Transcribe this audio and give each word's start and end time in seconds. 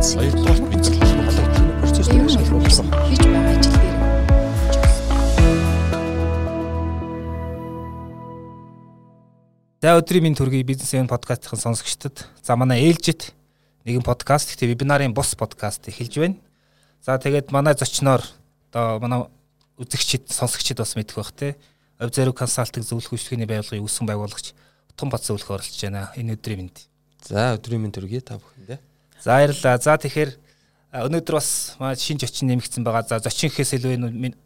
бицсэн. 0.00 0.20
Хоёрдугаар 0.20 0.60
бицэл 0.72 0.96
болгох 0.96 1.36
процесс 1.80 2.08
дээр 2.08 2.28
шалруулсан. 2.28 2.86
Хийж 3.04 3.20
байгаа 3.20 3.52
ажил 3.52 3.76
дээр. 3.76 3.96
За 9.82 9.96
өдрийн 10.00 10.24
минь 10.24 10.36
төргийн 10.36 10.66
бизнесмен 10.66 11.08
подкастын 11.08 11.60
сонсогчдод 11.60 12.26
за 12.42 12.56
манай 12.56 12.80
ээлжит 12.88 13.34
нэгэн 13.84 14.02
подкаст 14.02 14.48
гэхдээ 14.56 14.72
вебинарын 14.72 15.12
бус 15.12 15.36
подкаст 15.36 15.88
эхэлж 15.88 16.16
байна. 16.16 16.36
За 17.04 17.18
тэгээд 17.20 17.52
манай 17.52 17.74
зочноор 17.76 18.24
одоо 18.72 19.00
манай 19.00 19.28
үзэгчид 19.76 20.32
сонсогчид 20.32 20.80
бас 20.80 20.96
мэдэх 20.96 21.16
бах 21.16 21.32
те. 21.32 21.56
Ов 22.00 22.08
зориг 22.12 22.40
консалтинг 22.40 22.88
зөвлөх 22.88 23.12
үйлчлэгээний 23.12 23.48
байгууллагын 23.48 23.84
үүсгэн 23.84 24.08
байгуулагч 24.08 24.56
Томбат 24.96 25.24
зөвлөх 25.24 25.48
оролцож 25.48 25.80
байна. 25.80 26.12
Энэ 26.16 26.36
өдрийн 26.36 26.68
минь. 26.68 26.72
За 27.24 27.56
өдрийн 27.56 27.80
минь 27.80 27.92
төргий 27.92 28.20
та 28.20 28.36
бүхэндээ. 28.40 28.89
За 29.20 29.36
баярлалаа. 29.36 29.78
За 29.78 29.96
тэгэхээр 30.00 30.30
өнөөдөр 30.90 31.34
бас 31.36 31.76
шинж 32.00 32.24
очин 32.24 32.50
нэмэгдсэн 32.50 32.84
байгаа. 32.84 33.06
За 33.06 33.20
зочинхээс 33.20 33.76
илүү 33.78 34.00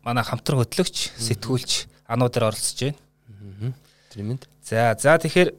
манай 0.05 0.25
хамтран 0.25 0.61
хөтлөгч, 0.61 1.15
сэтгүүлч 1.17 1.87
ануудаар 2.11 2.51
оролцож 2.53 2.93
байна. 2.93 3.75
Минь. 4.17 4.43
За 4.63 4.95
за 4.99 5.19
тэгэхээр 5.19 5.55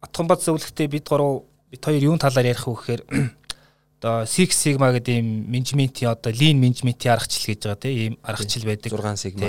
Атгамбат 0.00 0.40
зөвлөгтэй 0.40 0.88
бид 0.88 1.08
гурав 1.08 1.44
бид 1.70 1.84
хоёр 1.84 2.02
юун 2.02 2.18
талаар 2.18 2.48
ярих 2.48 2.64
вэ 2.66 2.72
гэхээр 2.72 3.02
одоо 4.00 4.24
Six 4.24 4.56
Sigma 4.56 4.88
гэдэг 4.96 5.20
ийм 5.20 5.44
менежментийн 5.52 6.10
одоо 6.10 6.32
lean 6.32 6.56
менежментийн 6.56 7.12
аргачлал 7.12 7.52
гэж 7.52 7.60
байгаа 7.60 7.80
тийм 7.84 7.96
ийм 8.00 8.14
аргачлал 8.24 8.64
байдаг. 8.64 8.90
6 8.96 9.16
Sigma. 9.20 9.48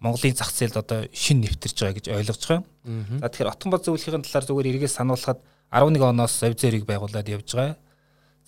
Монголын 0.00 0.36
зах 0.36 0.48
зээлд 0.48 0.80
одоо 0.80 1.04
шин 1.12 1.44
нэвтэрж 1.44 1.76
байгаа 1.76 1.96
гэж 2.00 2.06
ойлгож 2.08 2.42
байгаа. 2.48 2.64
За 3.20 3.28
тэгэхээр 3.28 3.52
Отгонбод 3.52 3.84
зөвлөхийн 3.84 4.24
талаар 4.24 4.48
зүгээр 4.48 4.70
эргээс 4.72 4.96
сануулхад 4.96 5.44
11 5.68 6.00
оноос 6.00 6.40
Овзэрийг 6.40 6.88
байгуулад 6.88 7.28
явж 7.28 7.52
байгаа. 7.52 7.76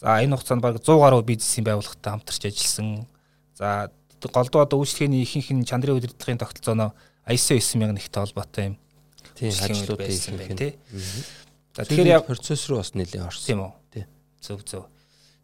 За 0.02 0.18
энэ 0.18 0.34
хугацаанд 0.34 0.62
бараг 0.62 0.82
100 0.82 0.98
гаруй 0.98 1.22
бизнесийн 1.22 1.62
байгууллагатай 1.62 2.10
хамтарч 2.10 2.42
ажилласан. 2.50 3.06
За 3.54 3.90
голдуу 4.18 4.66
одоо 4.66 4.82
үйлчлэгээний 4.82 5.22
ихэнх 5.22 5.54
нь 5.54 5.62
чандрын 5.62 6.02
удирдлагын 6.02 6.42
тогтолцооноо 6.42 6.90
ISO 7.30 7.54
9000 7.54 7.94
нэгтэй 7.94 8.18
холбоотой 8.18 8.64
юм. 8.74 8.76
Тийм 9.38 9.54
ажлууд 9.54 10.02
байсан 10.02 10.34
байна 10.42 10.58
тий. 10.58 10.74
За 11.78 11.86
тэгэхээр 11.86 12.18
яг 12.18 12.26
процесс 12.26 12.66
руу 12.66 12.82
бас 12.82 12.98
нэлээд 12.98 13.22
орсон. 13.22 13.46
Тийм 13.46 13.60
үү. 13.62 13.72
Тий. 13.94 14.04
Зөв 14.42 14.66
зөв. 14.66 14.90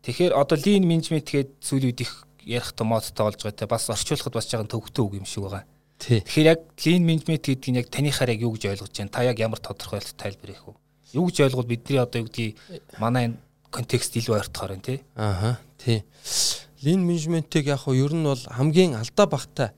Тэгэхээр 0.02 0.34
одоо 0.34 0.58
lean 0.58 0.82
management 0.82 1.30
гээд 1.30 1.62
сүүлийн 1.62 1.94
үед 1.94 2.02
их 2.02 2.26
ярих 2.42 2.74
томоодтой 2.74 3.30
болж 3.30 3.38
байгаа 3.38 3.62
те 3.62 3.70
бас 3.70 3.86
орчуулахад 3.86 4.34
бас 4.34 4.50
жаахан 4.50 4.66
төвөгтэй 4.66 5.02
үг 5.06 5.14
юм 5.22 5.26
шиг 5.26 5.46
байгаа. 5.46 5.70
Тэгэхээр 6.02 6.50
яг 6.50 6.60
lean 6.82 7.06
management 7.06 7.46
гэдэг 7.46 7.70
нь 7.70 7.78
яг 7.78 7.88
танихаар 7.94 8.34
яг 8.34 8.42
юу 8.42 8.58
гэж 8.58 8.74
ойлгож 8.74 8.90
байна? 8.90 9.14
Та 9.14 9.22
яг 9.22 9.38
ямар 9.38 9.62
тодорхойлолт 9.62 10.18
тайлбар 10.18 10.50
хийх 10.50 10.66
вэ? 10.66 10.74
Юу 11.14 11.30
гэж 11.30 11.46
ойлгол 11.46 11.66
бидний 11.66 11.98
одоо 12.02 12.22
юу 12.22 12.28
гэдгийг 12.30 12.58
манай 12.98 13.30
энэ 13.30 13.38
контекст 13.70 14.16
илүү 14.16 14.38
ойртохоор 14.38 14.76
байна 14.76 14.86
тий. 14.86 15.00
Ааха. 15.16 15.58
Тий. 15.78 16.04
Lean 16.84 17.02
management-ийг 17.04 17.66
яг 17.72 17.84
хөө 17.84 17.96
ер 17.98 18.12
нь 18.14 18.24
бол 18.24 18.44
хамгийн 18.46 18.94
алдаа 18.94 19.26
багтай 19.26 19.68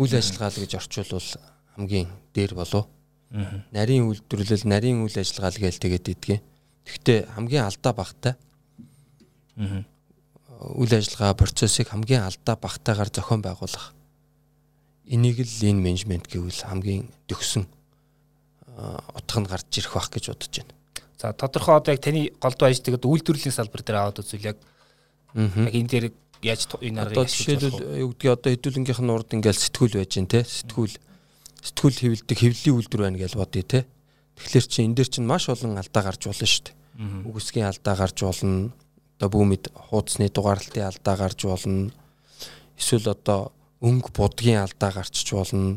үйл 0.00 0.14
ажиллагаа 0.16 0.50
л 0.50 0.62
гэж 0.64 0.72
орчуулвал 0.80 1.30
хамгийн 1.76 2.08
дээр 2.34 2.54
болов. 2.56 2.88
Нарийн 3.70 4.08
үйлдвэрлэл, 4.08 4.66
нарийн 4.66 5.04
үйл 5.04 5.16
ажиллагаа 5.20 5.52
л 5.54 5.62
гээл 5.62 5.82
тэгээд 5.82 6.10
идэгэн. 6.16 6.40
Гэхдээ 6.88 7.18
хамгийн 7.36 7.68
алдаа 7.68 7.92
багтай. 7.92 8.34
Үйл 9.60 10.92
ажиллагаа 10.96 11.36
процессыг 11.36 11.92
хамгийн 11.92 12.24
алдаа 12.24 12.56
багтаагаар 12.56 13.12
зохион 13.12 13.44
байгуулах 13.44 13.94
Энийг 15.10 15.42
л 15.42 15.54
lean 15.58 15.82
management 15.82 16.30
гэвэл 16.30 16.70
хамгийн 16.70 17.10
төгсөн 17.26 17.66
утга 19.18 19.38
нь 19.42 19.50
гарч 19.50 19.82
ирэх 19.82 19.98
бах 19.98 20.06
гэж 20.06 20.30
бодож 20.30 20.54
байна. 20.54 20.74
За 21.20 21.32
тодорхой 21.36 21.76
одоо 21.76 21.92
яг 21.92 22.00
таны 22.00 22.32
голдуу 22.40 22.66
ажилладаг 22.72 23.04
үйлдвэрлэлийн 23.04 23.52
салбар 23.52 23.84
дээр 23.84 23.98
аваад 24.00 24.24
үзвэл 24.24 24.56
яг 24.56 24.58
яг 25.36 25.68
энэ 25.68 25.88
дээр 25.92 26.06
яаж 26.40 26.64
энэ 26.80 26.96
аргыг 26.96 27.12
одоо 27.12 27.24
жишээлбэл 27.28 28.00
юу 28.00 28.10
гэдгийг 28.16 28.32
одоо 28.32 28.50
хэдүүлэнгийнх 28.56 29.02
нь 29.04 29.12
урд 29.12 29.28
ингээл 29.36 29.64
сэтгүүл 29.68 30.00
байж 30.00 30.12
гэн 30.16 30.32
те 30.32 30.40
сэтгүүл 30.48 30.96
сэтгүүл 31.60 32.00
хэвлдэг 32.00 32.38
хэвлэлийн 32.40 32.76
үйлдвэр 32.80 33.02
байна 33.04 33.20
гэж 33.20 33.32
бодъё 33.36 33.64
те 33.68 33.84
тэгэхээр 34.40 34.64
чи 34.64 34.78
энэ 34.80 34.96
дээр 34.96 35.10
чинь 35.12 35.28
маш 35.28 35.44
олон 35.52 35.76
алдаа 35.76 36.02
гарч 36.08 36.24
болно 36.24 36.48
шүү 36.48 36.64
дээ. 36.64 36.76
Үгсгийн 37.28 37.68
алдаа 37.68 37.94
гарч 38.00 38.18
болно 38.24 38.72
одоо 39.20 39.28
бүүмэд 39.36 39.68
хуудасны 39.92 40.32
дугаарлалтын 40.32 40.88
алдаа 40.88 41.16
гарч 41.20 41.44
болно. 41.44 41.92
Эсвэл 42.80 43.12
одоо 43.12 43.52
өнгө 43.84 44.16
будгийн 44.16 44.64
алдаа 44.64 44.96
гарчиж 44.96 45.36
болно. 45.36 45.76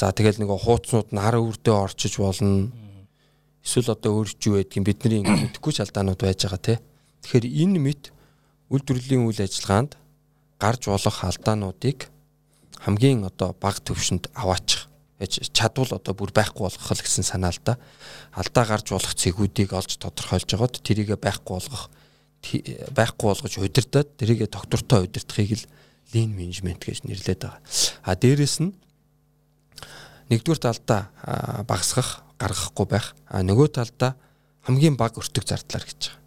За 0.00 0.08
тэгэл 0.16 0.40
нэг 0.40 0.48
хууцнууд 0.48 1.12
нар 1.12 1.36
үрдээ 1.36 1.76
орчиж 1.76 2.16
болно. 2.16 2.72
Эсвэл 3.62 3.94
одоо 3.94 4.20
өөрч 4.20 4.42
юу 4.46 4.58
байдгийг 4.58 4.84
бидний 4.84 5.22
мэдэхгүй 5.26 5.72
ч 5.72 5.86
алдаанууд 5.86 6.20
байж 6.20 6.42
байгаа 6.44 6.60
те. 6.60 6.74
Тэгэхээр 7.22 7.46
энэ 7.46 7.78
мэд 7.78 8.02
үйлдвэрлэлийн 8.70 9.26
үйл 9.26 9.40
ажиллагаанд 9.40 9.96
гарч 10.58 10.82
болох 10.90 11.18
алдаануудыг 11.22 12.10
хамгийн 12.82 13.24
одоо 13.24 13.54
бага 13.54 13.78
төвшөнд 13.78 14.30
аваачих 14.34 14.90
чадвал 15.28 15.94
одоо 15.94 16.14
бүр 16.14 16.34
байхгүй 16.34 16.66
болгох 16.66 16.90
л 16.90 17.02
гэсэн 17.02 17.22
санаа 17.22 17.54
л 17.54 17.62
да. 17.62 17.78
Алдаа 18.34 18.66
гарч 18.66 18.90
болох 18.90 19.14
цэгүүдийг 19.14 19.70
олж 19.70 19.94
тодорхойлж 19.98 20.50
жагаад 20.50 20.82
тэрийгэ 20.82 21.14
байхгүй 21.14 21.54
болгох 21.54 21.90
байхгүй 22.90 23.26
болгож 23.30 23.54
удирдах, 23.58 24.10
тэрийгэ 24.18 24.50
доктортой 24.50 25.06
удирдахыг 25.06 25.62
л 25.62 25.66
lean 26.10 26.34
management 26.34 26.82
гэж 26.82 27.06
нэрлэдэг 27.06 27.38
байгаа. 27.38 27.62
А 28.02 28.18
дээрэс 28.18 28.66
нь 28.66 28.74
нэгдүгээр 30.32 30.60
талдаа 30.64 31.12
багасгах, 31.68 32.24
гаргахгүй 32.40 32.86
байх. 32.88 33.12
А 33.28 33.44
нөгөө 33.44 33.68
талдаа 33.76 34.16
хамгийн 34.64 34.96
бага 34.96 35.20
өртөг 35.20 35.44
зардлаар 35.44 35.84
гэж 35.84 36.00
байгаа. 36.08 36.20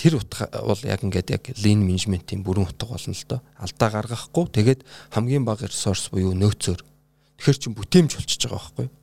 Тэр 0.00 0.16
утга 0.16 0.48
бол 0.64 0.80
яг 0.82 1.04
ингээд 1.04 1.28
яг 1.30 1.44
lean 1.60 1.84
management-ийн 1.86 2.42
бүрэн 2.42 2.66
утга 2.66 2.88
болно 2.90 3.14
л 3.14 3.26
доо. 3.28 3.40
Алдаа 3.60 3.88
гаргахгүй 3.94 4.44
тэгээд 4.50 4.80
хамгийн 5.12 5.44
бага 5.44 5.68
ресурс 5.68 6.08
буюу 6.10 6.34
нөөцөөр. 6.34 6.80
Тэгэхээр 7.38 7.58
чин 7.60 7.76
бүтээмж 7.76 8.10
болчихж 8.16 8.42
байгаа 8.48 8.58
байхгүй 8.58 8.84
юу? 8.88 8.94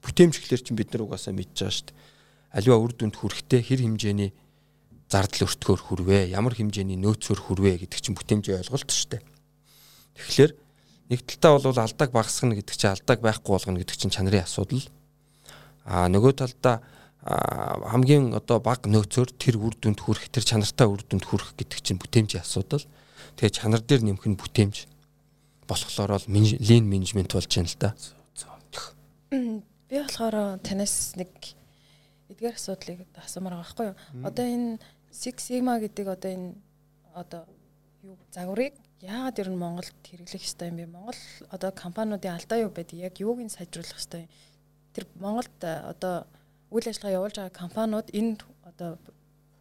Бүтээмж 0.00 0.34
гэхэлэр 0.40 0.62
чин 0.64 0.76
бид 0.76 0.90
нар 0.92 1.04
угаасаа 1.04 1.36
мэдж 1.36 1.54
байгаа 1.60 1.76
шүү 1.76 1.86
дээ. 1.92 1.96
Аливаа 2.56 2.80
үр 2.80 2.92
дүнд 2.96 3.16
хүрэхдээ 3.20 3.60
хэр 3.68 3.80
хэмжээний 3.84 4.30
зардал 5.12 5.44
өртгөөр 5.44 5.80
хүрвэ 5.86 6.18
ямар 6.32 6.56
хэмжээний 6.56 6.98
нөөцөөр 6.98 7.40
хүрвэ 7.40 7.84
гэдэг 7.84 8.00
чинь 8.00 8.16
бүтээмжийн 8.16 8.64
ойлголт 8.64 8.90
шүү 8.90 9.08
дээ. 9.12 9.22
Тэгэхээр 10.16 10.52
нэг 11.10 11.20
талдаа 11.22 11.58
бол 11.58 11.78
алдааг 11.78 12.10
багасгах 12.10 12.58
гэдэг 12.58 12.76
чинь 12.76 12.90
алдааг 12.90 13.20
байхгүй 13.20 13.52
болгоно 13.52 13.80
гэдэг 13.80 13.96
чинь 13.96 14.14
чанарын 14.14 14.42
асуудал. 14.42 14.84
Аа 15.86 16.10
нөгөө 16.10 16.32
талдаа 16.34 16.82
хамгийн 17.26 18.34
одоо 18.34 18.62
баг 18.62 18.86
нөөцөөр 18.86 19.30
тэр 19.34 19.58
үр 19.58 19.74
дүнд 19.74 19.98
хүрэх 19.98 20.30
тэр 20.30 20.46
чанартай 20.46 20.86
үр 20.86 21.02
дүнд 21.02 21.26
хүрэх 21.26 21.58
гэдэг 21.58 21.78
чинь 21.82 21.98
бүтээмжийн 21.98 22.42
асуудал. 22.42 22.86
Тэгээ 23.34 23.54
чанар 23.54 23.82
дээр 23.82 24.06
нэмэх 24.06 24.26
нь 24.30 24.38
бүтээмж 24.38 24.86
болохоор 25.66 26.14
бол 26.14 26.26
lean 26.30 26.86
management 26.86 27.34
болж 27.34 27.50
байна 27.50 27.66
л 27.66 27.78
да. 27.82 27.90
Би 29.90 29.96
болохоор 29.98 30.62
танаас 30.62 31.18
нэг 31.18 31.30
эдгээр 32.30 32.54
асуудлыг 32.54 33.06
асуумаар 33.18 33.58
байгаа 33.58 33.66
байхгүй 33.66 33.86
юу? 33.90 33.96
Одоо 34.26 34.46
энэ 34.46 34.78
Six 35.10 35.50
Sigma 35.50 35.78
гэдэг 35.82 36.06
одоо 36.06 36.30
энэ 36.30 36.54
одоо 37.14 37.42
юу 38.06 38.14
загварыг 38.30 38.74
яагаад 39.06 39.38
ер 39.38 39.48
нь 39.50 39.58
Монголд 39.62 39.94
хэрэглэх 40.02 40.42
ёстой 40.42 40.68
юм 40.74 40.76
бэ? 40.82 40.86
Монгол 40.90 41.22
одоо 41.54 41.70
компаниудын 41.70 42.34
алдаа 42.34 42.58
юу 42.66 42.70
байдаг? 42.74 42.98
Яг 42.98 43.14
юуг 43.22 43.38
нь 43.38 43.52
сайжруулах 43.54 43.94
ёстой? 43.94 44.26
Тэр 44.94 45.06
Монголд 45.14 45.54
одоо 45.62 46.26
үйл 46.74 46.90
ажиллагаа 46.90 47.16
явуулж 47.22 47.36
байгаа 47.38 47.54
компаниуд 47.54 48.10
энэ 48.10 48.42
одоо 48.66 48.98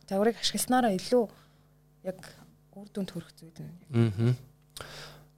загварыг 0.10 0.38
ашигласнараа 0.42 0.98
илүү 0.98 1.30
яг 2.10 2.20
үр 2.74 2.90
дүнд 2.90 3.10
хүрэх 3.14 3.32
зүйл 3.38 3.60
нь. 3.62 4.36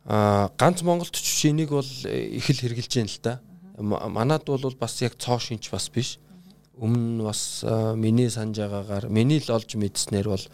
Аа 0.08 0.50
ганц 0.56 0.82
Монголд 0.82 1.12
ч 1.12 1.52
энийг 1.52 1.76
бол 1.76 1.92
их 2.08 2.48
л 2.48 2.62
хэрэгжилж 2.64 2.94
байна 2.96 3.12
л 3.12 3.20
да. 3.24 3.34
Манад 3.78 4.48
бол 4.48 4.76
бас 4.80 5.02
яг 5.04 5.20
цоо 5.20 5.40
шинч 5.40 5.70
бас 5.70 5.92
биш 5.92 6.18
өмнө 6.80 7.28
бас 7.28 7.64
миний 7.98 8.30
санаж 8.30 8.58
байгаагаар 8.62 9.10
миний 9.10 9.42
л 9.44 9.52
олж 9.52 9.76
мэдснээр 9.76 10.28
бол 10.30 10.46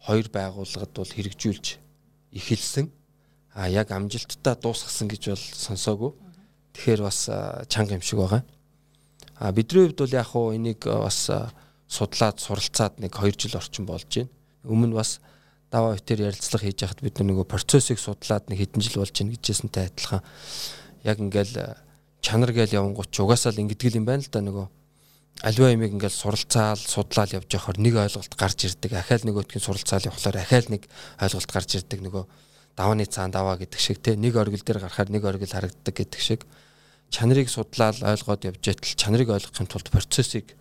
хоёр 0.00 0.26
байгууллагад 0.30 0.92
бол 0.94 1.12
хэрэгжүүлж 1.12 1.66
эхэлсэн. 2.32 2.90
А 3.54 3.68
яг 3.68 3.90
амжилттай 3.92 4.56
дуусгасан 4.56 5.08
гэж 5.08 5.32
бол 5.32 5.44
сонсоогүй. 5.56 6.12
Тэгэхээр 6.72 7.02
бас 7.04 7.28
чанга 7.68 7.98
юм 7.98 8.02
шиг 8.02 8.18
байгаа. 8.18 8.44
А 9.36 9.52
бидний 9.52 9.86
хувьд 9.86 9.98
бол 10.00 10.16
яг 10.16 10.26
хуу 10.26 10.54
энийг 10.56 10.84
бас 10.84 11.28
судлаад 11.88 12.40
суралцаад 12.40 12.96
нэг 12.98 13.12
2 13.12 13.36
жил 13.36 13.60
орчим 13.60 13.84
болж 13.84 14.08
байна. 14.08 14.30
Өмнө 14.64 14.96
бас 14.96 15.20
даваа 15.70 15.96
битэр 15.96 16.32
ярилцлага 16.32 16.64
хийж 16.64 16.84
яхад 16.84 17.00
бид 17.04 17.20
нөгөө 17.20 17.44
процессыг 17.44 18.00
судлаад 18.00 18.48
нэг 18.48 18.60
хэдэн 18.60 18.80
жил 18.80 19.04
болж 19.04 19.12
байна 19.12 19.36
гэжсэнтэй 19.36 19.88
адилхан. 19.92 20.22
Яг 21.04 21.20
ингээл 21.20 21.76
чанар 22.24 22.52
гээл 22.52 22.76
явангууд 22.80 23.12
ч 23.12 23.20
угаасаа 23.20 23.52
л 23.52 23.60
ингэдэг 23.60 24.00
юм 24.00 24.08
байна 24.08 24.24
л 24.24 24.32
да 24.32 24.40
нөгөө 24.40 24.66
альва 25.42 25.72
ямиг 25.72 25.92
ингээл 25.92 26.14
суралцаал 26.14 26.78
судлаал 26.78 27.34
явж 27.34 27.50
явахаар 27.50 27.78
нэг 27.80 27.94
ойлголт 27.98 28.32
гарч 28.36 28.68
ирдэг. 28.68 28.92
Ахаал 28.94 29.26
нөгөөтгийн 29.26 29.64
суралцаал 29.64 30.06
явахаар 30.06 30.38
ахаал 30.38 30.68
нэг 30.70 30.86
ойлголт 31.18 31.50
гарч 31.50 31.70
ирдэг 31.82 32.00
нөгөө 32.04 32.24
давааны 32.76 33.06
цаан 33.06 33.30
даваа 33.30 33.56
гэдэг 33.60 33.80
шиг 33.80 33.98
те 34.00 34.16
нэг 34.16 34.36
оргил 34.36 34.62
дээр 34.64 34.80
гарахаар 34.80 35.10
нэг 35.10 35.24
оргил 35.24 35.50
харагддаг 35.50 35.94
гэдэг 35.94 36.20
шиг 36.20 36.46
чанарыг 37.12 37.48
судлаал 37.48 37.96
ойлгоод 38.00 38.48
явж 38.48 38.60
байтал 38.64 38.96
чанарыг 38.96 39.28
ойлгохын 39.28 39.68
тулд 39.68 39.88
процессыг 39.92 40.56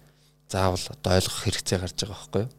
заавал 0.51 0.83
одоо 0.91 1.11
ойлгох 1.15 1.39
хэрэгцээ 1.47 1.79
гарч 1.79 1.97
байгаа 2.03 2.15
байхгүй 2.19 2.41
юу. 2.43 2.51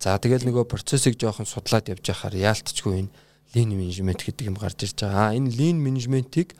За 0.00 0.16
тэгэл 0.16 0.48
нөгөө 0.48 0.64
процессыг 0.64 1.20
жоохон 1.20 1.44
судлаад 1.44 1.92
явж 1.92 2.00
байхаар 2.08 2.34
яалтчгүй 2.40 3.04
энэ 3.04 3.12
lean 3.52 3.70
management 3.76 4.24
гэдэг 4.24 4.48
юм 4.48 4.56
гарч 4.56 4.88
ирж 4.88 5.04
байгаа. 5.04 5.36
Энэ 5.36 5.52
lean 5.52 5.78
management-ийг 5.84 6.56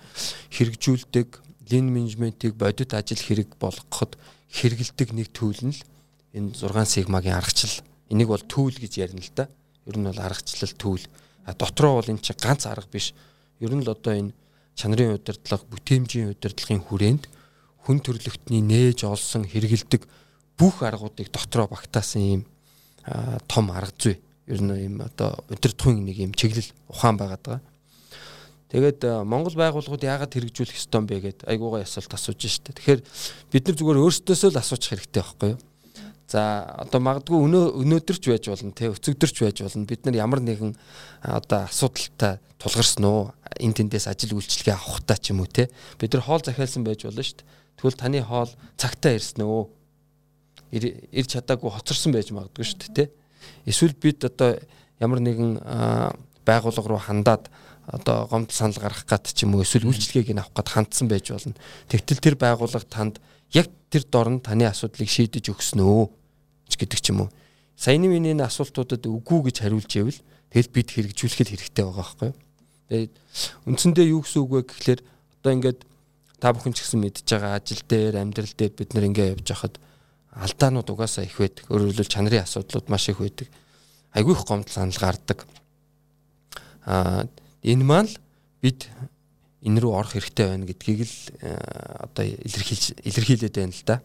хэрэгжүүлдэг, 0.52 1.28
lean 1.72 1.88
management-ийг 1.88 2.54
бодит 2.60 2.92
ажил 2.92 3.16
хэрэг 3.16 3.56
болгоход 3.56 4.20
хэрэгэлдэг 4.52 5.08
нэг 5.16 5.32
түүл 5.32 5.70
нь 5.70 5.72
л 5.72 5.82
энэ 6.36 6.52
6 6.52 7.00
сигмагийн 7.00 7.38
аргачлал. 7.38 7.80
Энийг 8.10 8.28
бол 8.28 8.42
түүл 8.42 8.74
гэж 8.74 8.92
ярина 8.98 9.22
л 9.22 9.32
да. 9.32 9.46
Ер 9.86 9.96
нь 9.96 10.04
бол 10.04 10.18
аргачлал 10.18 10.74
түүл. 10.74 11.04
Дотроо 11.46 12.00
бол 12.00 12.10
энэ 12.10 12.22
чинь 12.24 12.38
ганц 12.40 12.66
арга 12.66 12.88
биш. 12.90 13.14
Ер 13.60 13.72
нь 13.74 13.84
л 13.84 13.90
одоо 13.90 14.14
энэ 14.14 14.32
чанарын 14.74 15.16
удирдлага, 15.16 15.64
бүтээмжийн 15.68 16.32
удирдлагын 16.32 16.84
хүрээнд 16.84 17.24
хүн 17.84 17.98
төрлөختний 18.00 18.60
нээж 18.60 19.04
олсон 19.04 19.44
хэрэгэлдэг 19.48 20.04
бүх 20.60 20.84
аргуудыг 20.84 21.32
дотроо 21.32 21.68
багтаасан 21.68 22.22
ийм 22.22 22.42
том 23.48 23.72
арга 23.72 23.96
зүй 23.96 24.16
ер 24.46 24.60
нь 24.60 24.72
ийм 24.76 25.00
одоо 25.00 25.40
удирдахын 25.48 26.04
нэг 26.04 26.16
ийм 26.20 26.32
чиглэл 26.34 26.70
ухаан 26.88 27.16
байгаад 27.16 27.44
байгаа. 27.44 27.62
Тэгээд 28.70 29.00
Монгол 29.26 29.56
байгууллагууд 29.58 30.04
яагаад 30.06 30.30
хэрэгжүүлэх 30.30 30.78
ёстой 30.78 31.02
юм 31.02 31.06
бэ 31.10 31.16
гэд 31.20 31.38
айгуугаа 31.48 31.82
асуулт 31.82 32.14
асууж 32.14 32.40
штэ. 32.46 32.70
Тэгэхээр 32.76 33.00
бид 33.50 33.64
нар 33.66 33.76
зүгээр 33.76 33.98
өөрсдөөсөө 33.98 34.50
л 34.54 34.62
асуучих 34.62 34.90
хэрэгтэй 34.94 35.22
байхгүй 35.22 35.48
юу? 35.56 35.60
За 36.30 36.62
одоо 36.78 37.02
магадгүй 37.02 37.42
өнөө 37.42 37.64
өнөөдөрч 37.82 38.28
байж 38.30 38.46
болно 38.46 38.70
те 38.70 38.86
өцөгдөрч 38.94 39.36
байж 39.42 39.62
болно. 39.66 39.82
Бид 39.82 40.06
нар 40.06 40.14
ямар 40.14 40.38
нэгэн 40.38 40.76
одоо 41.26 41.66
асуудалтай 41.66 42.38
тулгарсан 42.54 43.02
уу? 43.02 43.34
Эн 43.58 43.74
тэндээс 43.74 44.06
ажил 44.06 44.38
үйлчлэгээ 44.38 44.78
авахтаа 44.78 45.18
ч 45.18 45.34
юм 45.34 45.42
уу 45.42 45.50
те. 45.50 45.66
Бид 45.98 46.14
нар 46.14 46.22
хоол 46.22 46.38
захиалсан 46.38 46.86
байж 46.86 47.02
болно 47.02 47.26
шүү 47.26 47.42
дээ. 47.42 47.50
Тэгвэл 47.82 47.98
таны 47.98 48.22
хоол 48.22 48.50
цагтаа 48.78 49.18
ирсэн 49.18 49.42
үү? 49.42 49.64
Ирж 51.18 51.34
чадаагүй 51.34 51.66
хоцорсон 51.66 52.14
байж 52.14 52.30
магадгүй 52.30 52.62
шүү 52.62 52.78
дээ 52.78 52.94
те. 52.94 53.04
Эсвэл 53.66 53.98
бид 53.98 54.22
одоо 54.22 54.54
ямар 55.02 55.18
нэгэн 55.18 55.58
байгууллага 56.46 56.94
руу 56.94 57.02
хандаад 57.02 57.50
одоо 57.90 58.30
гомдол 58.30 58.54
санал 58.54 58.78
гаргах 58.78 59.02
гад 59.02 59.26
ч 59.26 59.42
юм 59.42 59.58
уу 59.58 59.66
эсвэл 59.66 59.90
үйлчлэгийг 59.90 60.30
нь 60.30 60.38
авах 60.38 60.54
гад 60.54 60.70
хандсан 60.70 61.10
байж 61.10 61.34
болно. 61.34 61.58
Тэгтэл 61.90 62.22
тэр 62.22 62.36
байгууллага 62.38 62.86
танд 62.86 63.18
яг 63.50 63.66
тэр 63.90 64.06
дорн 64.06 64.38
таны 64.38 64.70
асуудлыг 64.70 65.10
шийдэж 65.10 65.50
өгсөн 65.50 65.82
өө 65.82 66.19
ч 66.70 66.78
гэдэг 66.78 67.00
ч 67.02 67.10
юм 67.10 67.26
уу. 67.26 67.30
Саяны 67.74 68.06
миний 68.06 68.32
энэ 68.32 68.46
асуултуудад 68.46 69.02
үгүй 69.04 69.50
гэж 69.50 69.66
хариулж 69.66 69.90
ивэл 69.98 70.20
тэгэл 70.54 70.70
бид 70.70 70.88
хэрэгжүүлэхэд 70.94 71.50
хэрэгтэй 71.50 71.84
байгаа 71.84 71.98
байхгүй 71.98 72.28
юу? 72.30 72.38
Тэгээд 72.90 73.14
үндсэндээ 73.66 74.06
юу 74.14 74.22
гэсэн 74.22 74.40
үг 74.42 74.50
вэ 74.50 74.60
гэхлээр 74.70 75.00
одоо 75.42 75.52
ингээд 75.58 75.80
та 76.40 76.52
бүхэн 76.54 76.74
ч 76.74 76.82
гэсэн 76.82 77.00
мэдж 77.00 77.26
байгаа 77.26 77.58
ажил 77.58 77.82
дээр 77.86 78.14
амьдрал 78.18 78.54
дээр 78.54 78.72
бид 78.74 78.90
нар 78.94 79.06
ингээд 79.08 79.32
явж 79.36 79.46
байхад 79.50 79.74
алдаанууд 80.34 80.88
угаасаа 80.90 81.24
их 81.26 81.36
байдаг. 81.36 81.64
Өөрөөр 81.68 81.90
хэлбэл 81.94 82.14
чанарын 82.14 82.44
асуудлууд 82.46 82.86
маш 82.88 83.08
их 83.10 83.18
байдаг. 83.18 83.48
Айгүй 84.14 84.34
их 84.34 84.44
гомдол 84.46 84.72
санал 84.72 84.98
гардаг. 84.98 85.46
Аа 86.86 87.26
энэ 87.62 87.84
маань 87.84 88.12
бид 88.62 88.88
энэ 89.60 89.80
рүү 89.80 89.92
орох 89.92 90.16
хэрэгтэй 90.16 90.46
байна 90.48 90.64
гэдгийг 90.64 91.00
л 91.04 91.16
одоо 92.10 92.24
илэрхийлж 92.24 93.04
илэрхийлээд 93.04 93.56
байна 93.56 93.74
л 93.76 93.84
да. 93.84 93.96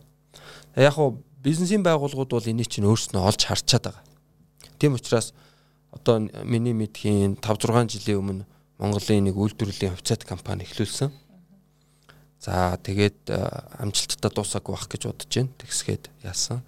Яг 0.75 0.97
уу 0.99 1.23
бизнесийн 1.45 1.85
байгууллагууд 1.85 2.31
бол 2.33 2.49
энийг 2.49 2.73
чинь 2.73 2.89
өөрснөө 2.89 3.21
олж 3.21 3.45
харчаад 3.45 3.93
байгаа. 3.93 4.03
Тийм 4.81 4.97
учраас 4.97 5.37
одоо 5.93 6.25
миний 6.41 6.73
мэдхийн 6.73 7.37
5 7.37 7.69
6 7.69 7.93
жилийн 8.01 8.19
өмнө 8.19 8.45
Монголын 8.81 9.29
нэг 9.29 9.37
үйлдвэрлэлийн 9.37 9.93
хувьцаат 9.93 10.25
компани 10.25 10.65
эхлүүлсэн. 10.65 11.13
За 12.41 12.75
тэгээд 12.81 13.31
амжилттай 13.79 14.31
дуусаагүй 14.33 14.75
байх 14.75 14.89
гэж 14.89 15.01
бодож 15.07 15.31
байна. 15.31 15.55
Тэгсгээд 15.61 16.03
яасан. 16.25 16.59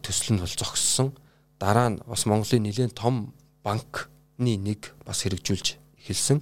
Төсөл 0.00 0.38
нь 0.38 0.40
бол 0.40 0.48
зогссон. 0.48 1.12
Дараа 1.60 1.92
нь 1.92 2.00
бас 2.08 2.24
Монголын 2.24 2.64
нэлээд 2.64 2.96
том 2.96 3.34
банкны 3.60 4.56
нэг 4.56 4.96
бас 5.04 5.26
хэрэгжүүлж 5.28 5.76
эхэлсэн. 6.00 6.40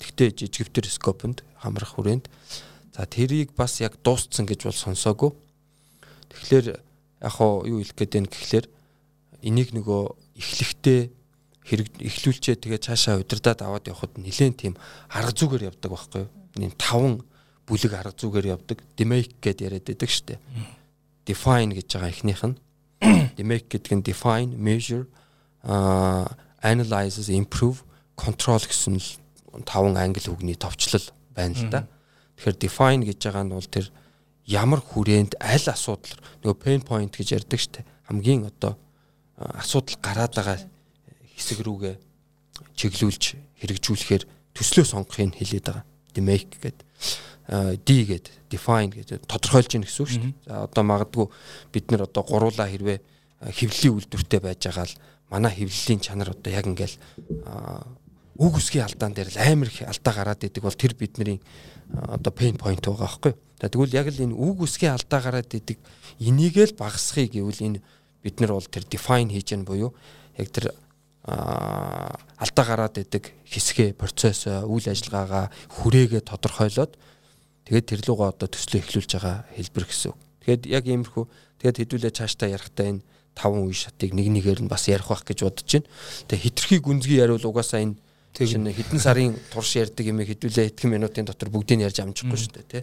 Тэгтээ 0.00 0.48
жижигвтер 0.48 0.88
скопонд 0.88 1.44
хамрах 1.60 1.98
хүрээнд 1.98 2.30
за 2.94 3.04
тэрийг 3.04 3.52
бас 3.52 3.84
яг 3.84 4.00
дуусцсан 4.00 4.46
гэж 4.46 4.64
бол 4.64 4.74
сонсоогүй. 4.74 5.30
Тэгэхээр 6.32 6.66
яг 7.24 7.32
хоо 7.32 7.64
юу 7.66 7.80
хэлэх 7.82 7.96
гээд 7.96 8.12
байна 8.14 8.30
гэхлээр 8.30 8.66
энийг 9.42 9.68
нөгөө 9.74 10.02
эхлэхдээ 10.38 11.00
хэрэг 11.68 11.88
эхлүүлчээ 12.00 12.56
тэгээ 12.64 12.80
цаашаа 12.80 13.20
удирдаад 13.20 13.60
аваад 13.62 13.88
явхад 13.88 14.16
нэлээд 14.16 14.56
тийм 14.56 14.74
арга 15.12 15.32
зүгээр 15.36 15.68
явдаг 15.68 15.90
байхгүй 15.92 16.22
юу? 16.24 16.30
ийм 16.58 16.72
таван 16.80 17.20
бүлэг 17.68 17.92
арга 17.92 18.16
зүгээр 18.16 18.56
явдаг. 18.56 18.80
Demake 18.96 19.36
гэдээ 19.44 19.66
яриад 19.68 19.86
байдаг 19.86 20.08
шүү 20.08 20.26
дээ. 20.32 20.40
Define 21.28 21.72
гэж 21.76 21.86
байгаа 21.92 22.10
эхнийх 22.10 22.42
нь. 22.48 22.56
Demake 23.38 23.68
гэдэг 23.68 23.92
нь 24.00 24.02
define, 24.02 24.56
measure, 24.56 25.04
uh, 25.68 26.24
analyzes, 26.64 27.28
improve, 27.28 27.84
control 28.16 28.64
гэсэн 28.64 28.96
л 28.96 29.08
таван 29.68 30.00
англи 30.00 30.24
үгний 30.32 30.56
товчлол 30.56 31.04
байна 31.36 31.54
л 31.54 31.68
да. 31.68 31.80
Тэгэхээр 32.40 32.56
define 32.56 33.02
гэж 33.04 33.18
байгаа 33.20 33.44
нь 33.44 33.52
бол 33.52 33.68
тэр 33.68 33.92
ямар 34.48 34.80
хүрээнд 34.80 35.36
аль 35.44 35.68
асуудал 35.68 36.16
нөгөө 36.40 36.56
pain 36.56 36.80
point 36.80 37.12
гэж 37.12 37.36
ярьдаг 37.36 37.60
дээ. 37.60 37.84
Хамгийн 38.08 38.48
одоо 38.48 38.80
асуудал 39.36 40.00
гараад 40.00 40.32
байгаа 40.32 40.58
хэсэг 41.36 41.60
рүүгээ 41.60 41.94
чиглүүлж 42.72 43.24
хэрэгжүүлэхээр 43.60 44.24
төслөө 44.56 44.86
сонгохыг 44.88 45.36
хэлээд 45.36 45.66
байгаа. 45.68 45.84
Demake 46.16 46.56
гэдэг 46.56 46.78
D 47.48 47.88
гэд 48.04 48.26
define 48.48 48.92
гэж 48.92 49.24
тодорхойлж 49.24 49.72
ийн 49.76 49.84
гэсэн 49.84 50.02
үг 50.04 50.10
шүү 50.12 50.20
дээ. 50.20 50.36
За 50.44 50.68
одоо 50.68 50.84
магадгүй 50.84 51.26
бид 51.72 51.88
нар 51.88 52.04
одоо 52.04 52.20
гуруула 52.24 52.68
хэрвээ 52.68 53.00
хөвлийн 53.40 53.96
үйлдвэртэй 53.96 54.40
байж 54.44 54.60
байгаа 54.68 54.84
л 54.84 55.00
манай 55.32 55.52
хөвлөлийн 55.56 56.00
чанар 56.04 56.36
одоо 56.36 56.52
яг 56.52 56.68
ингээл 56.68 56.96
үг 58.36 58.52
үсгийн 58.52 58.84
алдаан 58.84 59.16
дээр 59.16 59.32
л 59.32 59.40
амар 59.40 59.68
их 59.72 59.80
алдаа 59.80 60.12
гараад 60.12 60.44
идэг 60.44 60.60
бол 60.60 60.76
тэр 60.76 60.92
бидний 60.92 61.40
одоо 61.88 62.32
pain 62.36 62.60
point 62.60 62.84
байгаа 62.84 63.08
байхгүй. 63.08 63.32
За 63.32 63.47
тэгвэл 63.66 63.98
яг 63.98 64.06
л 64.14 64.22
энэ 64.22 64.38
үг 64.38 64.62
үсгийн 64.62 64.94
алдаа 64.94 65.20
гараад 65.20 65.50
идэг 65.50 65.78
энийг 66.22 66.56
л 66.62 66.78
багасхыг 66.78 67.34
гэвэл 67.34 67.66
энэ 67.66 67.82
бид 68.22 68.36
нар 68.38 68.54
бол 68.54 68.68
тэр 68.70 68.86
define 68.86 69.34
хийж 69.34 69.58
ян 69.58 69.66
буюу 69.66 69.90
яг 70.38 70.48
тэр 70.54 70.70
алдаа 71.26 72.64
гараад 72.64 73.02
идэг 73.02 73.34
хэсгээ 73.50 73.98
процесс 73.98 74.46
үйл 74.46 74.86
ажиллагаагаа 74.86 75.50
хүрээгээ 75.82 76.22
тодорхойлоод 76.22 76.94
Тэгээд 77.68 77.84
тэр 77.84 78.00
лугаа 78.08 78.32
одоо 78.32 78.48
төслөө 78.48 78.80
эхлүүлж 78.80 79.10
байгаа 79.12 79.44
хэлбэр 79.52 79.84
гэсэн 79.84 80.08
үг. 80.08 80.18
Тэгээд 80.40 80.62
яг 80.72 80.84
иймэрхүү 80.88 81.24
тэгээд 81.60 81.78
хэдүүлээ 81.84 82.12
цаашдаа 82.16 82.48
ярихтаа 82.48 82.86
энэ 82.96 83.04
таван 83.36 83.68
үе 83.68 83.76
шатыг 83.76 84.16
нэг 84.16 84.24
нэгээр 84.32 84.64
нь 84.64 84.72
бас 84.72 84.88
ярих 84.88 85.12
байх 85.12 85.20
гэж 85.28 85.44
бодож 85.44 85.68
байна. 85.68 85.84
Тэгээд 86.32 86.44
хитрхи 86.48 86.80
гүнзгий 86.80 87.20
яриул 87.20 87.44
угаасаа 87.44 87.84
энэ 87.84 88.00
чинь 88.32 88.64
хэдэн 88.72 89.00
сарын 89.04 89.36
турш 89.52 89.76
ярьдаг 89.76 90.00
юм 90.00 90.24
хэдүүлээ 90.24 90.64
хэдхэн 90.72 90.96
минутын 90.96 91.28
дотор 91.28 91.52
бүгдийг 91.52 91.84
ярьж 91.84 92.00
амжихгүй 92.00 92.40
шүү 92.40 92.56
дээ 92.56 92.72
тий. 92.72 92.82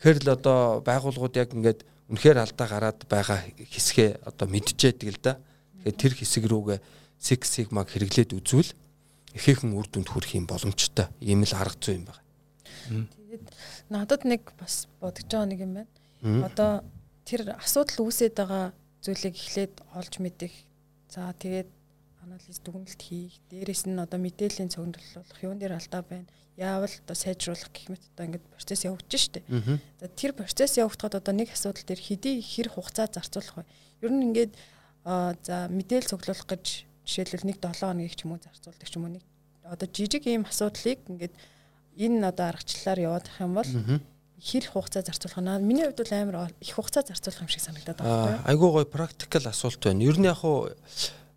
Тэгэхээр 0.00 0.18
л 0.24 0.34
одоо 0.36 0.58
байгууллагууд 0.84 1.34
яг 1.36 1.50
ингээд 1.56 1.80
үнэхээр 2.12 2.38
алдаа 2.38 2.66
гараад 2.68 2.98
байгаа 3.08 3.48
хэсгээ 3.56 4.22
одоо 4.28 4.46
мэдчихэдэг 4.46 5.08
л 5.10 5.20
да. 5.22 5.40
Тэгэхээр 5.82 5.96
тэр 5.96 6.12
хэсэг 6.14 6.44
рүүгээ 6.46 6.78
Six 7.16 7.40
Sigma-г 7.48 7.88
хэрэглээд 7.90 8.36
үзвэл 8.36 8.70
ихээхэн 9.34 9.72
үр 9.72 9.86
дүнд 9.88 10.08
хүрэх 10.12 10.36
юм 10.36 10.46
боломжтой. 10.46 11.08
Ийм 11.20 11.42
л 11.42 11.54
арга 11.56 11.80
зүй 11.80 12.00
юм 12.00 12.06
байна. 12.06 12.22
Тэгээд 12.86 13.44
надад 13.90 14.22
нэг 14.24 14.52
бас 14.60 14.86
бодож 15.00 15.26
байгаа 15.26 15.48
нэг 15.48 15.60
юм 15.64 15.72
байна. 15.80 15.90
Одоо 16.46 16.70
тэр 17.26 17.56
асуудал 17.56 18.06
үүсээд 18.06 18.34
байгаа 18.36 18.72
зүйлийг 19.02 19.34
эхлээд 19.34 19.74
олж 19.96 20.14
мэдэх. 20.22 20.54
За 21.10 21.32
тэгээд 21.36 21.68
анализ 22.26 22.58
дүгнэлт 22.58 22.98
хийх. 22.98 23.38
Дээрээс 23.54 23.86
нь 23.86 24.02
одоо 24.02 24.18
мэдээллийн 24.18 24.70
цогцоллох, 24.74 25.38
юун 25.46 25.62
дээр 25.62 25.78
алдаа 25.78 26.02
байна. 26.02 26.26
Яавал 26.58 26.90
одоо 26.90 27.14
сайжруулах 27.14 27.70
гэх 27.70 27.86
мэт 27.86 28.02
одоо 28.18 28.24
ингээд 28.26 28.50
процесс 28.50 28.82
явагдаж 28.82 29.22
штэ. 29.22 29.46
За 30.02 30.06
тэр 30.10 30.34
процесс 30.34 30.74
явагдахад 30.74 31.22
одоо 31.22 31.34
нэг 31.38 31.54
асуудал 31.54 31.86
дээр 31.86 32.02
хэдий 32.02 32.42
хэр 32.42 32.74
хугацаа 32.74 33.06
зарцуулах 33.06 33.62
вэ? 33.62 33.64
Ер 34.02 34.10
нь 34.10 34.26
ингээд 34.26 34.52
за 35.06 35.70
мэдээл 35.70 36.10
цуглуулах 36.10 36.50
гэж 36.50 36.66
жишээлбэл 37.06 37.46
нэг 37.46 37.56
7 37.62 37.78
хоногийг 37.78 38.18
ч 38.18 38.26
юм 38.26 38.34
уу 38.34 38.42
зарцуулдаг 38.42 38.88
ч 38.90 38.94
юм 38.98 39.06
уу 39.06 39.14
нэг 39.14 39.24
одоо 39.62 39.86
жижиг 39.86 40.26
ийм 40.26 40.42
асуудлыг 40.50 40.98
ингээд 41.06 41.34
энэ 41.94 42.26
одоо 42.26 42.50
аргачлалаар 42.50 42.98
явах 43.06 43.38
юм 43.38 43.54
бол 43.54 43.70
хэр 44.42 44.64
хугацаа 44.66 45.06
зарцуулах 45.06 45.38
нь 45.38 45.62
миний 45.62 45.86
хувьд 45.86 46.02
бол 46.02 46.14
амар 46.18 46.50
их 46.58 46.74
хугацаа 46.74 47.06
зарцуулах 47.06 47.46
юм 47.46 47.50
шиг 47.54 47.62
санагдаад 47.62 47.98
байна. 48.02 48.42
Айгуу 48.50 48.74
гоё 48.74 48.86
практикал 48.90 49.46
асуулт 49.46 49.78
байна. 49.78 50.02
Ер 50.02 50.18
нь 50.18 50.26
яг 50.26 50.42
хуу 50.42 50.74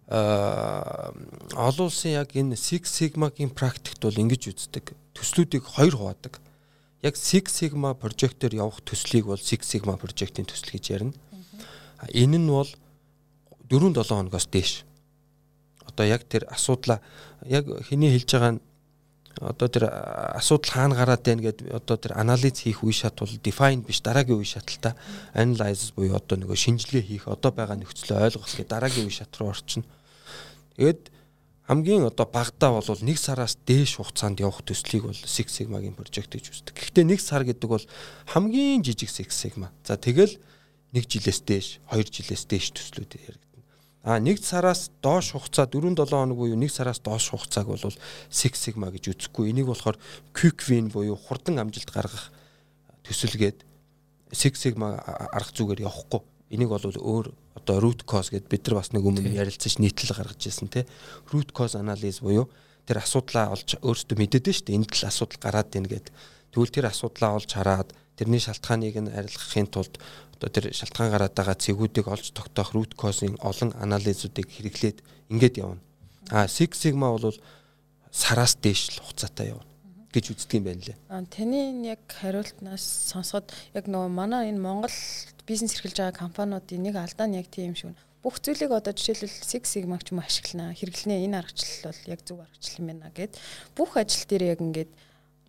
олон 0.10 1.86
улсын 1.86 2.18
яг 2.18 2.34
энэ 2.34 2.58
Six 2.58 2.89
Sigma-гийн 2.89 3.54
практикт 3.54 4.01
бол 4.01 4.18
ингэж 4.18 4.50
үздэг. 4.50 4.98
Төслүүдийг 5.13 5.70
хоёр 5.70 5.94
хуваадаг. 5.94 6.42
Яг 7.06 7.13
Six 7.13 7.54
Sigma 7.54 7.94
прожектоор 7.94 8.54
явах 8.58 8.82
төслийг 8.82 9.30
бол 9.30 9.38
Six 9.38 9.70
Sigma 9.70 10.01
прожектын 10.01 10.50
төсөл 10.50 10.74
гэж 10.74 10.86
ярина. 10.89 11.13
Энэ 12.10 12.42
нь 12.42 12.50
бол 12.50 12.70
4-7 13.70 14.10
хоногоос 14.10 14.50
дээш. 14.50 14.82
Одоо 15.86 16.06
яг 16.10 16.25
тэр 16.25 16.50
асуудлаа 16.50 17.06
яг 17.46 17.70
хэний 17.86 18.10
хэлж 18.10 18.34
байгаа 18.34 18.58
нь 18.58 18.62
одоо 19.39 19.68
тэр 19.70 19.86
асуудал 20.36 20.74
хаана 20.74 20.96
гараад 20.98 21.22
байна 21.22 21.54
гэд 21.54 21.70
одоо 21.70 21.98
тэр 22.01 22.18
анализ 22.18 22.66
хийх 22.66 22.82
үе 22.84 22.92
шат 22.92 23.22
бол 23.22 23.30
define 23.30 23.86
биш 23.86 24.01
дараагийн 24.01 24.42
үе 24.42 24.50
шаталтаа 24.50 24.98
analyze 25.38 25.94
буюу 25.94 26.18
одоо 26.18 26.36
нөгөө 26.42 26.58
шинжилгээ 26.58 27.06
хийх 27.08 27.28
одоо 27.30 27.54
байгаа 27.54 27.78
нөхцөлөө 27.78 28.25
ойлгох 28.25 28.50
гэх 28.51 28.68
дараагийн 28.68 29.08
үе 29.08 29.16
шат 29.16 29.32
руу 29.38 29.54
орчихно. 29.54 29.88
Тэгээд 30.79 31.12
хамгийн 31.67 32.07
одоо 32.07 32.24
багадаа 32.24 32.79
бол 32.79 33.03
нэг 33.03 33.19
сараас 33.19 33.59
дээш 33.67 34.00
хугацаанд 34.00 34.39
явах 34.39 34.63
төслийг 34.63 35.03
бол 35.03 35.19
Six 35.27 35.51
Sigma-гийн 35.59 35.91
прожект 35.91 36.31
гэж 36.31 36.55
үздэг. 36.55 36.71
Гэхдээ 36.71 37.03
нэг 37.03 37.19
сар 37.19 37.43
гэдэг 37.43 37.67
бол 37.67 37.83
хамгийн 38.31 38.79
жижиг 38.79 39.12
Six 39.12 39.36
Sigma. 39.36 39.75
За 39.83 40.00
тэгэл 40.00 40.39
нэг 40.95 41.03
жилээс 41.03 41.43
дээш, 41.43 41.83
хоёр 41.83 42.07
жилээс 42.07 42.48
дээш 42.48 42.71
төслүүд 42.79 43.12
яригдана. 43.12 43.67
А 44.07 44.24
нэг 44.24 44.39
сараас 44.39 44.88
доош 45.03 45.36
хугацаа 45.36 45.67
4 45.67 46.00
7 46.00 46.15
хоног 46.15 46.39
буюу 46.39 46.55
нэг 46.55 46.71
сараас 46.71 47.03
доош 47.03 47.27
хугацааг 47.27 47.67
бол 47.67 47.83
Six 48.31 48.55
Sigma 48.55 48.88
гэж 48.88 49.19
үзэхгүй. 49.19 49.51
Энийг 49.51 49.67
болохоор 49.67 50.00
quick 50.31 50.63
win 50.71 50.88
буюу 50.88 51.19
хурдан 51.19 51.59
амжилт 51.59 51.91
гаргах 51.91 52.31
төсөлгээд 53.03 53.67
Six 54.31 54.55
Sigma 54.63 54.95
арга 55.03 55.51
зүгээр 55.51 55.83
явахгүй. 55.83 56.24
Энийг 56.55 56.71
бол 56.71 56.88
өөр 56.88 57.36
одоо 57.69 57.77
root 57.85 58.01
cause 58.09 58.33
гэд 58.33 58.49
бид 58.49 58.65
нар 58.65 58.81
бас 58.81 58.89
нэг 58.89 59.05
өмнө 59.05 59.29
ярилцаж 59.29 59.77
нийтлэл 59.77 60.17
гаргаж 60.17 60.41
ирсэн 60.41 60.73
те 60.73 60.89
root 61.29 61.53
cause 61.53 61.77
analysis 61.77 62.25
буюу 62.25 62.49
тэр 62.89 62.97
асуудлаа 63.05 63.53
олж 63.53 63.77
өөрсдөө 63.77 64.17
мэдээд 64.17 64.49
нь 64.49 64.55
шүү 64.57 64.65
дээ 64.65 64.77
энд 64.81 64.89
л 64.89 65.05
асуудал 65.05 65.38
гараад 65.38 65.69
байна 65.69 65.89
гэд 65.93 66.07
тэгвэл 66.49 66.73
тэр 66.73 66.89
асуудлаа 66.89 67.38
олж 67.38 67.49
хараад 67.53 67.93
тэрний 68.17 68.41
шалтгааныг 68.41 68.97
нь 68.97 69.13
арилгахын 69.13 69.69
тулд 69.69 70.01
одоо 70.33 70.49
тэр 70.49 70.73
шалтгаан 70.73 71.13
гараад 71.13 71.38
байгаа 71.38 71.61
цэгүүдийг 71.61 72.09
олж 72.09 72.33
тогтоох 72.33 72.73
root 72.73 72.97
cause-ийн 72.97 73.38
олон 73.45 73.69
анализуудыг 73.77 74.49
хэрэглээд 74.49 75.05
ингээд 75.29 75.61
явна. 75.61 75.83
А 76.33 76.49
Six 76.49 76.81
Sigma 76.81 77.13
бол 77.13 77.38
сараас 78.09 78.57
дээш 78.57 78.97
л 78.97 79.05
хугацаатай 79.05 79.53
явна 79.53 79.69
гэж 80.09 80.25
үздэг 80.33 80.57
юм 80.57 80.65
байна 80.65 80.81
лээ. 80.81 80.97
Таны 81.29 81.85
яг 81.85 82.01
хариултнаас 82.09 83.13
сонсоход 83.13 83.53
яг 83.77 83.85
нөгөө 83.85 84.09
манай 84.09 84.49
энэ 84.49 84.57
Монгол 84.57 84.95
бизнес 85.50 85.74
эрхэлж 85.74 85.98
байгаа 85.98 86.22
компаниудын 86.22 86.86
нэг 86.86 86.96
алдаа 87.01 87.25
нь 87.25 87.41
яг 87.41 87.50
тийм 87.50 87.74
шиг 87.74 87.98
бүх 88.22 88.38
зүйлийг 88.38 88.70
одоо 88.70 88.94
жишээлбэл 88.94 89.34
Six 89.34 89.63
Sigma 89.74 89.98
ч 89.98 90.13
юм 90.13 90.22
уу 90.22 90.27
ашиглана. 90.27 90.75
Хэрэглэнэ 90.77 91.25
энэ 91.25 91.39
аргачлал 91.41 91.89
бол 91.89 92.01
яг 92.13 92.22
зөв 92.22 92.38
аргачлал 92.44 92.79
юм 92.84 92.88
байна 92.94 93.10
гэд 93.15 93.34
бүх 93.74 93.91
ажил 93.98 94.24
дээр 94.29 94.44
яг 94.53 94.60
ингээд 94.62 94.91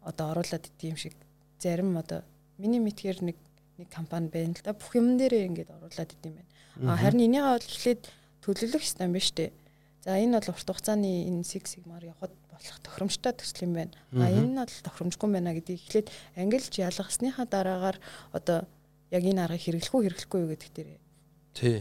одоо 0.07 0.26
оруулаад 0.33 0.64
идэв 0.64 0.88
юм 0.95 0.97
шиг 0.97 1.14
зарим 1.61 1.99
одоо 2.00 2.25
миний 2.57 2.80
мэдгээр 2.80 3.19
нэг 3.26 3.37
нэг 3.76 3.88
компани 3.92 4.33
байна 4.33 4.54
л 4.57 4.64
да 4.64 4.73
бүх 4.73 4.95
юм 4.97 5.19
дээрээ 5.19 5.49
ингээд 5.50 5.71
оруулаад 5.76 6.11
идэв 6.14 6.30
юм 6.30 6.37
байна. 6.38 6.97
Харин 6.97 7.26
энийгээ 7.26 7.50
бол 7.50 7.69
эхлээд 7.69 8.02
төлөвлөх 8.40 8.85
юм 8.87 9.14
шүү 9.19 9.37
дээ. 9.37 9.50
За 10.00 10.16
энэ 10.16 10.38
бол 10.38 10.49
урт 10.54 10.69
хугацааны 10.71 11.11
энэ 11.28 11.45
Six 11.45 11.64
Sigma-аар 11.76 12.14
явхад 12.14 12.33
болох 12.49 12.78
тохиромжтой 12.87 13.35
төсөл 13.35 13.66
юм 13.69 13.75
байна. 13.76 13.92
А 14.16 14.30
энэ 14.30 14.49
нь 14.49 14.57
бол 14.57 14.78
тохиромжгүй 14.87 15.28
байна 15.28 15.52
гэдгийг 15.59 15.83
эхлээд 15.85 16.09
ангилж 16.38 16.73
ялгасныхаа 16.78 17.45
дараагаар 17.45 17.99
одоо 18.33 18.64
яг 19.11 19.23
энэ 19.26 19.43
аргыг 19.45 19.62
хэрэглэх 19.62 19.95
үү 19.95 20.02
хэрэглэхгүй 20.07 20.40
юу 20.40 20.50
гэдэг 20.55 20.71
дээр 20.75 20.90
тий 21.55 21.79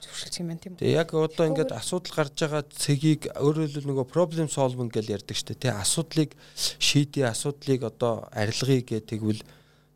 зөвшөлдсөн 0.00 0.42
юм 0.42 0.48
байна 0.48 0.62
тийм 0.62 0.72
үү. 0.74 0.80
Тэгээ 0.80 0.98
яг 1.00 1.10
одоо 1.12 1.46
ингээд 1.46 1.72
асуудал 1.76 2.14
гарч 2.16 2.36
байгаа 2.40 2.64
цэгийг 2.64 3.22
өөрөөр 3.36 3.68
хэлбэл 3.68 3.88
нөгөө 3.90 4.06
problem 4.08 4.48
solving 4.48 4.88
гэж 4.88 5.06
ярьдаг 5.12 5.36
шүү 5.36 5.48
дээ. 5.52 5.60
Тэ 5.60 5.76
асуудлыг 5.76 6.30
шийдээ, 6.56 7.26
асуудлыг 7.28 7.80
одоо 7.84 8.14
арилгая 8.32 8.80
гэх 8.80 9.04
тэгвэл 9.04 9.42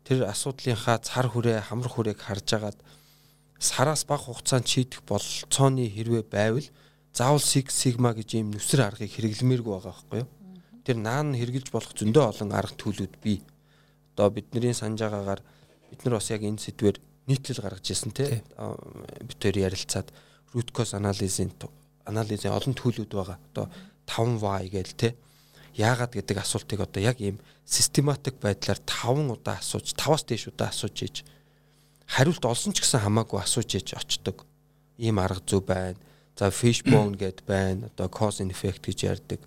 тэр 0.05 0.29
асуудлынхаа 0.29 1.01
цар 1.01 1.27
хүрээ, 1.33 1.65
хамар 1.65 1.89
хүрээг 1.89 2.19
харж 2.21 2.47
агаад 2.53 2.77
сараас 3.57 4.05
бага 4.05 4.29
хугацаанд 4.29 4.69
шийдэх 4.69 5.01
болцооны 5.09 5.89
хэрвээ 5.89 6.23
байвал 6.29 6.67
заавал 7.15 7.41
Six 7.41 7.73
Sigma 7.73 8.13
гэж 8.13 8.37
ийм 8.37 8.53
нүсэр 8.53 8.85
аргыг 8.85 9.09
хэрэглэмээргүй 9.09 9.71
байгаа 9.73 9.89
байхгүй 9.89 10.19
юу? 10.21 10.29
Тэр 10.85 10.97
наан 11.01 11.33
хэрэгжилж 11.33 11.73
болох 11.73 11.95
зөндөө 11.97 12.23
олон 12.29 12.51
арга 12.53 12.77
төлөвүүд 12.77 13.15
бий. 13.23 13.41
Одоо 14.13 14.29
бидний 14.29 14.75
санаж 14.75 15.01
байгаагаар 15.01 15.41
бид 15.89 16.05
нар 16.05 16.17
бас 16.17 16.29
яг 16.31 16.41
энэ 16.41 16.61
сэдвэр 16.61 16.97
нийтлэл 17.27 17.63
гаргаж 17.63 17.85
ирсэн 17.89 18.11
тий 18.13 18.41
бид 19.25 19.39
хоёр 19.41 19.57
ярилцаад 19.69 20.09
root 20.53 20.69
cause 20.71 20.95
analysis-ийн 20.97 21.51
анализын 22.05 22.53
олон 22.53 22.73
төлөвүүд 22.77 23.11
байгаа. 23.11 23.39
Одоо 23.51 23.65
5 24.05 24.41
why 24.41 24.69
гээл 24.69 24.93
тий 24.93 25.11
яагаад 25.75 26.13
гэдэг 26.15 26.37
асуултыг 26.39 26.79
одоо 26.79 27.01
яг 27.01 27.19
ийм 27.19 27.41
систематик 27.65 28.39
байдлаар 28.39 28.79
5 28.85 29.33
удаа 29.33 29.57
асууж 29.59 29.97
5-аас 29.97 30.23
дээш 30.23 30.53
удаа 30.53 30.69
асууж 30.69 30.97
ийж 31.03 31.17
хариулт 32.07 32.45
олсон 32.45 32.71
ч 32.71 32.85
гэсэн 32.85 33.03
хамаагүй 33.03 33.41
асууж 33.41 33.69
ийж 33.75 33.97
очдог. 33.97 34.45
Ийм 34.97 35.19
арга 35.19 35.41
зүй 35.43 35.59
байна. 35.59 35.99
За 36.37 36.53
fishbone 36.53 37.17
гэд 37.21 37.43
байна. 37.43 37.89
Одоо 37.91 38.07
cause 38.07 38.39
and 38.39 38.53
effect 38.53 38.85
гэж 38.85 38.99
ярьдаг. 39.03 39.41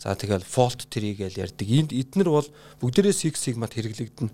За 0.00 0.16
тэгэл 0.16 0.42
fault 0.42 0.88
tree 0.90 1.14
гэж 1.14 1.38
ярьдаг. 1.38 1.66
Энд 1.68 1.92
эднэр 1.92 2.28
бол 2.32 2.48
бүгдээрээ 2.80 3.14
Six 3.14 3.38
Sigma-д 3.38 3.76
хэрэглэгдэнэ. 3.78 4.32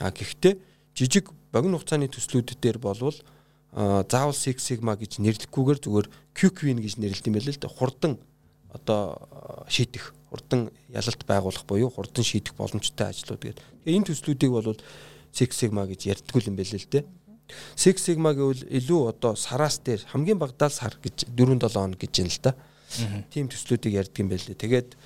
А 0.00 0.08
гэхдээ 0.14 0.54
жижиг 0.96 1.30
богино 1.52 1.78
хугацааны 1.78 2.08
төслүүд 2.08 2.56
дээр 2.58 2.78
болвол 2.80 3.14
заавал 3.76 4.32
Six 4.32 4.64
Sigma 4.64 4.96
гэж 4.96 5.20
нэрлэхгүйгээр 5.20 5.80
зүгээр 5.84 6.08
Win 6.64 6.80
гэж 6.80 6.96
нэрлэдэг 6.96 7.28
юм 7.28 7.36
байл 7.36 7.50
л 7.52 7.60
да. 7.60 7.68
Хурдан 7.68 8.12
одоо 8.72 9.64
шийдэх, 9.68 10.14
хурдан 10.32 10.72
ялалт 10.88 11.22
байгуулах 11.28 11.64
буюу 11.68 11.92
хурдан 11.92 12.24
шийдэх 12.24 12.56
боломжтой 12.56 13.12
ажлууд 13.12 13.42
гэдэг. 13.44 13.64
Энэ 13.84 14.08
төслүүдийг 14.08 14.52
бол 14.52 14.80
Six 15.36 15.50
Sigma 15.60 15.84
гэж 15.84 16.08
ярьдггүй 16.08 16.48
юм 16.48 16.56
байл 16.56 16.72
л 16.72 16.88
дээ. 16.88 17.04
Six 17.76 18.00
Sigma 18.00 18.32
гэвэл 18.32 18.64
илүү 18.64 19.00
одоо 19.12 19.36
сараас 19.36 19.76
дээр 19.84 20.08
хамгийн 20.08 20.40
багадаа 20.40 20.72
сар 20.72 20.96
гэж 20.96 21.28
4 21.36 21.60
7 21.60 21.68
хоног 21.68 22.00
гэж 22.00 22.12
юм 22.24 22.32
л 22.32 22.40
да. 22.40 22.56
Тийм 23.28 23.52
төслүүдийг 23.52 23.92
ярьдаг 24.00 24.18
юм 24.24 24.32
байл 24.32 24.40
л. 24.40 24.56
Тэгээд 24.56 24.96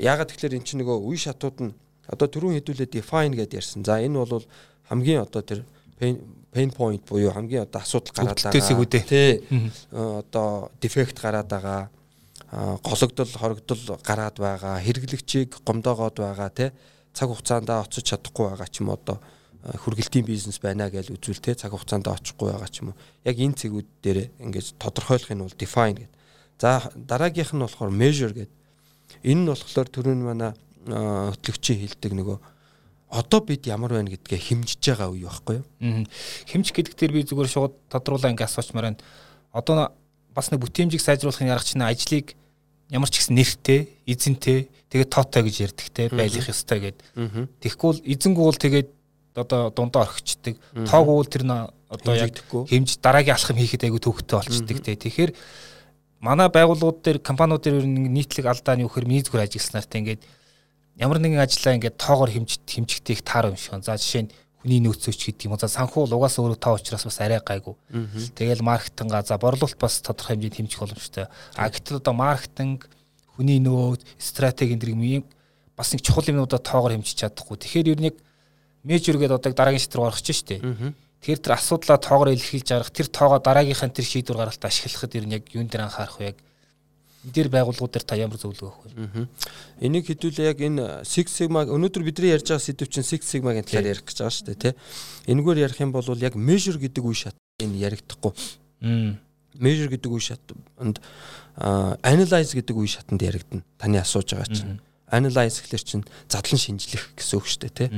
яагаад 0.00 0.32
тэгэхээр 0.32 0.56
эн 0.56 0.64
чинь 0.64 0.80
нөгөө 0.80 0.96
үе 1.04 1.20
шатууд 1.20 1.58
нь 1.60 1.76
одоо 2.08 2.26
түрүүн 2.26 2.56
хэдүүлээ 2.58 2.88
define 2.88 3.36
гэдээ 3.36 3.60
ярьсан. 3.62 3.84
За 3.84 4.02
энэ 4.02 4.16
бол 4.18 4.42
хамгийн 4.92 5.24
одоо 5.24 5.40
тэр 5.40 5.64
pain 6.52 6.70
point 6.70 7.00
буюу 7.08 7.32
хамгийн 7.32 7.64
одоо 7.64 7.80
асуудал 7.80 8.12
гараад 8.12 8.36
байгаа. 8.36 8.52
Тий. 9.08 9.40
Одоо 9.90 10.70
дефект 10.80 11.16
гараад 11.16 11.48
байгаа. 11.48 11.88
Гологдол, 12.84 13.32
хорогдол 13.32 13.96
гараад 14.04 14.36
байгаа. 14.36 14.76
Хэрэглэгчийг 14.84 15.56
гомдоогоод 15.64 16.16
байгаа 16.20 16.50
тий. 16.52 16.70
Цаг 17.16 17.32
хугацаанд 17.32 17.72
оцож 17.72 18.04
чадахгүй 18.04 18.52
байгаа 18.52 18.68
ч 18.68 18.84
юм 18.84 18.92
одоо 18.92 19.16
хүргэлтийн 19.62 20.26
бизнес 20.26 20.60
байна 20.60 20.90
гэж 20.92 21.08
үзвэл 21.08 21.40
те 21.40 21.54
цаг 21.54 21.72
хугацаанд 21.72 22.12
очихгүй 22.12 22.52
байгаа 22.52 22.68
ч 22.68 22.84
юм 22.84 22.92
уу. 22.92 23.00
Яг 23.24 23.36
энэ 23.40 23.56
цэгүүд 23.56 23.88
дээр 24.04 24.18
ингэж 24.44 24.76
тодорхойлох 24.76 25.32
нь 25.32 25.40
бол 25.40 25.56
define 25.56 26.04
гэдэг. 26.04 26.12
За 26.60 26.92
дараагийнх 26.92 27.52
нь 27.56 27.64
болохоор 27.64 27.92
measure 27.94 28.34
гэдэг. 28.36 28.52
Энэ 29.24 29.40
нь 29.40 29.48
болохоор 29.48 29.88
түрүүн 29.88 30.20
манай 30.20 30.52
хөтлөгчийн 30.84 31.78
хэлдэг 31.78 32.12
нөгөө 32.12 32.38
одоо 33.12 33.40
бид 33.44 33.68
ямар 33.68 33.92
байна 33.92 34.08
гэдгээ 34.08 34.40
хэмжиж 34.40 34.80
байгаа 34.80 35.12
үе 35.12 35.28
байхгүй 35.28 35.60
юу? 35.60 36.08
Хэмжих 36.48 36.72
гэдэг 36.72 36.96
дээр 36.96 37.12
би 37.12 37.28
зүгээр 37.28 37.50
шууд 37.52 37.76
тодруулаа 37.92 38.32
ингэ 38.32 38.48
асуучмаар 38.48 38.96
байна. 38.96 39.00
Одоо 39.52 39.92
бас 40.32 40.48
нэг 40.48 40.64
бүтээмжийг 40.64 41.04
сайжруулахын 41.04 41.52
арга 41.52 41.68
чинь 41.68 41.84
ажлыг 41.84 42.32
ямар 42.88 43.12
ч 43.12 43.20
гэсэн 43.20 43.36
нэртэй, 43.36 43.80
эзэнтэй, 44.08 44.72
тэгээд 44.88 45.12
тоотой 45.12 45.44
гэж 45.44 45.56
ярьдаг 45.60 45.88
те 45.92 46.08
байлих 46.08 46.48
ёстой 46.48 46.80
гэд. 46.88 46.98
Тэгэхгүй 47.60 47.90
л 47.92 48.04
эзэнгүү 48.04 48.44
бол 48.48 48.56
тэгээд 48.56 48.88
одоо 49.36 49.68
дундаа 49.68 50.08
орхичдаг. 50.08 50.56
Тооггүй 50.72 51.16
бол 51.20 51.28
тэр 51.28 51.44
нь 51.44 51.52
одоо 51.52 52.14
яг 52.16 52.32
хэмж 52.48 53.00
дараагийн 53.00 53.36
алхам 53.36 53.56
хийхэд 53.60 53.84
айгүй 53.88 54.00
төвхтэй 54.00 54.36
болчдөг 54.40 54.78
те. 54.80 54.96
Тэгэхээр 54.96 55.32
манай 56.20 56.48
байгууллагууд 56.48 57.00
дээр 57.04 57.18
компаниуд 57.20 57.64
дээр 57.64 57.84
нийтлэг 57.84 58.48
алдааны 58.48 58.88
үхээр 58.88 59.08
миний 59.08 59.24
зүгээр 59.24 59.48
ажилласнаар 59.48 59.84
те 59.84 59.98
ингээд 60.00 60.22
ямар 60.96 61.18
нэгэн 61.18 61.40
ажлаа 61.40 61.76
ингээд 61.76 61.96
тоогоор 61.96 62.30
хэмж 62.30 62.60
хэмжихтэй 62.68 63.14
их 63.16 63.22
таар 63.22 63.48
юм 63.52 63.56
шиг. 63.56 63.80
За 63.84 63.96
жишээ 63.96 64.28
нь 64.28 64.32
хүний 64.62 64.80
нөөцөөч 64.84 65.20
гэдэг 65.32 65.46
юм. 65.50 65.56
За 65.58 65.66
санхүү 65.66 66.12
угаасаа 66.12 66.46
өөрөө 66.46 66.60
таа 66.60 66.78
учраас 66.78 67.02
бас 67.02 67.18
арай 67.18 67.40
гайгүй. 67.42 67.74
Тэгэл 68.36 68.62
маркетинга 68.62 69.22
за 69.26 69.38
борлуулалт 69.38 69.78
бас 69.80 69.98
тодорхой 70.04 70.36
хэмжээнд 70.36 70.56
хэмжих 70.62 70.80
боломжтой. 70.80 71.26
А 71.56 71.66
гэтэл 71.66 71.98
одоо 71.98 72.14
маркетинг 72.14 72.86
хүний 73.34 73.58
нөөц 73.58 74.04
стратеги 74.20 74.78
энэ 74.78 75.22
юм 75.22 75.24
бас 75.76 75.90
нэг 75.92 76.02
чухал 76.06 76.28
юмнуудаа 76.28 76.60
тоогоор 76.62 76.94
хэмжиж 76.94 77.26
чадахгүй. 77.26 77.56
Тэгэхээр 77.58 77.90
ер 77.90 78.00
нь 78.00 78.14
межор 78.84 79.16
гэдэг 79.18 79.38
одоо 79.40 79.52
дараагийн 79.52 79.82
шийдвэр 79.82 80.06
гаргаж 80.06 80.28
штэ. 80.30 80.62
Тэгэхээр 81.22 81.40
тэр 81.42 81.54
асуудлаа 81.54 81.98
тоогоор 81.98 82.34
илэрхийлж 82.34 82.68
гаргах 82.68 82.94
тэр 82.94 83.08
тоогоо 83.08 83.38
дараагийнхаа 83.42 83.90
тэр 83.90 84.06
шийдвэр 84.06 84.38
гаргалтаа 84.42 84.68
ашиглахад 84.68 85.14
ер 85.18 85.26
нь 85.26 85.34
яг 85.38 85.44
юун 85.54 85.66
дээр 85.66 85.86
анхаарах 85.86 86.18
вэ? 86.18 86.34
Яг 86.34 86.38
дээр 87.22 87.48
байгууллагууд 87.54 87.94
дээр 87.94 88.06
та 88.06 88.18
ямар 88.18 88.34
зөвлөгөө 88.34 88.66
өгөх 88.66 88.82
вэ? 88.98 89.26
Энийг 89.78 90.10
хэдүүлээ 90.10 90.50
яг 90.50 90.58
энэ 90.58 91.06
Six 91.06 91.30
Sigma 91.30 91.62
өнөөдөр 91.70 92.02
бидний 92.02 92.34
ярьж 92.34 92.50
байгаа 92.50 92.66
сэдв 92.66 92.90
чинь 92.90 93.06
Six 93.06 93.30
Sigma-гийн 93.30 93.62
талаар 93.62 93.94
ярих 93.94 94.02
гэж 94.02 94.26
байгаа 94.26 94.34
шүү 94.34 94.46
дээ 94.50 94.58
тий. 94.58 94.74
Энэгээр 95.30 95.62
ярих 95.62 95.78
юм 95.78 95.94
бол 95.94 96.02
яг 96.18 96.34
measure 96.34 96.82
гэдэг 96.82 97.02
үе 97.06 97.14
шат 97.14 97.38
энэ 97.62 97.78
яригдахгүй. 97.78 98.34
Measure 99.62 99.90
гэдэг 99.94 100.10
үе 100.10 100.18
шатанд 100.18 100.98
analyze 102.02 102.58
гэдэг 102.58 102.74
үе 102.74 102.90
шатанд 102.90 103.22
яригдана. 103.22 103.62
Таны 103.78 104.02
асууж 104.02 104.34
байгаа 104.34 104.50
чинь. 104.50 104.82
Analyze 105.06 105.62
гэхэлэр 105.62 105.84
чинь 105.86 106.04
задлан 106.26 106.58
шинжлэх 106.58 107.14
гэсэн 107.14 107.38
үг 107.38 107.46
шүү 107.46 107.62
дээ 107.70 107.74
тий. 107.86 107.90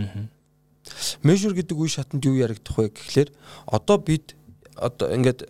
Measure 1.24 1.56
гэдэг 1.56 1.76
үе 1.80 1.88
шатанд 1.88 2.28
юу 2.28 2.36
яригдах 2.36 2.76
вэ 2.76 2.92
гэхлээр 2.92 3.32
одоо 3.72 3.96
бид 3.96 4.36
одоо 4.76 5.08
ингээд 5.16 5.48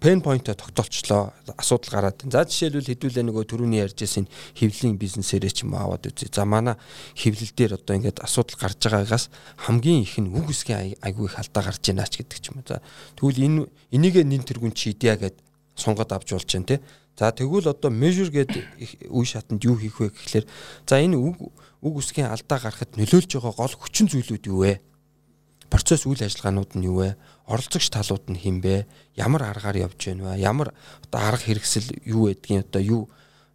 pain 0.00 0.20
point-а 0.20 0.54
тогтоолчлоо. 0.54 1.32
Асуудал 1.56 1.90
гараад. 1.92 2.22
За 2.30 2.44
жишээлбэл 2.44 2.92
хэдүүлээ 2.94 3.24
нөгөө 3.28 3.44
төрөний 3.44 3.82
ярьжсэн 3.84 4.26
хевлийн 4.56 4.96
бизнесээрээ 4.96 5.52
ч 5.52 5.62
юм 5.66 5.74
аваад 5.74 6.08
үзье. 6.08 6.28
За 6.32 6.44
манай 6.44 6.76
хевлэл 7.14 7.52
дээр 7.52 7.76
одоо 7.76 7.96
ингээд 7.96 8.24
асуудал 8.24 8.56
гарч 8.56 8.80
байгаагаас 8.80 9.30
хамгийн 9.56 10.02
их 10.02 10.16
нь 10.18 10.32
үг 10.32 10.50
үсгийн 10.50 10.96
айгүй 11.02 11.26
их 11.28 11.38
алдаа 11.38 11.62
гарч 11.68 11.82
байна 11.86 12.08
ч 12.08 12.24
гэдэг 12.24 12.38
ч 12.40 12.46
юм 12.50 12.62
уу. 12.62 12.68
За 12.68 12.82
тэгвэл 13.18 13.44
энэ 13.44 13.60
энийгээ 13.92 14.24
нин 14.24 14.42
тэргүн 14.42 14.72
чийдъя 14.72 15.16
гэд 15.20 15.36
сунгад 15.76 16.12
авч 16.12 16.32
болж 16.32 16.48
байна 16.48 16.66
те. 16.66 16.80
За 17.18 17.30
тэгвэл 17.30 17.68
одоо 17.68 17.90
measure 17.90 18.32
гэдэг 18.32 19.12
үе 19.12 19.26
шатанд 19.26 19.62
юу 19.64 19.76
хийх 19.76 20.00
вэ 20.00 20.10
гэхлээр 20.10 20.46
за 20.88 20.94
энэ 20.98 21.16
үг 21.20 21.52
үг 21.82 21.94
үсгийн 21.98 22.30
алдаа 22.30 22.58
гарахад 22.58 22.94
нөлөөлж 22.96 23.36
байгаа 23.36 23.52
гол 23.52 23.74
хүчин 23.74 24.06
зүйлүүд 24.08 24.46
юу 24.48 24.64
вэ? 24.64 24.80
Процесс 25.72 26.04
үйл 26.04 26.20
ажиллагаанууд 26.20 26.76
нь 26.76 26.84
юу 26.84 27.00
вэ? 27.00 27.16
Оролцогч 27.48 27.88
талууд 27.88 28.28
нь 28.28 28.36
хэн 28.36 28.60
бэ? 28.60 28.84
Ямар 29.16 29.48
аргаар 29.48 29.88
явж 29.88 29.96
байна 29.96 30.36
вэ? 30.36 30.44
Ямар 30.44 30.76
одоо 31.08 31.20
арга 31.24 31.48
хэрэгсэл 31.48 32.04
юу 32.04 32.28
гэдгийг 32.28 32.68
одоо 32.68 32.82
юу 32.84 33.02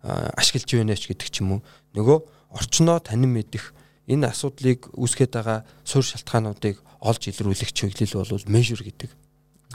ашиглаж 0.01 0.65
байна 0.73 0.97
ч 0.97 1.13
гэдэг 1.13 1.29
ч 1.29 1.45
юм 1.45 1.61
уу. 1.61 1.61
Нөгөө 1.93 2.17
орчноо 2.57 2.97
танин 3.05 3.37
мэдэх 3.37 3.77
энэ 4.09 4.33
асуудлыг 4.33 4.89
үүсгэж 4.97 5.29
байгаа 5.29 5.59
суурь 5.85 6.09
шалтгаануудыг 6.09 6.81
олж 7.03 7.21
илрүүлэх 7.29 7.69
чиглэл 7.75 8.17
бол 8.25 8.49
measure 8.49 8.81
гэдэг 8.81 9.11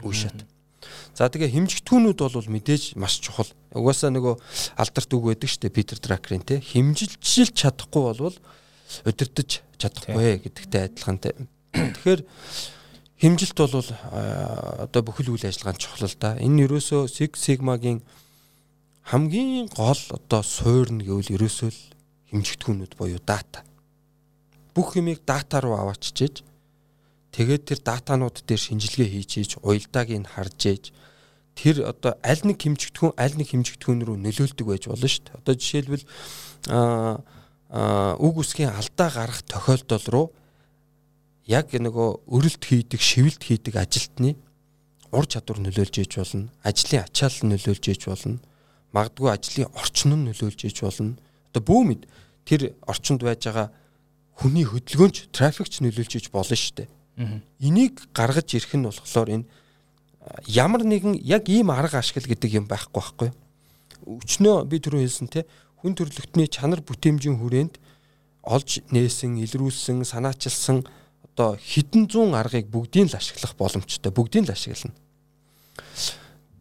үе 0.03 0.15
шат. 0.17 0.43
За 1.15 1.29
тэгээ 1.29 1.53
хэмжигдэхүүнүүд 1.53 2.19
бол 2.19 2.49
мэдээж 2.49 2.97
маш 2.99 3.21
чухал. 3.23 3.47
Угаасаа 3.71 4.11
нөгөө 4.11 4.35
алдарт 4.75 5.11
үг 5.13 5.23
байдаг 5.31 5.47
шүү 5.47 5.61
дээ 5.69 5.77
Питер 5.77 5.99
Дракерийн 6.01 6.43
те 6.43 6.59
хэмжилж 6.59 7.53
чадахгүй 7.55 8.01
болвол 8.03 8.37
удирдах 9.05 9.63
чадахгүй 9.79 10.43
гэдэгтэй 10.43 10.81
адилхан 10.91 11.17
те. 11.21 11.31
Тэгэхээр 11.73 12.21
хэмжилт 13.17 13.57
бол 13.57 13.89
одоо 14.85 15.01
бүхэл 15.01 15.33
үйл 15.33 15.49
ажиллагаанд 15.49 15.81
чухал 15.81 16.13
да. 16.21 16.37
Энэ 16.37 16.69
ерөөсөө 16.69 17.09
Six 17.09 17.41
Sigma-гийн 17.41 18.05
хамгийн 19.09 19.67
гол 19.73 20.01
одоо 20.13 20.41
суурь 20.45 20.93
нь 20.93 21.03
гэвэл 21.03 21.33
ерөөсөө 21.35 21.69
л 21.73 21.81
хэмжигдэхүүнүүд 22.29 22.93
буюу 22.95 23.21
дата. 23.25 23.65
Бүх 24.77 24.97
юмыг 24.97 25.25
дата 25.25 25.61
руу 25.61 25.75
аваачиж 25.77 26.45
тэгээд 27.33 27.63
тэр 27.65 27.79
датанууд 27.81 28.45
дээр 28.45 28.61
шинжилгээ 28.61 29.09
хийж 29.09 29.31
ийж 29.41 29.51
уялдааг 29.65 30.09
нь 30.13 30.29
харж 30.29 30.61
ийж 30.69 30.85
тэр 31.57 31.89
одоо 31.89 32.13
аль 32.21 32.45
нэг 32.45 32.61
хэмжигдэхүүн 32.61 33.17
аль 33.17 33.37
нэг 33.37 33.49
хэмжигдэхүүн 33.49 34.01
рүү 34.05 34.17
нөлөөлдөг 34.21 34.65
байж 34.69 34.85
болно 34.85 35.09
шүү 35.09 35.25
дээ. 35.25 35.37
Одоо 35.41 35.53
жишээлбэл 35.57 36.05
аа 36.69 38.17
үг 38.21 38.35
үсгийн 38.37 38.69
алдаа 38.69 39.09
гарах 39.09 39.41
тохиолдол 39.49 40.05
руу 40.13 40.27
яг 41.47 41.73
нөгөө 41.75 42.09
өрөлт 42.31 42.63
хийдэг, 42.63 43.01
шивэлт 43.01 43.43
хийдэг 43.43 43.75
ажилтны 43.75 44.35
ур 45.11 45.25
чадвар 45.27 45.59
нөлөөлж 45.59 45.95
ээж 46.01 46.13
болно. 46.17 46.49
Ажлын 46.63 47.03
ачаал 47.03 47.37
нөлөөлж 47.43 47.85
ээж 47.91 48.01
болно. 48.07 48.39
Магадгүй 48.95 49.29
ажлын 49.29 49.69
орчин 49.75 50.15
нь 50.15 50.25
нөлөөлж 50.31 50.59
ээж 50.65 50.77
болно. 50.81 51.17
Одоо 51.51 51.61
бүү 51.61 51.81
мэд 51.85 52.01
тэр 52.47 52.73
орчинд 52.87 53.21
байж 53.21 53.45
байгаа 53.45 53.69
хүний 54.39 54.65
хөдөлгөөнч 54.65 55.29
трафикч 55.35 55.83
нөлөөлж 55.83 56.13
ээж 56.17 56.27
болно 56.33 56.57
шүү 56.57 56.75
дээ. 56.81 56.89
Энийг 57.61 58.09
гаргаж 58.15 58.57
ирэх 58.57 58.73
нь 58.73 58.87
болохоор 58.87 59.29
энэ 59.29 59.45
ямар 60.47 60.81
нэгэн 60.81 61.19
яг 61.21 61.45
ийм 61.51 61.69
арга 61.69 61.99
ашигла 61.99 62.25
гэдэг 62.25 62.57
юм 62.57 62.65
байхгүй 62.65 63.29
байхгүй. 63.29 63.29
Өчнөө 64.07 64.65
би 64.65 64.79
түрүү 64.81 65.05
хэлсэн 65.05 65.29
те 65.29 65.45
хүн 65.83 65.93
төрөлхтний 65.93 66.47
чанар 66.47 66.81
бүтээмжийн 66.81 67.37
хүрээнд 67.37 67.75
олж 68.43 68.83
нээсэн, 68.91 69.39
илрүүлсэн, 69.39 70.03
санаачилсан 70.03 70.83
одоо 71.33 71.57
хэдэн 71.57 72.05
зуун 72.09 72.37
аргыг 72.37 72.69
бүгдийг 72.69 73.09
л 73.09 73.17
ашиглах 73.17 73.57
боломжтой. 73.57 74.13
Бүгдийг 74.13 74.45
л 74.45 74.53
ашиглана. 74.53 74.93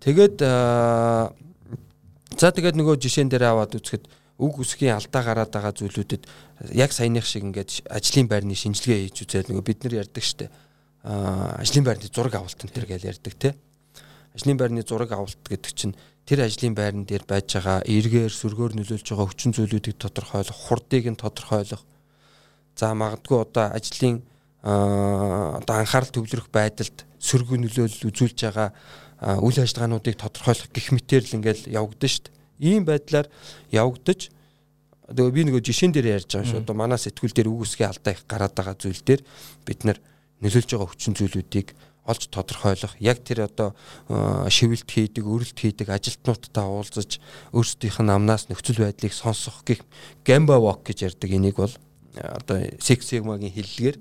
Тэгээд 0.00 0.40
за 0.40 2.48
тэгээд 2.48 2.80
нөгөө 2.80 2.96
жишээн 2.96 3.28
дээр 3.28 3.52
аваад 3.52 3.76
үзэхэд 3.76 4.08
үг 4.40 4.54
үсгийн 4.58 4.96
алдаа 4.96 5.22
гараад 5.22 5.52
байгаа 5.52 5.76
зүйлүүдэд 5.76 6.24
яг 6.72 6.90
саяных 6.90 7.28
шиг 7.28 7.44
ингээд 7.44 7.84
ажлын 7.86 8.26
байрны 8.26 8.56
шинжилгээ 8.56 9.12
хийж 9.12 9.28
үзээд 9.28 9.52
нөгөө 9.52 9.62
бид 9.62 9.84
нар 9.84 10.00
ярьдаг 10.02 10.24
штэ. 10.24 10.48
Аа 11.04 11.60
ажлын 11.60 11.84
байрны 11.84 12.08
зураг 12.08 12.34
авалт 12.34 12.64
энэ 12.64 12.72
төр 12.72 12.86
гэж 12.88 13.02
ярьдаг 13.06 13.34
те. 13.36 13.54
Ажлын 14.34 14.56
байрны 14.56 14.82
зураг 14.82 15.12
авалт 15.12 15.38
гэдэг 15.44 15.72
чинь 15.76 15.94
тэр 16.24 16.48
ажлын 16.48 16.74
байран 16.74 17.04
дээр 17.04 17.28
байж 17.28 17.54
байгаа 17.54 17.84
эргээр 17.84 18.32
сөргөөр 18.32 18.72
нөлөөлж 18.80 19.06
байгаа 19.06 19.28
хүчин 19.28 19.52
зүйлүүдийг 19.52 20.00
тодорхойлох, 20.00 20.56
хурдыг 20.56 21.04
нь 21.12 21.20
тодорхойлох. 21.20 21.84
За 22.74 22.96
магадгүй 22.96 23.38
одоо 23.44 23.68
ажлын 23.76 24.24
одоо 24.62 25.74
анхаарал 25.76 26.10
төвлөрөх 26.14 26.48
байдалд 26.54 27.06
сөргөө 27.18 27.58
нөлөөлөл 27.66 28.08
үзүүлж 28.10 28.38
байгаа 28.46 28.70
үйл 29.42 29.58
ажиллагаануудыг 29.58 30.14
тодорхойлох 30.18 30.70
гих 30.70 30.94
мэтэр 30.94 31.22
л 31.26 31.36
ингээл 31.38 31.70
явагдана 31.70 32.10
шүү 32.10 32.22
дээ. 32.26 32.34
Ийм 32.62 32.82
байдлаар 32.86 33.26
явагдаж 33.70 34.30
одоо 35.10 35.30
би 35.34 35.42
нөгөө 35.46 35.62
жишээн 35.66 35.94
дээр 35.94 36.22
ярьж 36.22 36.30
байгаа 36.30 36.50
шүү. 36.50 36.62
Одоо 36.62 36.74
манай 36.78 36.98
сэтгүүл 36.98 37.34
дээр 37.34 37.50
үгүйсгээ 37.50 37.90
алдаа 37.90 38.12
их 38.14 38.22
гараад 38.26 38.54
байгаа 38.54 38.76
зүйл 38.78 39.02
дээр 39.02 39.22
бид 39.66 39.80
нар 39.82 39.98
нөлөөлж 40.42 40.68
байгаа 40.74 40.90
хүчин 40.90 41.14
зүйлүүдийг 41.18 41.68
олж 42.02 42.22
тодорхойлох 42.34 42.98
яг 42.98 43.22
тэр 43.22 43.46
одоо 43.46 43.74
шивэлт 44.50 44.90
хийдэг, 44.90 45.22
өрөлт 45.22 45.54
хийдэг 45.54 45.86
ажилтнуудтай 45.86 46.66
уулзаж 46.66 47.22
өөрсдийнх 47.54 48.02
нь 48.02 48.10
амнаас 48.10 48.50
нөхцөл 48.50 48.82
байдлыг 48.82 49.14
сонсох 49.14 49.62
гэх 49.62 49.86
гамба 50.26 50.58
вок 50.58 50.82
гэж 50.82 51.14
ярьдаг 51.14 51.30
энийг 51.30 51.62
бол 51.62 51.70
одоо 52.18 52.58
Six 52.82 53.06
Sigma-гийн 53.06 53.54
хэллэгээр 53.54 53.96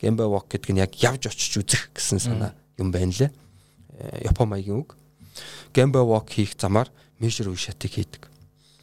Gemba 0.00 0.28
walk 0.28 0.52
гэдэг 0.52 0.70
нь 0.76 0.82
яг 0.84 0.92
явж 1.00 1.32
очиж 1.32 1.56
үзэх 1.64 1.90
гэсэн 1.96 2.20
санаа 2.20 2.52
юм 2.76 2.92
байна 2.92 3.12
лээ. 3.12 3.30
Э, 3.96 4.28
Япон 4.28 4.52
маягийн 4.52 4.84
үг. 4.84 4.96
Gemba 5.72 6.04
walk 6.04 6.36
хийх 6.36 6.52
замаар 6.60 6.92
measure 7.20 7.48
үе 7.48 7.56
шатыг 7.56 7.96
хийдэг. 7.96 8.28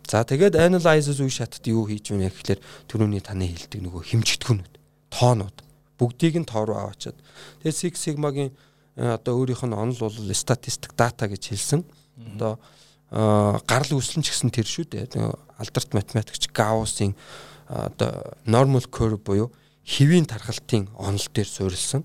За 0.10 0.26
тэгээд 0.26 0.58
analysis 0.58 1.22
үе 1.22 1.30
шатад 1.30 1.62
юу 1.70 1.86
хийж 1.86 2.10
вэ 2.10 2.28
гэхэлэр 2.28 2.60
түрүүний 2.90 3.22
таны 3.22 3.46
хэлдэг 3.46 3.82
нөгөө 3.86 4.02
хэмжигдэхүүнүүд, 4.10 4.74
тоонууд 5.14 5.58
бүгдийг 6.02 6.42
нь 6.42 6.50
тоо 6.50 6.66
руу 6.66 6.78
аваачаад 6.82 7.18
тэгээд 7.62 7.78
Six 7.78 7.94
Sigma-гийн 8.02 8.52
э, 8.98 9.14
одоо 9.14 9.38
өөрийнх 9.38 9.64
нь 9.70 9.78
онол 9.78 10.02
бол 10.02 10.34
статистик 10.34 10.98
дата 10.98 11.30
гэж 11.30 11.54
хэлсэн. 11.54 11.86
Одоо 12.34 12.58
э, 13.14 13.62
гарал 13.70 13.94
үүслэн 14.02 14.26
ч 14.26 14.34
гэсэн 14.34 14.50
тэр 14.50 14.66
шүү 14.66 14.86
дээ. 14.90 15.14
Алдарт 15.62 15.94
математикч 15.94 16.50
Gauss-ийн 16.50 17.14
одоо 17.70 18.34
normal 18.46 18.84
curve 18.90 19.22
буюу 19.22 19.54
хэвийн 19.86 20.26
тархалтын 20.26 20.88
онол 20.96 21.28
дээр 21.34 21.48
суурилсан. 21.48 22.04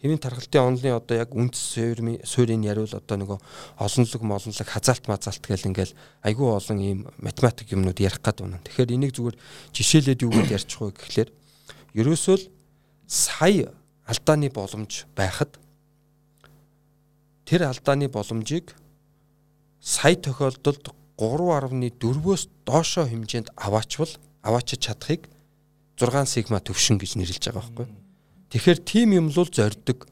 Хэвийн 0.00 0.20
тархалтын 0.20 0.62
онолын 0.62 1.00
одоо 1.00 1.16
яг 1.16 1.32
үндэс 1.34 1.64
суурь 1.74 2.22
суурийг 2.22 2.62
яриул 2.62 2.92
одоо 2.92 3.16
нөгөө 3.18 3.38
олонлог 3.82 4.22
молонлог 4.22 4.68
хазаалт 4.68 5.08
мазаалт 5.08 5.42
гэл 5.42 5.68
ингээл 5.72 5.96
айгүй 6.22 6.48
олон 6.48 6.78
ийм 6.78 7.00
математик 7.18 7.72
юмнууд 7.72 7.98
ярих 7.98 8.20
гад 8.22 8.44
байна. 8.44 8.62
Тэгэхээр 8.62 8.94
энийг 8.94 9.12
зүгээр 9.16 9.36
жишээлээд 9.74 10.22
юу 10.22 10.30
гэж 10.30 10.48
ярьчих 10.54 10.78
вэ 10.78 10.92
гэхлээр 10.92 11.30
ерөөсөө 11.98 12.36
л 12.36 12.46
сая 13.08 13.72
алдааны 14.06 14.52
боломж 14.52 15.08
байхад 15.16 15.58
тэр 17.48 17.66
алдааны 17.66 18.06
боломжийг 18.12 18.76
сая 19.80 20.14
тохиолдолд 20.14 20.92
3.4-өөс 21.18 22.42
доошоо 22.62 23.08
хэмжээнд 23.10 23.50
аваачвал 23.56 24.12
аваачиж 24.46 24.86
чадахыг 24.86 25.26
6 25.98 26.30
сигма 26.30 26.62
төвшин 26.62 26.96
гэж 27.02 27.18
нэрлэж 27.18 27.42
байгаа 27.50 27.62
байхгүй. 27.66 27.86
Тэгэхээр 28.54 28.78
тим 28.86 29.08
юм 29.18 29.26
л 29.28 29.34
зорддог 29.34 30.06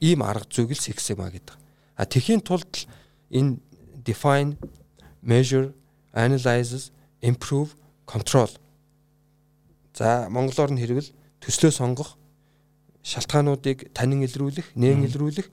ийм 0.00 0.22
арга 0.22 0.46
зүйг 0.48 0.72
л 0.72 0.80
Sigma 0.80 1.28
гэдэг. 1.28 1.58
А 1.98 2.06
тэхийн 2.06 2.40
тулд 2.40 2.86
энэ 3.30 3.58
define, 4.04 4.56
measure, 5.22 5.72
analyze, 6.14 6.90
improve, 7.20 7.74
control. 8.06 8.50
За 9.94 10.28
монголоор 10.30 10.72
нь 10.72 10.80
хэрвэл 10.80 11.10
төслөө 11.42 11.72
сонгох, 11.72 12.16
шалтгаануудыг 13.02 13.92
танин 13.92 14.24
илрүүлэх, 14.24 14.74
нээн 14.74 15.06
илрүүлэх, 15.06 15.48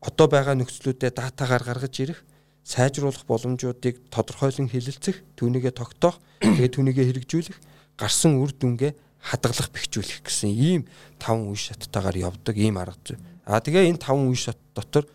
одоо 0.00 0.26
байгаа 0.28 0.54
нөхцлүүдэд 0.56 1.16
датагаар 1.18 1.64
гаргаж 1.64 1.94
ирэх, 2.00 2.20
сайжруулах 2.64 3.26
боломжуудыг 3.26 4.10
тодорхойлон 4.10 4.68
хэлэлцэх, 4.70 5.22
түүнийгээ 5.36 5.74
тогтоох, 5.76 6.18
тэгээд 6.40 6.74
түүнийгээ 6.78 7.06
хэрэгжүүлэх, 7.10 7.56
гарсан 8.00 8.40
үр 8.40 8.50
дүнгээ 8.54 9.05
хадгалах 9.26 9.74
бэхжүүлэх 9.74 10.22
гэсэн 10.22 10.50
ийм 10.54 10.82
таван 11.18 11.50
үе 11.50 11.58
шаттайгаар 11.58 12.30
явдаг 12.30 12.54
ийм 12.54 12.78
арга 12.78 12.94
зүй. 13.02 13.18
А 13.42 13.58
тэгээ 13.58 13.90
энэ 13.90 13.98
таван 13.98 14.30
үе 14.30 14.38
шат 14.38 14.58
дотор 14.70 15.10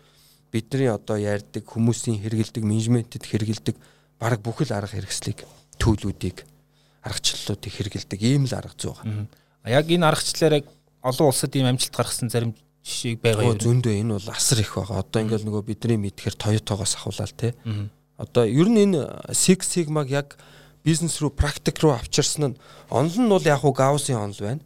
бидний 0.52 0.92
одоо 0.92 1.16
ярьдаг 1.16 1.64
хүмүүсийн 1.64 2.20
хэрэгэлдэг 2.20 2.60
менежментэд 2.60 3.24
хэрэгэлдэг 3.24 3.76
баг 4.20 4.44
бүхэл 4.44 4.76
арга 4.76 5.00
хэрэгслийг 5.00 5.48
төлөвүүдийг 5.80 6.44
аргачлалуудыг 7.02 7.72
хэрэгэлдэг 7.72 8.20
ийм 8.20 8.44
л 8.44 8.52
арга 8.52 8.76
зүй 8.76 8.92
байна. 8.92 9.26
Яг 9.64 9.88
энэ 9.88 10.04
аргачлалаар 10.04 10.60
яг 10.60 10.66
олон 11.00 11.32
улсад 11.32 11.56
ийм 11.56 11.72
амжилт 11.72 11.96
гаргасан 11.96 12.28
зарим 12.28 12.52
жишээг 12.84 13.18
байгаа 13.24 13.56
юм. 13.56 13.58
Зөндөө 13.58 13.94
энэ 13.96 14.12
бол 14.18 14.28
асар 14.30 14.60
их 14.60 14.74
байгаа. 14.76 15.02
Одоо 15.02 15.20
ингээл 15.22 15.46
нөгөө 15.48 15.62
бидний 15.66 15.98
мэдхээр 15.98 16.34
Toyota-гоос 16.36 16.94
ахуулаад 16.98 17.34
те. 17.34 17.54
Одоо 18.18 18.44
ер 18.46 18.68
нь 18.68 18.82
энэ 18.86 19.32
Six 19.34 19.66
Sigma-г 19.66 20.10
яг 20.10 20.38
бизнес 20.84 21.20
руу 21.20 21.30
практик 21.30 21.78
руу 21.82 21.94
авчирсан 21.94 22.54
нь 22.54 22.58
онол 22.90 23.18
нь 23.18 23.30
бол 23.30 23.42
яг 23.46 23.64
уу 23.64 23.74
Gauss-ийн 23.74 24.18
онол 24.18 24.40
байна. 24.40 24.62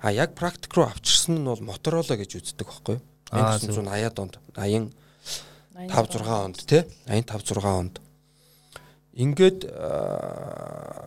А 0.00 0.12
яг 0.12 0.34
практик 0.34 0.74
руу 0.74 0.86
авчирсан 0.86 1.42
нь 1.42 1.44
бол 1.44 1.60
Motorola 1.60 2.14
гэж 2.14 2.38
үздэг 2.38 2.66
байхгүй 2.66 2.98
юу? 2.98 3.04
1980-ад 3.30 4.18
онд 4.22 4.38
80 4.54 4.92
5 5.78 5.90
6 5.94 6.26
онд 6.26 6.56
тий 6.66 6.82
85 7.06 7.58
6 7.58 7.66
онд. 7.66 8.00
Ингээд 9.18 9.66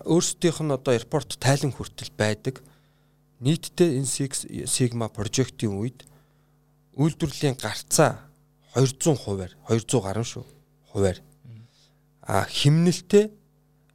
өөрсдийнх 0.03 0.59
нь 0.63 0.75
одоо 0.75 0.91
аэропорт 0.95 1.39
тайлан 1.39 1.71
хүртэл 1.71 2.11
байдаг. 2.15 2.59
Нийтдээ 3.39 3.99
энэ 3.99 4.67
Sigma 4.67 5.07
прожектын 5.07 5.79
үед 5.79 6.03
үйлдвэрлэлийн 6.95 7.55
гарцаа 7.55 8.19
200 8.75 9.15
хувиар 9.15 9.55
200 9.67 10.03
гаруй 10.03 10.27
шүү 10.27 10.45
хувиар. 10.91 11.19
А 12.21 12.45
химнэлтэй 12.45 13.31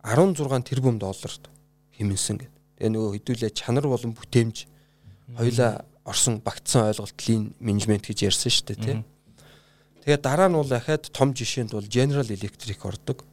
16 0.07 0.62
тэрбум 0.62 1.03
долларт 1.03 1.51
химэнсэн 1.99 2.38
гэдэг. 2.38 2.55
Тэгээ 2.79 2.92
нөгөө 2.95 3.11
хэдүүлээ 3.19 3.51
чанар 3.59 3.90
болон 3.90 4.14
бүтээмж 4.14 4.57
хоёлаа 5.35 5.83
орсон 6.07 6.38
багтсан 6.38 6.87
ойлголт 6.95 7.19
лин 7.27 7.51
менежмент 7.59 8.07
гэж 8.07 8.31
ярьсан 8.31 8.53
шүү 8.55 8.66
дээ 8.71 8.79
тий. 8.79 8.97
Тэгээ 10.07 10.23
дараа 10.23 10.47
нь 10.47 10.55
бол 10.55 10.71
дахиад 10.71 11.11
том 11.11 11.35
жишээнд 11.35 11.75
бол 11.75 11.83
General 11.90 12.23
Electric 12.23 12.79
ордог. 12.87 13.27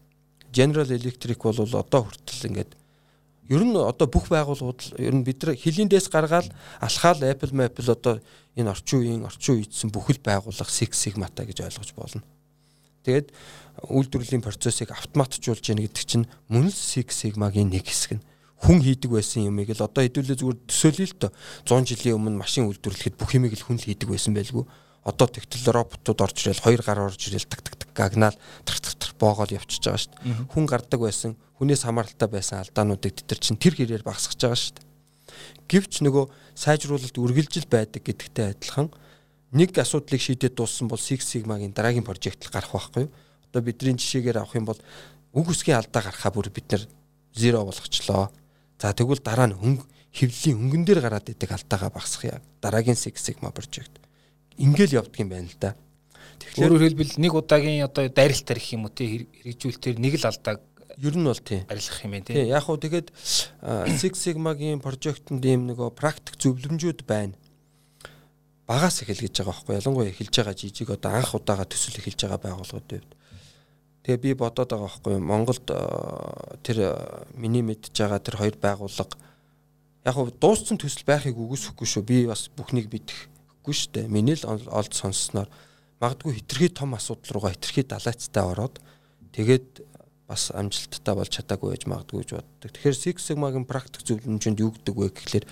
General 0.50 0.90
Electric 0.90 1.38
бол 1.38 1.62
одоо 1.62 2.10
хүртэл 2.10 2.50
ингээд 2.50 2.74
ер 3.54 3.62
нь 3.62 3.78
одоо 3.78 4.08
бүх 4.10 4.34
байгууллагууд 4.34 4.98
ер 4.98 5.14
нь 5.14 5.22
бид 5.22 5.44
нар 5.46 5.54
хилиндээс 5.54 6.10
гаргаад 6.10 6.50
алхаал 6.82 7.22
Apple 7.22 7.54
Apple 7.54 7.92
одоо 7.94 8.18
энэ 8.58 8.74
орчин 8.74 9.00
үеийн 9.04 9.26
орчин 9.30 9.62
үеидсэн 9.62 9.94
бүхэл 9.94 10.24
байгууллага 10.24 10.72
Six 10.72 10.98
Sigma-та 10.98 11.46
гэж 11.46 11.62
ойлгож 11.62 11.92
болно. 11.94 12.24
Тэгээд 13.04 13.28
үйлдвэрлэлийн 13.84 14.44
процессыг 14.44 14.96
автоматжуулж 14.96 15.64
яах 15.68 15.84
гэдэг 15.84 16.04
чинь 16.08 16.26
мөн 16.48 16.72
л 16.72 16.76
Six 16.76 17.12
Sigma-гийн 17.12 17.70
нэг 17.70 17.88
хэсэг 17.88 18.20
нь. 18.20 18.26
Хүн 18.64 18.80
хийдэг 18.80 19.12
байсан 19.12 19.44
юмыг 19.44 19.76
л 19.76 19.84
одоо 19.84 20.08
хэдүүлээ 20.08 20.40
зүгээр 20.40 20.60
төсөөлөе 20.72 21.08
л 21.12 21.20
доо. 21.20 21.32
100 21.68 21.84
жилийн 21.84 22.16
өмнө 22.16 22.40
машин 22.40 22.72
үйлдвэрлэхэд 22.72 23.20
бүх 23.20 23.36
юмыг 23.36 23.60
л 23.60 23.66
хүн 23.68 23.76
л 23.76 23.88
хийдэг 23.92 24.08
байсан 24.08 24.32
байлгүй. 24.32 24.64
Одоо 25.04 25.28
тэгтэл 25.28 25.68
роботууд 25.76 26.20
орж 26.24 26.48
ирэл 26.48 26.64
хоёр 26.64 26.80
гар 26.80 27.00
орж 27.12 27.20
ирэл 27.28 27.44
так 27.44 27.60
так 27.60 27.76
так 27.76 27.92
гагнаал 27.92 28.40
тэр 28.64 28.80
тэр 28.80 28.96
тэр 28.96 29.12
боогоод 29.20 29.52
явчихж 29.52 29.84
байгаа 29.84 30.00
шүү 30.00 30.16
дээ. 30.16 30.48
Хүн 30.48 30.64
гардаг 30.64 31.00
байсан, 31.04 31.36
хүнээс 31.60 31.84
хамааралтай 31.84 32.30
байсан 32.32 32.64
алдаануудыг 32.64 33.12
тэд 33.20 33.28
нар 33.28 33.42
чинь 33.44 33.60
тэр 33.60 33.76
хэрээр 33.76 34.08
багасгаж 34.08 34.40
байгаа 34.40 34.60
шүү 34.64 34.76
дээ. 34.80 34.88
Гэвч 35.68 35.94
нөгөө 36.08 36.26
сайжруулалт 36.56 37.20
үргэлжил 37.20 37.68
байдаг 37.68 38.00
гэдэгтэй 38.00 38.56
адилхан 38.56 38.96
нэг 39.54 39.78
асуудлыг 39.78 40.22
шийдээд 40.22 40.58
дууссан 40.58 40.90
бол 40.90 41.00
Six 41.00 41.24
Sigma-гийн 41.24 41.74
дараагийн 41.74 42.04
прожект 42.04 42.50
гарах 42.50 42.74
байхгүй 42.74 43.08
юу? 43.08 43.14
Одоо 43.54 43.62
бидний 43.62 43.96
жишээгээр 43.96 44.42
авах 44.42 44.58
юм 44.58 44.66
бол 44.66 44.82
үг 45.34 45.48
үсгийн 45.50 45.78
алдаа 45.78 46.04
гарахаа 46.10 46.34
бүр 46.34 46.50
бид 46.50 46.68
нэр 46.74 46.84
зеро 47.38 47.64
болгочлоо. 47.66 48.34
За 48.82 48.94
тэгвэл 48.94 49.22
дараа 49.22 49.48
нь 49.48 49.58
хөнгө 49.58 49.86
хөвлийн 50.14 50.58
хөнгөн 50.58 50.84
дээр 50.86 51.02
гараад 51.02 51.30
идэг 51.30 51.54
алдаагаа 51.54 51.94
багасгах 51.94 52.38
яа. 52.38 52.42
Дараагийн 52.62 52.98
Six 52.98 53.22
Sigma 53.22 53.54
прожект 53.54 54.04
ингээл 54.58 55.02
явдаг 55.02 55.20
юм 55.20 55.30
байна 55.30 55.50
л 55.50 55.58
да. 55.60 55.76
Тэгэхээр 56.40 56.66
өөрөөр 56.70 56.86
хэлбэл 56.94 57.14
нэг 57.18 57.34
удаагийн 57.34 57.86
одоо 57.86 58.10
дайралт 58.10 58.46
тарих 58.46 58.68
юм 58.74 58.86
уу 58.86 58.94
тий 58.94 59.30
хэрэгжүүлэлтээр 59.42 59.98
нэг 59.98 60.14
л 60.22 60.30
алдааг 60.30 60.60
ер 61.02 61.16
нь 61.18 61.26
бол 61.26 61.42
тий 61.42 61.62
арилгах 61.66 62.02
юм 62.06 62.12
байна 62.14 62.26
тий. 62.26 62.36
Яг 62.50 62.66
уу 62.70 62.78
тэгээд 62.78 63.08
Six 63.98 64.14
Sigma-гийн 64.22 64.82
прожектод 64.84 65.42
ийм 65.42 65.66
нөгөө 65.74 65.90
практик 65.98 66.38
зөвлөмжүүд 66.38 67.02
байна. 67.10 67.34
Багаас 68.68 69.04
эхэл 69.04 69.28
гэж 69.28 69.44
байгаа 69.44 69.52
байхгүй 69.52 69.76
ялангуяа 69.76 70.12
эхэлж 70.14 70.36
байгаа 70.40 70.56
жижиг 70.56 70.90
одоо 70.96 71.12
анх 71.12 71.36
удаага 71.36 71.68
төсөл 71.68 72.00
эхэлж 72.00 72.20
байгаа 72.24 72.40
байгууллагууд 72.40 72.88
байв. 72.88 73.06
Тэгээ 74.08 74.24
би 74.24 74.32
бодоод 74.40 74.72
байгаа 74.72 74.88
байхгүй 74.88 75.16
Монголд 75.20 75.68
тэр 76.64 76.78
миний 77.36 77.60
мэдж 77.60 77.92
байгаа 77.92 78.24
тэр 78.24 78.40
хоёр 78.40 78.56
байгууллага 78.56 79.20
яг 80.08 80.16
уу 80.16 80.32
дууссан 80.32 80.80
төсөл 80.80 81.04
байхыг 81.04 81.36
үгүйсэхгүй 81.36 81.88
шүү. 81.88 82.04
Би 82.08 82.24
бас 82.24 82.48
бүхнийг 82.56 82.88
мэдэх 82.88 83.28
үгүй 83.64 83.76
шүү 83.76 83.92
дээ. 84.00 84.08
Миний 84.08 84.40
л 84.40 84.48
олд 84.48 84.96
сонссноор 84.96 85.52
магадгүй 86.00 86.40
хитрхи 86.40 86.72
том 86.72 86.96
асуудал 86.96 87.36
руугаа 87.36 87.56
хитрхи 87.56 87.84
далайцтай 87.84 88.44
ороод 88.44 88.80
тэгээд 89.36 89.84
бас 90.28 90.52
амжилттай 90.56 91.16
болж 91.16 91.32
чадаагүй 91.36 91.76
байж 91.76 91.84
магадгүй 91.88 92.24
гэж 92.24 92.32
боддог. 92.40 92.72
Тэгэхээр 92.72 92.96
Six 92.96 93.16
Sigma-гийн 93.28 93.68
практик 93.68 94.08
зөвлөмжөнд 94.08 94.60
юу 94.64 94.72
гэдэг 94.72 94.96
вэ 94.96 95.08
гэхлээр 95.12 95.46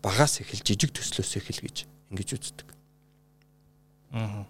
багаас 0.00 0.40
эхэл 0.40 0.64
жижиг 0.64 0.96
төслөөс 0.96 1.40
эхэл 1.40 1.60
гэж 1.64 1.76
ингэж 2.10 2.28
үздэг. 2.36 2.68
Аа. 4.12 4.44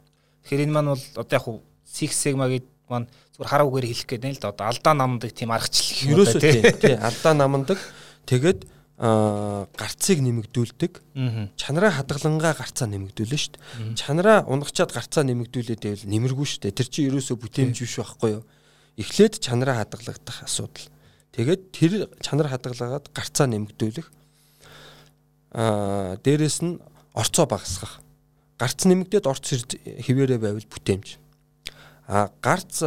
Тэгэхээр 0.45 0.65
энэ 0.67 0.75
маань 0.75 0.91
бол 0.95 1.05
одоо 1.21 1.35
яг 1.39 1.47
Six 1.85 2.11
Sigma-гийн 2.17 2.67
маань 2.89 3.07
зүгээр 3.37 3.51
хараагаар 3.51 3.87
хэлэх 3.87 4.09
гээд 4.09 4.23
байна 4.25 4.37
л 4.37 4.43
да. 4.43 4.53
Одоо 4.53 4.67
алдаа 4.73 4.95
намдаг 4.95 5.31
тийм 5.33 5.51
аргачлал 5.53 6.11
юм 6.11 6.25
да 6.25 6.41
тий. 6.41 6.95
Алдаа 6.97 7.35
намдаг. 7.35 7.79
Тэгээд 8.27 8.61
гарцыг 8.95 10.19
нэмэгдүүлдэг. 10.23 10.93
Чанараа 11.59 11.93
хадгалангаа 11.99 12.55
гарцаа 12.55 12.87
нэмэгдүүлнэ 12.87 13.39
шүү 13.43 13.53
дээ. 13.59 13.99
Чанараа 13.99 14.47
унгачаад 14.47 14.95
гарцаа 14.95 15.27
нэмэгдүүлээд 15.27 15.83
байвал 15.83 16.07
нэмэргүй 16.15 16.47
шүү 16.47 16.61
дээ. 16.71 16.79
Тэр 16.79 16.89
чинь 16.89 17.09
ерөөсөө 17.11 17.37
бүтээмж 17.43 17.75
биш 17.75 17.99
байхгүй 17.99 18.31
юу? 18.39 18.47
Эхлээд 18.95 19.43
чанараа 19.43 19.83
хадгалагдах 19.83 20.47
асуудал. 20.47 20.87
Тэгээд 21.35 21.63
тэр 21.75 21.93
чанар 22.23 22.47
хадгалгаад 22.47 23.11
гарцаа 23.11 23.51
нэмэгдүүлэх. 23.51 24.07
Аа 25.59 26.15
дээрэс 26.23 26.63
нь 26.63 26.79
орцоо 27.15 27.47
багасгах. 27.47 28.03
Гарц 28.59 28.85
нэмэгдээд 28.85 29.27
орц 29.27 29.47
хിവэрэ 30.05 30.39
байвал 30.39 30.67
бүтээмж. 30.67 31.19
Аа 32.11 32.31
гарц 32.43 32.83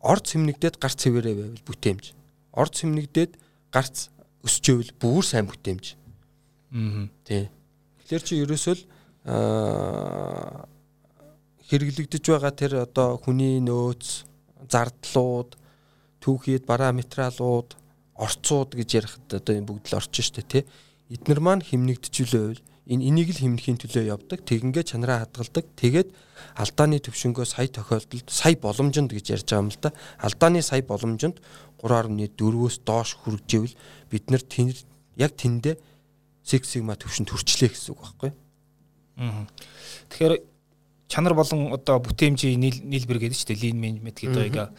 орц 0.00 0.26
хэмнэгдээд 0.32 0.78
гарц 0.78 0.98
хിവэрэ 1.02 1.34
байвал 1.34 1.62
бүтээмж. 1.66 2.04
Орц 2.54 2.74
хэмнэгдээд 2.80 3.32
гарц 3.74 4.08
өсчөөл 4.46 4.94
бүр 5.02 5.26
сайн 5.26 5.50
бүтээмж. 5.50 5.84
Аа. 6.72 7.10
Тий. 7.26 7.50
Тэгэхээр 8.06 8.22
чи 8.22 8.34
ерөөсөө 8.46 8.74
л 8.78 8.82
аа 9.26 10.70
хэрэглэгдэж 11.66 12.22
байгаа 12.22 12.54
тэр 12.54 12.72
одоо 12.86 13.18
хүний 13.18 13.58
нөөц, 13.58 14.22
зардлууд, 14.70 15.58
түүхийд 16.22 16.62
параметралууд, 16.62 17.74
орцууд 18.14 18.78
гэж 18.78 18.88
ярихад 18.94 19.26
одоо 19.42 19.54
энэ 19.58 19.66
бүгд 19.66 19.90
л 19.90 19.98
орчин 19.98 20.22
шүү 20.22 20.34
дээ, 20.38 20.46
тий. 20.46 20.64
Эднэр 21.10 21.40
маань 21.42 21.66
химнэгдчихүүлээвэл 21.66 22.62
энэ 22.86 23.02
энийг 23.02 23.34
л 23.34 23.42
химнэхийн 23.42 23.82
төлөө 23.82 24.04
явдаг. 24.14 24.46
Тэгингээ 24.46 24.84
чанараа 24.86 25.26
хадгалдаг. 25.26 25.66
Тэгээд 25.74 26.08
алдааны 26.54 27.02
төвшнгөө 27.02 27.46
сая 27.46 27.66
тохиолдолд 27.66 28.30
сая 28.30 28.54
боломжинд 28.54 29.10
гэж 29.10 29.26
ярьж 29.34 29.46
байгаа 29.50 29.62
юм 29.66 29.70
л 29.74 29.80
да. 29.82 29.90
Алдааны 30.22 30.62
сая 30.62 30.86
боломжинд 30.86 31.42
3.4-өөс 31.82 32.76
доош 32.86 33.18
хүргэжэвэл 33.26 33.74
бид 34.10 34.24
нар 34.30 34.42
тэн 34.46 34.70
яг 35.18 35.34
тэндээ 35.34 35.74
Six 36.46 36.78
Sigma 36.78 36.94
төвшөнд 36.94 37.34
хүрчлээ 37.34 37.74
гэсэн 37.74 37.90
үг 37.90 38.00
байхгүй. 38.06 38.30
Аа. 39.18 39.50
Тэгэхээр 40.14 40.34
чанар 41.10 41.34
болон 41.34 41.74
одоо 41.74 41.98
бүтээмжийн 41.98 42.86
нийлбэр 42.86 43.18
гэдэг 43.18 43.34
чинь 43.34 43.58
lean 43.58 43.78
management 43.82 44.14
гэдэг 44.22 44.54
байга. 44.54 44.70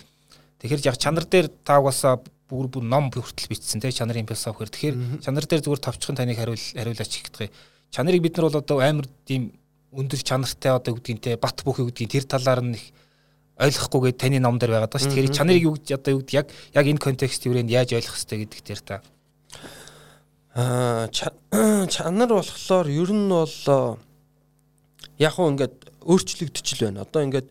Тэгэхээр 0.63 0.87
яг 0.87 0.95
чанар 0.95 1.27
дээр 1.27 1.51
та 1.67 1.83
угаасаа 1.83 2.23
бүр 2.47 2.71
бүр 2.71 2.87
ном 2.87 3.11
хүртэл 3.11 3.51
бичсэн 3.51 3.83
тийм 3.83 3.91
чанарын 3.91 4.27
философиэр. 4.31 4.71
Тэгэхээр 4.71 4.95
чанар 5.27 5.43
дээр 5.43 5.63
зүгээр 5.67 5.83
товчхон 5.83 6.15
таныг 6.15 6.39
хариул 6.39 6.55
хариулаач 6.55 7.13
гэдэг. 7.19 7.51
Чанарыг 7.91 8.21
бид 8.21 8.37
нар 8.37 8.49
бол 8.49 8.59
одоо 8.61 8.77
амар 8.79 9.07
тийм 9.25 9.53
өндөр 9.91 10.21
чанартай 10.21 10.71
одоо 10.75 10.95
гэдгийг 10.95 11.19
те 11.21 11.37
бат 11.37 11.63
бүх 11.63 11.79
гэдгийг 11.79 12.11
тэр 12.11 12.25
талаар 12.27 12.61
нь 12.61 12.75
их 12.75 12.91
ойлгохгүйгээ 13.57 14.13
таны 14.13 14.39
ном 14.39 14.59
дээр 14.61 14.77
байгаад 14.77 14.93
байгаа 14.93 15.01
шүү. 15.01 15.11
Тэгэхээр 15.17 15.37
чанарыг 15.37 15.63
юу 15.65 15.73
гэж 15.75 15.87
одоо 15.97 16.11
юу 16.13 16.21
гэдэг 16.21 16.35
яг 16.37 16.47
яг 16.77 16.85
энэ 16.85 17.01
контекст 17.01 17.45
юурээр 17.49 17.65
яаж 17.65 17.89
ойлгох 17.97 18.13
хэрэгтэй 18.13 18.39
гэдэг 18.45 18.61
дээр 18.61 18.81
та. 18.85 19.01
Аа 20.53 21.07
чанар 21.93 22.29
болохоор 22.29 22.87
ер 22.89 23.09
нь 23.09 23.29
бол 23.33 23.97
яг 25.17 25.33
хуу 25.33 25.49
ингээд 25.49 25.75
өөрчлөгдөж 26.05 26.67
л 26.77 26.83
байна. 26.85 27.01
Одоо 27.01 27.21
ингээд 27.25 27.47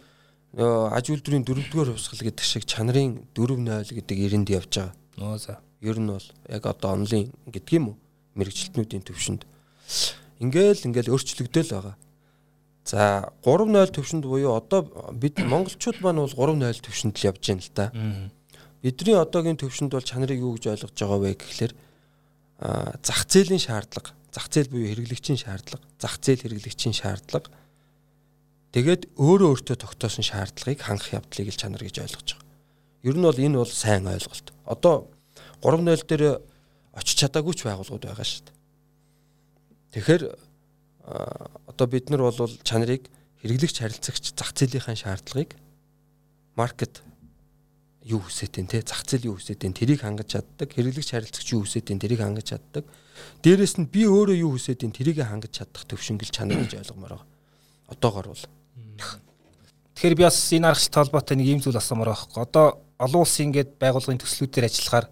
аж 0.57 1.05
үйлдвэрийн 1.11 1.45
дөрөвдүгээр 1.45 1.91
хувьсгал 1.93 2.23
гэдэг 2.23 2.45
шиг 2.47 2.65
чанарын 2.65 3.27
4.0 3.35 3.93
гэдэг 3.93 4.17
ирэнд 4.17 4.49
явж 4.55 4.73
байгаа. 4.79 4.95
Нөө 5.19 5.37
за. 5.43 5.59
Ер 5.83 5.99
нь 5.99 6.07
бол 6.07 6.29
яг 6.49 6.65
одоо 6.65 6.95
онлайн 6.95 7.29
гэдэг 7.51 7.73
юм 7.77 7.93
уу? 7.93 7.97
Мэргэжилтнүүдийн 8.39 9.05
төвшөнд. 9.05 9.43
Ингээл 10.41 10.87
ингээл 10.89 11.13
өөрчлөгдөөл 11.17 11.71
байгаа. 11.73 11.97
За 12.87 13.33
3.0 13.43 13.97
төвшөнд 13.97 14.25
буюу 14.29 14.55
одоо 14.55 14.87
бид 15.17 15.41
монголчууд 15.43 15.99
маань 16.05 16.23
бол 16.23 16.31
3.0 16.31 16.85
төвшөнд 16.87 17.15
л 17.19 17.27
явж 17.33 17.43
байна 17.43 17.63
л 17.65 17.73
да. 17.75 17.87
Бидний 18.83 19.17
одоогийн 19.17 19.59
төвшөнд 19.59 19.91
бол 19.97 20.05
чанарыг 20.05 20.39
юу 20.39 20.55
гэж 20.55 20.71
ойлгож 20.71 20.95
байгаа 20.95 21.19
вэ 21.19 21.35
гэхлээр 21.35 21.73
зах 23.03 23.21
зээлийн 23.27 23.61
шаардлага, 23.61 24.15
зах 24.31 24.47
зээл 24.53 24.71
буюу 24.71 24.87
хэрэглэгчийн 24.87 25.41
шаардлага, 25.41 25.85
зах 25.99 26.17
зээл 26.23 26.47
хэрэглэгчийн 26.47 26.95
шаардлага 26.95 27.51
тэгээд 28.77 29.17
өөрөө 29.17 29.49
өөртөө 29.57 29.77
тогтоосон 29.81 30.21
шаардлагыг 30.21 30.85
хангах 30.85 31.17
явдлыг 31.17 31.49
л 31.49 31.57
чанар 31.57 31.81
гэж 31.81 31.97
ойлгож 32.05 32.29
байгаа. 32.37 32.47
Ер 33.09 33.17
нь 33.17 33.25
бол 33.25 33.41
энэ 33.41 33.57
бол 33.57 33.73
сайн 33.73 34.05
ойлголт. 34.05 34.53
Одоо 34.69 35.09
3.0 35.65 36.05
дээр 36.05 36.45
очиж 36.93 37.17
чадаагүй 37.25 37.57
ч 37.57 37.65
байгууллагууд 37.65 38.05
байгаа 38.05 38.27
шүү 38.29 38.45
дээ. 38.45 38.57
Тэгэхээр 39.93 40.23
одоо 41.67 41.87
бид 41.87 42.11
нар 42.11 42.27
бол 42.27 42.51
чанарыг 42.63 43.07
хэрэглэгч 43.43 43.77
харилцагч 43.79 44.35
зах 44.35 44.51
зээлийнхаа 44.57 44.97
шаардлагыг 44.97 45.55
маркет 46.57 47.03
юу 48.07 48.23
хүсэж 48.23 48.51
дээ 48.55 48.67
те? 48.67 48.83
Зах 48.83 49.03
зээл 49.07 49.31
юу 49.31 49.37
хүсэж 49.39 49.59
дээ 49.59 49.75
тэрийг 49.75 50.01
хангаж 50.03 50.31
чаддаг 50.35 50.71
хэрэглэгч 50.75 51.11
харилцагч 51.11 51.49
юу 51.55 51.63
хүсэж 51.67 51.83
дээ 51.87 52.03
тэрийг 52.03 52.21
хангаж 52.23 52.47
чаддаг. 52.55 52.85
Дээрэс 53.43 53.79
нь 53.83 53.91
би 53.91 54.07
өөрөө 54.07 54.37
юу 54.47 54.55
хүсэж 54.55 54.83
дээ 54.83 54.95
тэрийг 54.95 55.19
хангаж 55.27 55.53
чадах 55.55 55.85
төвшингэл 55.91 56.31
чанар 56.31 56.63
гэж 56.63 56.87
ойлгомоор 56.87 57.19
байгаа. 57.19 57.29
Одоогор 57.91 58.27
бол. 58.31 58.45
Тэгэхээр 59.95 60.17
би 60.19 60.23
бас 60.23 60.39
энэ 60.53 60.71
аргачлалтай 60.71 61.03
холбоотой 61.03 61.37
нэг 61.39 61.49
ийм 61.51 61.61
зүйл 61.63 61.79
асуумаар 61.79 62.15
байхгүй. 62.15 62.43
Одоо 62.43 62.67
олон 62.99 63.23
улсын 63.23 63.51
ингээд 63.51 63.79
байгууллагын 63.81 64.23
төслүүдээр 64.23 64.69
ажиллахаар 64.69 65.07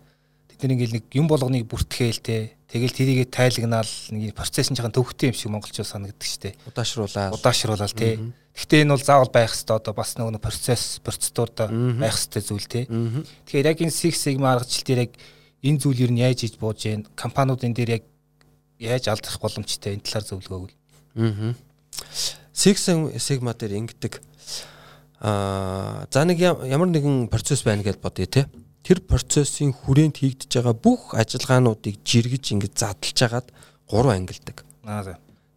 тэд 0.59 0.71
нар 0.71 0.75
ингээд 0.79 0.95
нэг 0.97 1.05
юм 1.13 1.27
болгоныг 1.27 1.67
бүртгээл 1.67 2.21
те 2.23 2.55
тэгэл 2.75 2.91
тэрийгэ 2.91 3.31
тайлагнаал 3.31 3.93
нэг 4.11 4.35
процесс 4.35 4.71
нь 4.71 4.75
жоохон 4.75 4.95
төвхтэй 4.95 5.31
юм 5.31 5.39
шиг 5.39 5.55
монголчууд 5.55 5.87
санагддаг 5.87 6.27
штэ. 6.27 6.59
Удаашруулаад. 6.67 7.39
Удаашруулаад 7.39 7.95
те. 7.95 8.19
Гэхдээ 8.51 8.83
энэ 8.83 8.95
бол 8.99 9.03
заавал 9.03 9.31
байх 9.31 9.55
хэвээр 9.55 9.79
одоо 9.79 9.95
бас 9.95 10.19
нэг 10.19 10.43
процесс 10.43 10.99
процедурда 10.99 11.71
байх 11.71 12.19
хэвээр 12.19 12.43
зүйл 12.43 12.67
те. 12.67 12.91
Тэгэхээр 13.47 13.71
яг 13.71 13.79
энэ 13.79 13.95
Six 13.95 14.15
Sigma 14.19 14.59
аргачлал 14.59 14.87
дээр 14.91 15.03
яг 15.07 15.13
энэ 15.63 15.81
зүйлээр 15.87 16.13
нь 16.15 16.23
яаж 16.27 16.39
хийж 16.43 16.59
бууж 16.59 16.83
гэн 16.83 17.07
компаниуд 17.15 17.63
энэ 17.63 17.79
дээр 17.79 17.91
яг 18.03 18.05
яаж 18.83 19.07
алдах 19.07 19.39
боломжтой 19.39 19.95
энэ 19.95 20.03
талаар 20.03 20.27
зөвлөгөө 20.27 20.59
өгвөл. 20.59 20.77
Аа. 21.15 21.55
Six 22.51 22.91
Sigma 23.23 23.55
дээр 23.55 23.79
ингэдэг 23.87 24.19
аа 25.23 26.05
за 26.11 26.27
нэг 26.27 26.43
ямар 26.43 26.91
нэгэн 26.91 27.31
процесс 27.31 27.63
байна 27.63 27.87
гэж 27.87 28.03
бодъё 28.03 28.27
те. 28.27 28.51
Тэр 28.85 29.01
процессын 29.01 29.73
хүрээнд 29.73 30.21
хийгдэж 30.21 30.61
байгаа 30.61 30.77
бүх 30.77 31.17
ажиллагаануудыг 31.17 32.05
жиргэж 32.05 32.53
ингэж 32.53 32.73
задлж 32.77 33.17
хагаад 33.17 33.49
гурван 33.89 34.29
ангилдаг. 34.29 34.61
Аа 34.85 35.03
за. 35.03 35.15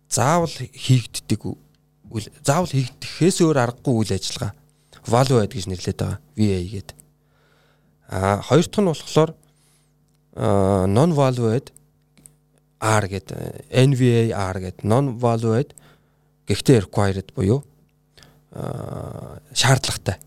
Заавал 0.07 0.55
хийгддэг 0.55 1.41
үйл 1.43 2.27
заавал 2.39 2.71
хийгдэхээс 2.71 3.43
өөр 3.43 3.57
аргагүй 3.59 3.93
үйл 3.99 4.15
ажиллагаа 4.15 4.55
value 5.03 5.43
add 5.43 5.51
гэж 5.51 5.65
нэрлэдэг 5.67 5.99
байгаа. 5.99 6.19
VA 6.39 6.59
гэдэг. 6.71 6.97
Аа 8.15 8.39
хоёр 8.47 8.63
дахь 8.63 8.79
нь 8.79 8.91
болохоор 8.91 9.31
non 10.87 11.11
value 11.11 11.51
add 11.51 11.67
R 12.79 13.05
гэдэг 13.11 13.67
NVA 13.73 14.21
R 14.31 14.57
гэдэг 14.63 14.83
non 14.87 15.19
value 15.19 15.55
add 15.59 15.75
гэхдээ 16.47 16.87
required 16.87 17.27
буюу 17.35 17.63
шаардлагатай. 19.51 20.21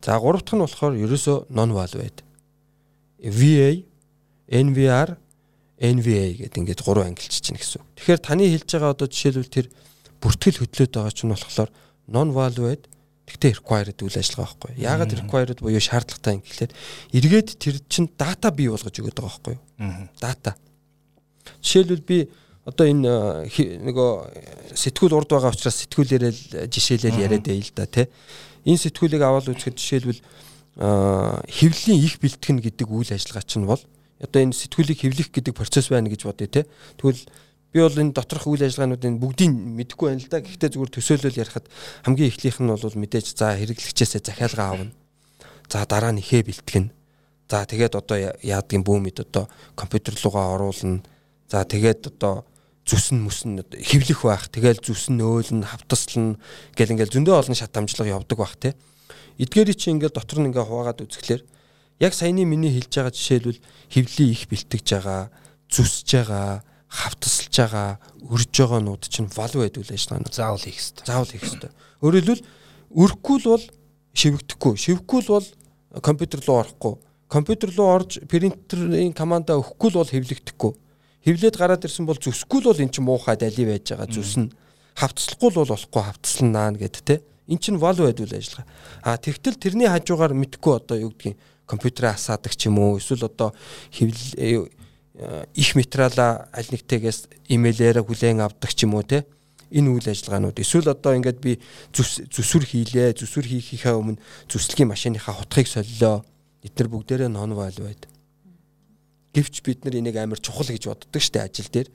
За 0.00 0.18
гурав 0.18 0.42
дахь 0.42 0.56
нь 0.56 0.64
болохоор 0.64 0.94
ерөөсөө 0.96 1.52
non 1.52 1.72
valued. 1.76 2.24
VA, 3.20 3.84
NVR, 4.48 5.16
NVA 5.80 6.24
гэдэг 6.40 6.60
ингээд 6.60 6.84
гурван 6.84 7.12
ангилж 7.12 7.40
чинь 7.40 7.60
гэсэн 7.60 7.84
үг. 7.84 7.88
Тэгэхээр 8.00 8.20
таны 8.24 8.48
хэлж 8.48 8.68
байгаа 8.68 8.92
одоо 8.96 9.08
жишээлбэл 9.08 9.52
тэр 9.52 9.66
бүртгэл 10.20 10.60
хөдлөөд 10.64 10.92
байгаа 10.92 11.12
ч 11.12 11.20
нь 11.24 11.32
болохоор 11.32 11.70
non 12.08 12.32
valued 12.32 12.88
гэхдээ 13.30 13.52
required 13.60 13.98
үйл 14.02 14.16
ажиллагаа 14.16 14.56
байхгүй. 14.56 14.70
Яагаад 14.80 15.12
required 15.20 15.58
буюу 15.62 15.80
шаардлагатай 15.80 16.34
юм 16.36 16.42
гэхлээр 16.42 16.72
эргээд 17.14 17.48
тэр 17.60 17.76
чинь 17.86 18.10
дата 18.18 18.50
бий 18.50 18.68
болгож 18.68 18.92
өгöd 18.92 19.14
байгаа 19.14 19.30
байхгүй 19.30 19.54
юу? 19.54 19.64
Дата. 20.18 20.56
Жишээлбэл 21.62 22.04
би 22.04 22.18
одоо 22.66 22.86
энэ 22.90 23.12
нөгөө 23.86 24.10
сэтгүүл 24.74 25.16
урд 25.16 25.30
байгаа 25.30 25.54
учраас 25.54 25.78
сэтгүүлээрээ 25.86 26.68
жишээлэл 26.68 27.22
яриад 27.22 27.46
байл 27.46 27.70
да 27.72 27.86
тий. 27.86 28.06
Энэ 28.64 28.82
сэтгүүлийг 28.84 29.22
аваад 29.22 29.50
үзэхэд 29.50 29.76
жишээлбэл 29.76 30.20
хэвлэлийн 30.80 32.00
их 32.00 32.20
бэлтгэн 32.20 32.58
гэдэг 32.62 32.88
үйл 32.88 33.10
ажиллагаа 33.10 33.44
чинь 33.44 33.66
бол 33.66 33.82
одоо 34.20 34.40
энэ 34.40 34.56
сэтгүүлийг 34.56 35.00
хэвлэх 35.00 35.28
гэдэг 35.32 35.54
процесс 35.56 35.88
байна 35.88 36.12
гэж 36.12 36.28
бодъё 36.28 36.48
тий. 36.48 36.64
Тэгвэл 37.00 37.24
би 37.72 37.78
бол 37.80 37.98
энэ 38.00 38.12
доторх 38.12 38.46
үйл 38.46 38.64
ажиллагаануудын 38.64 39.18
бүгдийг 39.18 39.50
мэдэхгүй 39.50 40.06
байна 40.12 40.22
л 40.22 40.30
да. 40.30 40.44
Гэхдээ 40.44 40.70
зүгээр 40.76 40.92
төсөөлөл 40.92 41.40
ярихад 41.40 41.66
хамгийн 42.04 42.30
эхлийнх 42.30 42.58
нь 42.60 42.70
бол 42.70 43.00
мэдээж 43.00 43.26
за 43.34 43.56
хэрэглэгчээсээ 43.56 44.20
захиалга 44.20 44.62
аавна. 44.62 44.92
За 45.72 45.86
дараа 45.88 46.12
нь 46.12 46.20
ихээ 46.20 46.44
бэлтгэн. 46.46 46.92
За 47.48 47.64
тэгээд 47.66 47.94
одоо 47.96 48.16
яадгийн 48.44 48.84
бүүмэд 48.84 49.26
одоо 49.26 49.48
компьютер 49.74 50.14
руугаа 50.20 50.54
оруулна. 50.54 51.02
За 51.50 51.64
тэгээд 51.64 52.14
одоо 52.14 52.44
зүсэн 52.90 53.22
мүсэн 53.22 53.62
хөвлөх 53.70 54.26
байх. 54.26 54.50
Тэгэл 54.50 54.82
зүсэн 54.82 55.22
өөлн 55.22 55.62
хавтаслан 55.62 56.42
гэл 56.74 56.98
ингээл 56.98 57.14
зөндөө 57.22 57.34
олон 57.38 57.54
шат 57.54 57.78
амжлага 57.78 58.18
явдаг 58.18 58.38
байх 58.42 58.58
те. 58.58 58.74
Эдгээрий 59.38 59.78
чи 59.78 59.94
ингээл 59.94 60.18
дотор 60.18 60.42
нь 60.42 60.50
ингээ 60.50 60.66
хуваагаад 60.66 61.06
үзэхлээр 61.06 61.42
яг 62.02 62.12
саяны 62.18 62.42
миний 62.42 62.74
хэлж 62.74 62.90
байгаа 62.90 63.14
жишээлбэл 63.14 63.62
хөвлийн 63.94 64.34
их 64.34 64.42
бэлтгэж 64.50 64.86
байгаа, 64.90 65.30
зүсж 65.70 66.08
байгаа, 66.18 66.66
хавтаслж 66.90 67.54
байгаа, 67.54 67.90
өрж 68.26 68.54
байгаа 68.58 68.80
нууд 68.82 69.06
чинь 69.06 69.30
валу 69.30 69.62
байдгүй 69.62 69.86
ажиллагаа. 69.86 70.34
Заавал 70.34 70.58
хийх 70.58 70.82
хэрэгтэй. 70.82 71.06
Заавал 71.06 71.30
хийх 71.30 71.44
хэрэгтэй. 71.46 71.70
Өөрөөр 72.02 72.24
хэлбэл 72.26 72.46
өрөхгүй 72.90 73.36
л 73.38 73.50
бол 73.54 73.64
шивэгдэхгүй. 74.18 74.74
Шивэхгүй 74.74 75.20
л 75.22 75.32
бол 75.38 75.46
компьютер 76.02 76.42
руу 76.42 76.58
орохгүй. 76.58 76.94
Компьютер 77.30 77.70
руу 77.70 77.88
орж 77.94 78.18
принтерийн 78.26 79.14
команда 79.14 79.54
өгөхгүй 79.62 79.88
л 79.94 79.98
бол 80.02 80.10
хэвлэгдэхгүй 80.10 80.72
хевлээд 81.24 81.56
гараад 81.56 81.84
ирсэн 81.84 82.06
бол 82.08 82.16
зүсгүй 82.16 82.60
л 82.64 82.68
бол 82.72 82.80
эн 82.80 82.90
чинь 82.90 83.04
муухай 83.04 83.36
дали 83.36 83.64
байж 83.68 83.92
байгаа 83.92 84.08
зүснэ 84.08 84.50
хавтслахгүй 85.00 85.48
л 85.50 85.58
бол 85.60 85.72
болохгүй 85.72 86.02
хавтслнаа 86.02 86.72
гэд 86.76 86.96
те. 87.04 87.22
Эн 87.48 87.58
чинь 87.58 87.80
add 87.80 88.20
үйл 88.20 88.36
ажиллагаа 88.36 88.66
а 89.02 89.16
тэгтэл 89.16 89.58
тэрний 89.58 89.88
хажуугаар 89.88 90.34
мэдхгүй 90.36 90.72
одоо 90.76 90.96
юу 91.00 91.10
гэдгийг 91.10 91.36
компьютерээ 91.66 92.14
асаадаг 92.14 92.54
ч 92.54 92.68
юм 92.68 92.78
уу? 92.78 92.98
Эсвэл 93.00 93.26
одоо 93.26 93.54
хэвл 93.90 94.14
э, 94.38 94.66
их 95.54 95.74
материала 95.74 96.48
аль 96.52 96.70
нэгтээс 96.70 97.50
имэйлээр 97.50 98.06
хүлээн 98.06 98.44
авдаг 98.44 98.70
ч 98.70 98.86
юм 98.86 98.94
уу 98.94 99.02
те? 99.02 99.26
Энэ 99.70 99.90
үйл 99.90 100.06
ажиллагаанууд. 100.06 100.62
Эсвэл 100.62 100.94
одоо 100.94 101.14
ингээд 101.18 101.38
би 101.42 101.58
зүсүр 101.94 102.66
хийлээ 102.66 103.18
зүсүр 103.18 103.46
хийхийнхаа 103.46 103.98
өмнө 103.98 104.22
зүслэгийн 104.50 104.90
машиныхаа 104.90 105.34
хутгийг 105.42 105.70
солилоо. 105.70 106.22
Эдгээр 106.66 106.88
бүгдээрээ 106.90 107.30
non 107.30 107.54
value 107.54 107.86
add 107.88 108.19
Гэвч 109.34 109.62
бид 109.62 109.84
нар 109.84 109.94
энийг 109.94 110.16
амар 110.18 110.40
чухал 110.42 110.66
гэж 110.66 110.90
боддог 110.90 111.22
штэ 111.22 111.46
ажил 111.46 111.70
дээр. 111.70 111.88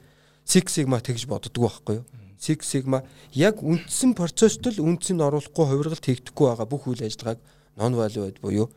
Six 0.47 0.71
Sigma 0.71 1.03
тэгж 1.03 1.27
боддог 1.27 1.51
байхгүй 1.51 1.99
юу? 1.99 2.05
Six 2.39 2.63
Sigma 2.63 3.03
яг 3.35 3.59
үндсэн 3.59 4.15
процессд 4.15 4.63
л 4.63 4.79
үндсийг 4.79 5.19
оруулахгүй 5.19 5.65
хувиргалт 5.67 6.05
хийгдэхгүй 6.05 6.45
байгаа 6.47 6.67
бүх 6.69 6.87
үйл 6.87 7.03
ажиллагааг 7.03 7.39
non 7.75 7.91
valued 7.99 8.39
буюу 8.39 8.71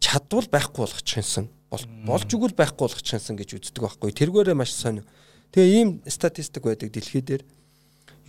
чадвал 0.00 0.48
байхгүй 0.48 0.80
болгочихсон. 0.88 1.52
Болж 2.08 2.24
игэл 2.32 2.56
байхгүй 2.56 2.88
болгочихсон 2.88 3.36
гэж 3.36 3.60
үздэг 3.60 3.84
байхгүй. 3.84 4.16
Тэргээрээ 4.16 4.56
маш 4.56 4.72
сонь. 4.72 5.04
Тэгээ 5.52 5.76
ийм 5.76 5.88
статистик 6.08 6.64
байдаг 6.64 6.88
дэлхий 6.88 7.20
дээр. 7.20 7.44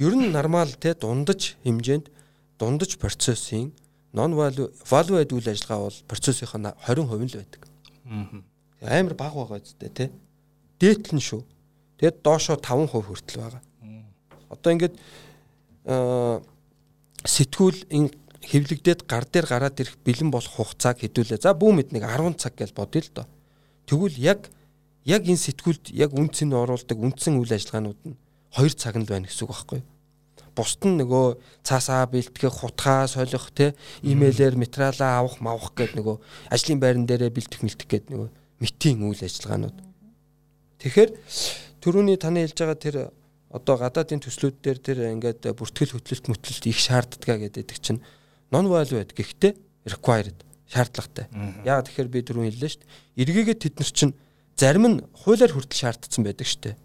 Ер 0.03 0.13
нь 0.19 0.35
нормал 0.35 0.67
те 0.75 0.99
дундаж 0.99 1.55
хэмжээнд 1.63 2.11
дундаж 2.59 2.99
процессын 2.99 3.71
non 4.11 4.35
value 4.35 4.67
valued 4.83 5.31
үйл 5.31 5.47
ажиллагаа 5.47 5.87
бол 5.87 5.99
процессынх 6.11 6.59
нь 6.59 6.67
20% 6.67 7.07
л 7.07 7.39
байдаг. 7.39 7.61
Аа 8.11 8.50
амар 8.81 9.13
баг 9.13 9.33
байгаа 9.33 9.61
зү 9.61 9.89
тий. 9.89 10.09
Дээтлэн 10.81 11.21
шүү. 11.21 11.45
Тэгээд 12.01 12.17
доошоо 12.25 12.57
5% 12.57 12.89
хүртэл 12.89 13.37
байгаа. 13.37 13.61
Одоо 14.49 14.71
ингээд 14.73 14.95
сэтгүүл 15.85 17.79
энэ 17.93 18.09
хэвлэгдээд 18.41 19.05
гар 19.05 19.25
дээр 19.29 19.45
гараад 19.45 19.77
ирэх 19.77 19.95
бэлэн 20.01 20.33
болох 20.33 20.49
хугацааг 20.49 21.05
хэдүүлээ. 21.05 21.45
За 21.45 21.53
бүү 21.53 21.71
мэд 21.77 21.89
нэг 21.93 22.03
10 22.09 22.41
цаг 22.41 22.57
гэж 22.57 22.73
бодъё 22.73 23.05
л 23.05 23.13
доо. 23.13 23.27
Тэгвэл 23.85 24.17
яг 24.17 24.49
яг 25.05 25.29
энэ 25.29 25.37
сэтгүүлд 25.37 25.93
яг 25.93 26.17
үнцэн 26.17 26.49
оруулдаг 26.49 26.97
үндсэн 26.97 27.37
үйл 27.37 27.53
ажиллагаанууд 27.53 28.01
нь 28.01 28.17
2 28.57 28.73
цаг 28.73 28.97
нь 28.97 29.05
байна 29.05 29.29
гэсэн 29.29 29.45
үг 29.45 29.53
байхгүй 29.53 29.77
юу? 29.85 29.89
Бусд 30.57 30.81
нь 30.83 30.99
нөгөө 30.99 31.39
цаасаа 31.63 32.09
бэлтгэх, 32.11 32.65
хутгаа 32.65 33.07
солих, 33.07 33.53
те 33.55 33.71
имэйлээр 34.03 34.59
материалаа 34.59 35.23
авах, 35.23 35.39
мавах 35.39 35.71
гэдэг 35.77 35.95
нөгөө 35.95 36.17
ажлын 36.51 36.81
байран 36.81 37.05
дээрээ 37.07 37.31
бэлтгэх 37.31 37.61
мэлтэх 37.63 37.87
гэдэг 37.87 38.09
нөгөө 38.11 38.29
митийн 38.61 39.01
үйл 39.01 39.25
ажиллагаанууд. 39.25 39.77
Тэгэхээр 40.79 41.11
түрүүний 41.81 42.17
таны 42.21 42.45
хэлж 42.45 42.57
байгаа 42.61 42.77
тэр 42.77 42.97
одоо 43.49 43.75
гадаадын 43.81 44.21
төслүүд 44.21 44.61
дээр 44.61 44.79
тэр 44.79 44.99
ингээд 45.17 45.49
бүртгэл 45.57 45.97
хөтлөлт 45.97 46.25
мөтлөлт 46.29 46.65
их 46.69 46.79
шаарддаг 46.79 47.51
гэдэг 47.51 47.77
чинь 47.81 47.99
non 48.53 48.69
value 48.69 49.01
байд. 49.01 49.11
Гэхдээ 49.11 49.53
required 49.89 50.37
шаардлагатай. 50.71 51.27
Яагаад 51.67 51.89
тэгэхээр 51.91 52.13
би 52.13 52.19
түрүүн 52.23 52.47
хэллээ 52.47 52.71
шүү 52.71 52.81
дээ. 52.85 53.21
Эргээгээ 53.25 53.57
тэд 53.59 53.75
нар 53.81 53.91
чинь 53.91 54.13
зарим 54.55 54.85
нь 54.87 54.97
хуулиар 55.25 55.51
хүртэл 55.51 55.81
шаардсан 55.83 56.23
байдаг 56.23 56.47
шүү 56.47 56.61
дээ. 56.63 56.75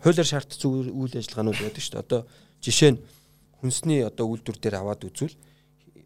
Хуулиар 0.00 0.28
шаардсан 0.30 0.70
үйл 0.88 1.14
ажиллагаанууд 1.20 1.60
байдаг 1.60 1.82
шүү 1.84 1.92
дээ. 2.00 2.04
Одоо 2.06 2.20
жишээ 2.64 2.90
нь 2.96 3.02
хүнсний 3.60 4.00
одоо 4.06 4.24
үйлдвэр 4.32 4.56
дээр 4.56 4.76
аваад 4.80 5.04
үзвэл 5.04 5.36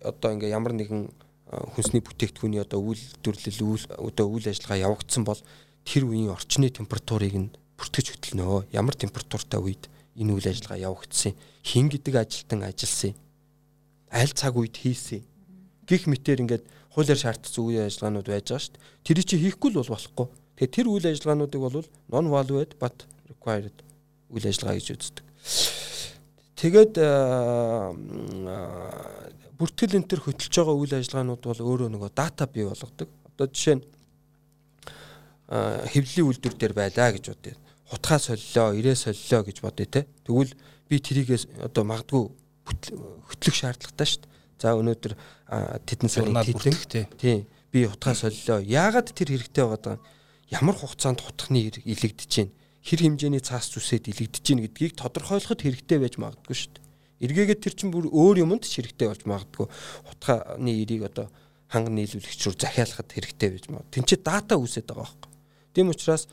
одоо 0.03 0.29
ингээ 0.35 0.51
ямар 0.51 0.75
нэгэн 0.75 1.07
хүнсний 1.51 2.03
бүтээгдэхүүний 2.03 2.63
одоо 2.63 2.79
үйлдвэрлэл 2.79 3.61
үйл 3.67 3.85
одоо 3.99 4.27
үйл 4.31 4.47
ажиллагаа 4.47 4.87
явагдсан 4.87 5.27
бол 5.27 5.41
тэр 5.83 6.07
үеийн 6.07 6.31
орчны 6.31 6.71
температурыг 6.71 7.35
нь 7.35 7.51
бүртгэж 7.75 8.07
хөтлөнө. 8.15 8.71
Ямар 8.71 8.95
температуртай 8.95 9.59
үед 9.59 9.91
энэ 10.15 10.31
үйл 10.31 10.47
ажиллагаа 10.47 10.95
явагдсан 10.95 11.35
хин 11.67 11.91
гэдэг 11.91 12.15
ажилтан 12.15 12.63
ажилласан 12.63 13.15
аль 14.15 14.31
цаг 14.31 14.55
үед 14.55 14.79
хийсэн 14.79 15.27
гих 15.91 16.07
мэтэр 16.07 16.47
ингээд 16.47 16.65
хуулиар 16.95 17.19
шаардсан 17.19 17.67
үйл 17.67 17.83
ажиллагаанууд 17.83 18.29
байж 18.31 18.47
байгаа 18.47 18.63
шүү 18.63 18.75
дээ. 18.79 18.87
Тэр 19.03 19.19
чи 19.27 19.37
хийхгүй 19.43 19.71
л 19.75 19.81
бол 19.83 19.95
болохгүй. 19.95 20.27
Тэгэхээр 20.55 20.75
тэр 20.75 20.87
үйл 20.87 21.07
ажиллагаануудыг 21.11 21.61
бол 21.67 21.87
non 22.15 22.27
valued 22.31 22.79
but 22.79 23.07
required 23.27 23.75
үйл 24.31 24.47
ажиллагаа 24.47 24.79
гэж 24.79 24.87
үздэг. 24.95 25.25
Тэгээд 26.61 26.93
бүртгэл 29.57 29.97
энэ 29.97 30.09
төр 30.13 30.21
хөтлөж 30.29 30.53
байгаа 30.53 30.77
үйл 30.77 30.93
ажиллагаанууд 30.93 31.41
бол 31.41 31.61
өөрөө 31.65 31.89
нөгөө 31.89 32.11
дата 32.13 32.45
бий 32.45 32.69
болгодог. 32.69 33.09
Одоо 33.33 33.49
жишээ 33.49 33.81
нь 33.81 33.85
хэвлэлийн 35.49 36.29
үйлдвэр 36.29 36.55
дээр 36.61 36.75
байлаа 36.77 37.17
гэж 37.17 37.33
бодъё. 37.33 37.57
Хутгаа 37.89 38.21
солилоо, 38.21 38.77
ирээ 38.77 38.93
солилоо 38.93 39.41
гэж 39.49 39.57
бодъё 39.65 39.89
те. 39.89 40.05
Тэгвэл 40.29 40.53
би 40.85 40.97
тэрийгээс 41.01 41.65
одоо 41.65 41.85
магадгүй 41.89 42.29
хөтлөх 42.69 43.57
шаардлагатай 43.57 44.05
шүү 44.05 44.21
дээ. 44.21 44.33
За 44.61 44.77
өнөөдөр 44.77 45.13
тэдэн 45.89 46.13
сарын 46.13 46.45
бүртгэх 46.45 47.09
тий. 47.17 47.49
би 47.73 47.89
утгаа 47.89 48.13
солилоо. 48.13 48.61
Яагаад 48.61 49.17
тэр 49.17 49.33
хэрэгтэй 49.33 49.65
байгаа 49.65 49.81
даа? 49.81 49.99
Ямар 50.53 50.77
хугацаанд 50.77 51.25
утганы 51.25 51.73
илэгдэж 51.73 52.29
чинь 52.29 52.53
хэр 52.85 53.01
хэмжээний 53.05 53.43
цаас 53.45 53.69
зүсэд 53.73 54.09
илэгдэж 54.09 54.43
чинь 54.43 54.65
гэдгийг 54.65 54.97
тодорхойлоход 54.97 55.61
хэрэгтэй 55.61 55.99
байж 56.01 56.17
магадгүй 56.17 56.57
шүү 56.57 56.73
дээ. 56.77 56.89
Эргээгээд 57.21 57.61
тэр 57.61 57.75
чинь 57.77 57.93
бүр 57.93 58.09
өөр 58.09 58.49
юмд 58.49 58.65
ч 58.65 58.81
хэрэгтэй 58.81 59.09
болж 59.13 59.23
магадгүй. 59.29 59.67
Утгааны 60.09 60.73
эрийг 60.73 61.05
одоо 61.13 61.29
ханган 61.69 62.01
нийлүүлэгч 62.01 62.41
рүү 62.49 62.57
захиалахад 62.57 63.13
хэрэгтэй 63.13 63.49
байж 63.53 63.65
магадгүй. 63.69 63.93
Тин 63.93 64.09
чи 64.09 64.17
дата 64.17 64.57
үүсээд 64.57 64.89
байгаа 64.89 65.05
байхгүй. 65.05 65.31
Тийм 65.77 65.93
учраас 65.93 66.25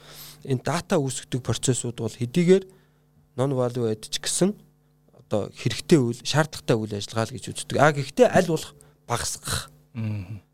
энэ 0.47 0.63
дата 0.63 0.95
үүсгдэг 0.95 1.43
процессууд 1.43 1.99
бол 1.99 2.15
хэдийгээр 2.15 2.63
non 3.35 3.51
value 3.53 3.91
add 3.91 4.07
ч 4.07 4.17
гэсэн 4.17 4.55
одоо 5.13 5.51
хэрэгтэй 5.53 5.99
үйл 5.99 6.19
шаардлагатай 6.23 6.75
үйл 6.79 6.95
ажиллагаа 6.95 7.27
л 7.29 7.35
гэж 7.35 7.45
үздэг. 7.51 7.77
А 7.77 7.91
гэхдээ 7.91 8.27
аль 8.31 8.49
болох 8.49 8.73
багасгах. 9.05 9.69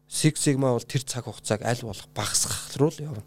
Six 0.10 0.36
Sigma 0.44 0.76
бол 0.76 0.84
тэр 0.84 1.06
цаг 1.08 1.30
хугацааг 1.30 1.64
аль 1.64 1.86
болох 1.86 2.10
багасгах 2.12 2.76
руу 2.76 2.92
л 2.92 3.00
явна. 3.00 3.24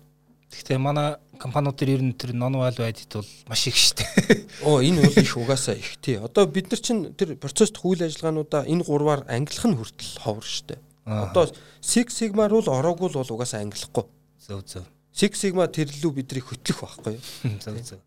Гэхдээ 0.56 0.80
манай 0.80 1.20
компаниуд 1.36 1.76
төр 1.76 1.92
ер 1.92 2.02
нь 2.02 2.16
тэр 2.16 2.32
non 2.32 2.56
value 2.56 2.88
added 2.88 3.12
бол 3.12 3.28
маш 3.44 3.68
их 3.68 3.76
штэ. 3.76 4.08
Оо 4.64 4.80
энэ 4.80 5.04
бол 5.04 5.16
их 5.20 5.36
угаасаа 5.36 5.76
их 5.76 6.00
тий. 6.00 6.16
Одоо 6.16 6.48
бид 6.48 6.72
нар 6.72 6.80
чинь 6.80 7.12
тэр 7.12 7.36
процесст 7.36 7.76
үйл 7.84 8.00
ажиллагаануудаа 8.00 8.64
энэ 8.64 8.88
гурваар 8.88 9.28
ангилах 9.28 9.68
нь 9.68 9.76
хүртэл 9.76 10.16
ховор 10.24 10.48
штэ. 10.48 10.80
Одоо 11.04 11.52
Six 11.84 12.16
Sigma 12.16 12.48
руу 12.48 12.64
л 12.64 12.72
ороогүй 12.72 13.12
л 13.12 13.20
бол 13.20 13.34
угаасаа 13.36 13.60
ангилахгүй. 13.60 14.08
Зөв 14.40 14.64
зөв. 14.64 14.88
Six 15.12 15.38
Sigma 15.38 15.68
тэрлүү 15.68 16.10
бидний 16.16 16.40
хөтлөх 16.40 16.80
байхгүй 16.82 17.20
юу? 17.20 17.22
Зөв 17.60 17.76
зөв. 17.84 18.00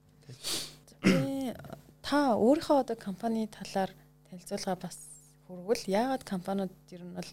Э, 1.05 1.53
та 2.01 2.33
өөрийнхөө 2.35 2.83
одоо 2.83 2.97
компани 2.99 3.47
талаар 3.47 3.93
танилцуулга 4.27 4.75
бас 4.75 4.97
хүргвэл 5.47 5.85
яагаад 5.87 6.23
компаниуд 6.27 6.73
ер 6.91 7.01
нь 7.05 7.15
бол 7.15 7.29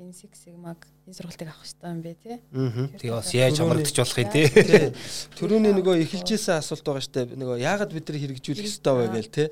энэ 0.00 0.16
Six 0.16 0.32
Sigma-г 0.48 0.88
энэ 1.04 1.14
сургалтыг 1.14 1.48
авах 1.52 1.60
хэрэгтэй 1.60 1.90
юм 1.92 2.00
бэ 2.00 2.12
те? 2.16 2.32
Аа. 2.56 2.88
Тэгээ 2.96 3.14
бас 3.20 3.30
яаж 3.36 3.56
хамрагдчих 3.60 4.00
болох 4.00 4.18
юм 4.18 4.30
те. 4.32 4.42
Тий. 4.48 4.86
Төрөний 5.36 5.72
нөгөө 5.76 6.00
эхэлжсэн 6.08 6.56
асуулт 6.56 6.84
байгаа 6.88 7.04
штэ. 7.04 7.36
Нөгөө 7.36 7.60
яагаад 7.60 7.92
бид 7.92 8.08
нар 8.08 8.18
хэрэгжүүлэх 8.18 8.64
ёстой 8.64 8.94
вэ 8.96 9.06
гээл 9.12 9.28
те. 9.28 9.44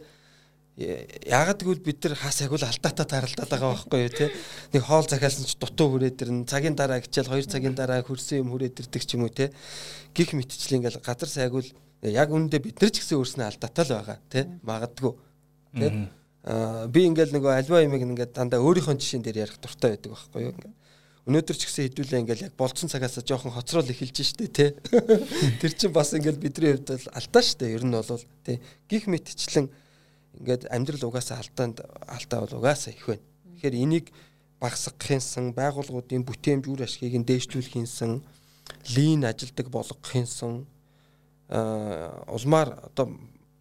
Яагаад 0.79 1.61
гэвэл 1.61 1.83
бид 1.85 1.99
нар 2.07 2.15
хас 2.17 2.39
агуул 2.41 2.65
алдаатай 2.65 3.07
таралдаад 3.07 3.51
байгаа 3.51 3.71
байхгүй 3.77 4.01
юу 4.09 4.15
те. 4.15 4.27
Нэг 4.73 4.83
хоол 4.87 5.05
захиалсан 5.11 5.45
ч 5.45 5.59
дутуу 5.59 5.99
хүрээд 5.99 6.23
ирнэ. 6.23 6.47
Цагийн 6.49 6.79
дараа 6.79 7.03
гिचэл 7.03 7.29
2 7.29 7.51
цагийн 7.51 7.75
дараа 7.75 8.01
хөрсөн 8.07 8.47
юм 8.47 8.55
хүрээд 8.55 8.87
ирдэг 8.87 9.03
ч 9.03 9.19
юм 9.19 9.27
уу 9.27 9.35
те. 9.35 9.51
Гих 10.15 10.33
мэтчлэн 10.39 10.87
ингээл 10.87 11.03
газар 11.03 11.29
сайгуул 11.29 11.67
яг 12.07 12.31
үүндээ 12.31 12.63
бид 12.63 12.79
нар 12.79 12.95
ч 12.95 13.03
гэсэн 13.03 13.19
өөрснөө 13.19 13.47
алдаатай 13.51 13.85
л 13.85 13.95
байгаа 13.99 14.19
те. 14.31 14.41
Магадгүй. 14.63 15.13
Тэ. 15.75 16.09
Би 16.49 17.01
ингээл 17.05 17.37
нөгөө 17.37 17.53
альва 17.61 17.85
юмыг 17.85 18.03
ингээд 18.03 18.33
дандаа 18.33 18.65
өөрийнхөө 18.65 18.97
жишээн 18.97 19.25
дээр 19.25 19.45
ярих 19.45 19.61
дуртай 19.61 19.97
байдаг 19.97 20.13
байхгүй 20.17 20.43
юу. 20.49 20.55
Ингээд 20.57 20.77
Өнөөдөр 21.29 21.57
ч 21.61 21.69
гэсэн 21.69 21.93
хэдүүлээ 21.93 22.21
ингээл 22.25 22.47
яг 22.49 22.55
болцсон 22.57 22.89
цагаас 22.89 23.21
жоохон 23.21 23.53
хоцрол 23.53 23.85
эхэлж 23.85 24.17
штэ 24.25 24.49
тий. 24.49 24.73
Тэр 25.61 25.73
чинь 25.77 25.93
бас 25.93 26.17
ингээл 26.17 26.41
бидний 26.41 26.73
хувьд 26.73 26.89
бол 26.89 27.09
алдаа 27.13 27.43
штэ. 27.45 27.69
Ер 27.69 27.85
нь 27.85 27.93
бол 27.93 28.25
тий. 28.49 28.57
Гих 28.89 29.05
мэтчлэн 29.13 29.69
ингээд 30.41 30.73
амьдрал 30.73 31.05
угаасаа 31.05 31.45
алдаанд 31.45 31.85
алдаа 32.09 32.49
бол 32.49 32.65
угаасаа 32.65 32.97
их 32.97 33.05
байна. 33.05 33.21
Тэгэхээр 33.61 33.77
энийг 33.77 34.09
багасгахынсан 34.57 35.53
байгууллагуудын 35.53 36.25
бүтээмж 36.25 36.65
үр 36.65 36.89
ашгийг 36.89 37.21
нь 37.21 37.29
дээшлүүлэхийнсэн 37.29 38.25
лин 38.97 39.29
ажилдаг 39.29 39.69
болгохынсан 39.69 40.65
аа 41.53 42.25
улмаар 42.33 42.89
одоо 42.89 43.13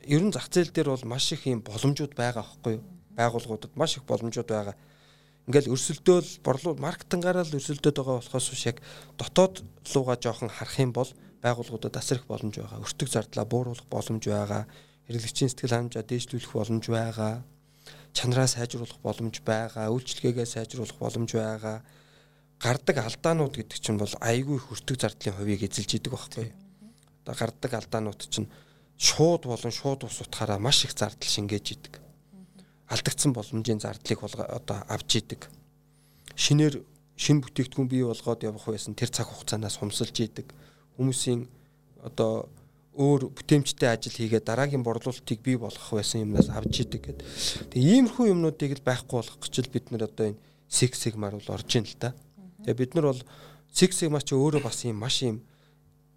ер 0.08 0.24
нь 0.24 0.34
зах 0.34 0.48
зээл 0.50 0.72
дээр 0.72 0.90
бол 0.96 1.06
маш 1.12 1.32
их 1.36 1.46
юм 1.46 1.62
боломжууд 1.62 2.16
байгаа 2.16 2.44
байхгүй 2.48 2.74
юу? 2.80 2.84
Байгууллагуудад 3.20 3.74
маш 3.76 3.98
их 3.98 4.04
боломжууд 4.08 4.50
байгаа 4.50 4.76
ингээл 5.48 5.72
өрсөлдөөл 5.72 6.44
борлуу 6.44 6.76
маркетингаараа 6.76 7.48
л 7.48 7.56
өрсөлдөд 7.56 7.96
байгаа 7.96 8.20
болохоос 8.20 8.48
биш 8.52 8.64
яг 8.68 8.78
дотоод 9.16 9.64
лууга 9.96 10.20
жоохон 10.20 10.52
харах 10.52 10.76
юм 10.76 10.92
бол 10.92 11.08
байгууллагуудад 11.40 11.96
асар 11.96 12.20
их 12.20 12.28
боломж 12.28 12.60
байгаа. 12.60 12.84
Өртөг 12.84 13.08
зардлаа 13.08 13.46
бууруулах 13.48 13.88
боломж 13.88 14.28
байгаа. 14.28 14.68
Хэрэглэгчийн 15.08 15.48
сэтгэл 15.48 15.72
ханамжаа 15.72 16.04
дээшлүүлэх 16.04 16.52
боломж 16.52 16.86
байгаа. 16.92 17.34
Чанараа 18.12 18.48
сайжруулах 18.52 19.00
боломж 19.00 19.40
байгаа. 19.40 19.88
Үйлчлэгээгээ 19.88 20.48
сайжруулах 20.52 21.00
боломж 21.00 21.32
байгаа. 21.32 21.80
Гардаг 22.60 22.98
алдаанууд 23.00 23.56
гэдэг 23.56 23.80
чинь 23.80 24.02
бол 24.04 24.12
айгүй 24.20 24.60
их 24.60 24.68
өртөг 24.68 25.00
зардлын 25.00 25.38
хувийг 25.40 25.64
эзэлж 25.64 25.96
идэг 25.96 26.12
байхгүй. 26.12 26.52
Одоо 27.24 27.36
гардаг 27.40 27.72
алдаанууд 27.72 28.20
чинь 28.28 28.52
шууд 28.98 29.46
болон 29.46 29.72
шууд 29.72 30.04
ус 30.04 30.22
утгаараа 30.22 30.60
маш 30.60 30.86
их 30.86 30.94
зардал 30.98 31.30
шингээж 31.30 31.68
идэг 31.74 31.94
алдагдсан 32.88 33.34
боломжийн 33.36 33.80
зардлыг 33.80 34.24
одоо 34.24 34.80
авч 34.88 35.20
идэг. 35.20 35.48
Шинээр 36.36 36.84
шин 37.20 37.44
бүтээгдэхүүн 37.44 37.88
бий 37.92 38.04
болгоод 38.08 38.44
явах 38.48 38.66
байсан 38.72 38.96
тэр 38.96 39.12
цаг 39.12 39.28
хугацаанаас 39.28 39.78
хумсалж 39.78 40.16
идэг. 40.24 40.48
Хүмүүсийн 40.96 41.48
одоо 42.00 42.48
өөр 42.96 43.28
бүтээмжтэй 43.36 43.92
ажил 43.92 44.16
хийгээд 44.16 44.48
дараагийн 44.48 44.88
борлуулалтыг 44.88 45.40
бий 45.44 45.58
болгох 45.60 46.00
байсан 46.00 46.24
юмнаас 46.24 46.48
авч 46.48 46.88
идэг 46.88 47.02
гэд. 47.12 47.20
Тэгээ 47.76 48.08
иймэрхүү 48.08 48.26
юмнуудыг 48.32 48.80
л 48.80 48.88
байхгүй 48.88 49.16
болгох 49.20 49.40
гэж 49.44 49.68
л 49.68 49.74
бид 49.74 49.92
нар 49.92 50.08
одоо 50.08 50.32
энэ 50.32 50.42
Six 50.72 50.92
Sigma-р 51.04 51.36
бол 51.36 51.54
орж 51.60 51.70
ийн 51.76 51.86
л 51.86 51.96
та. 52.00 52.16
Тэгээ 52.64 52.80
бид 52.80 52.92
нар 52.96 53.12
бол 53.12 53.22
Six 53.76 54.00
Sigma 54.00 54.24
ч 54.24 54.32
өөрөө 54.32 54.64
бас 54.64 54.88
юм 54.88 55.04
маш 55.04 55.22
юм 55.28 55.44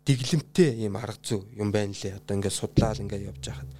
дэглэмтэй 0.06 0.86
юм 0.86 0.96
арга 0.96 1.18
зүй 1.22 1.42
юм 1.56 1.72
байна 1.72 1.94
лээ. 1.94 2.18
Одоо 2.18 2.36
ингээд 2.36 2.56
судлаад 2.56 3.00
ингээд 3.00 3.28
явж 3.30 3.44
байхад 3.46 3.70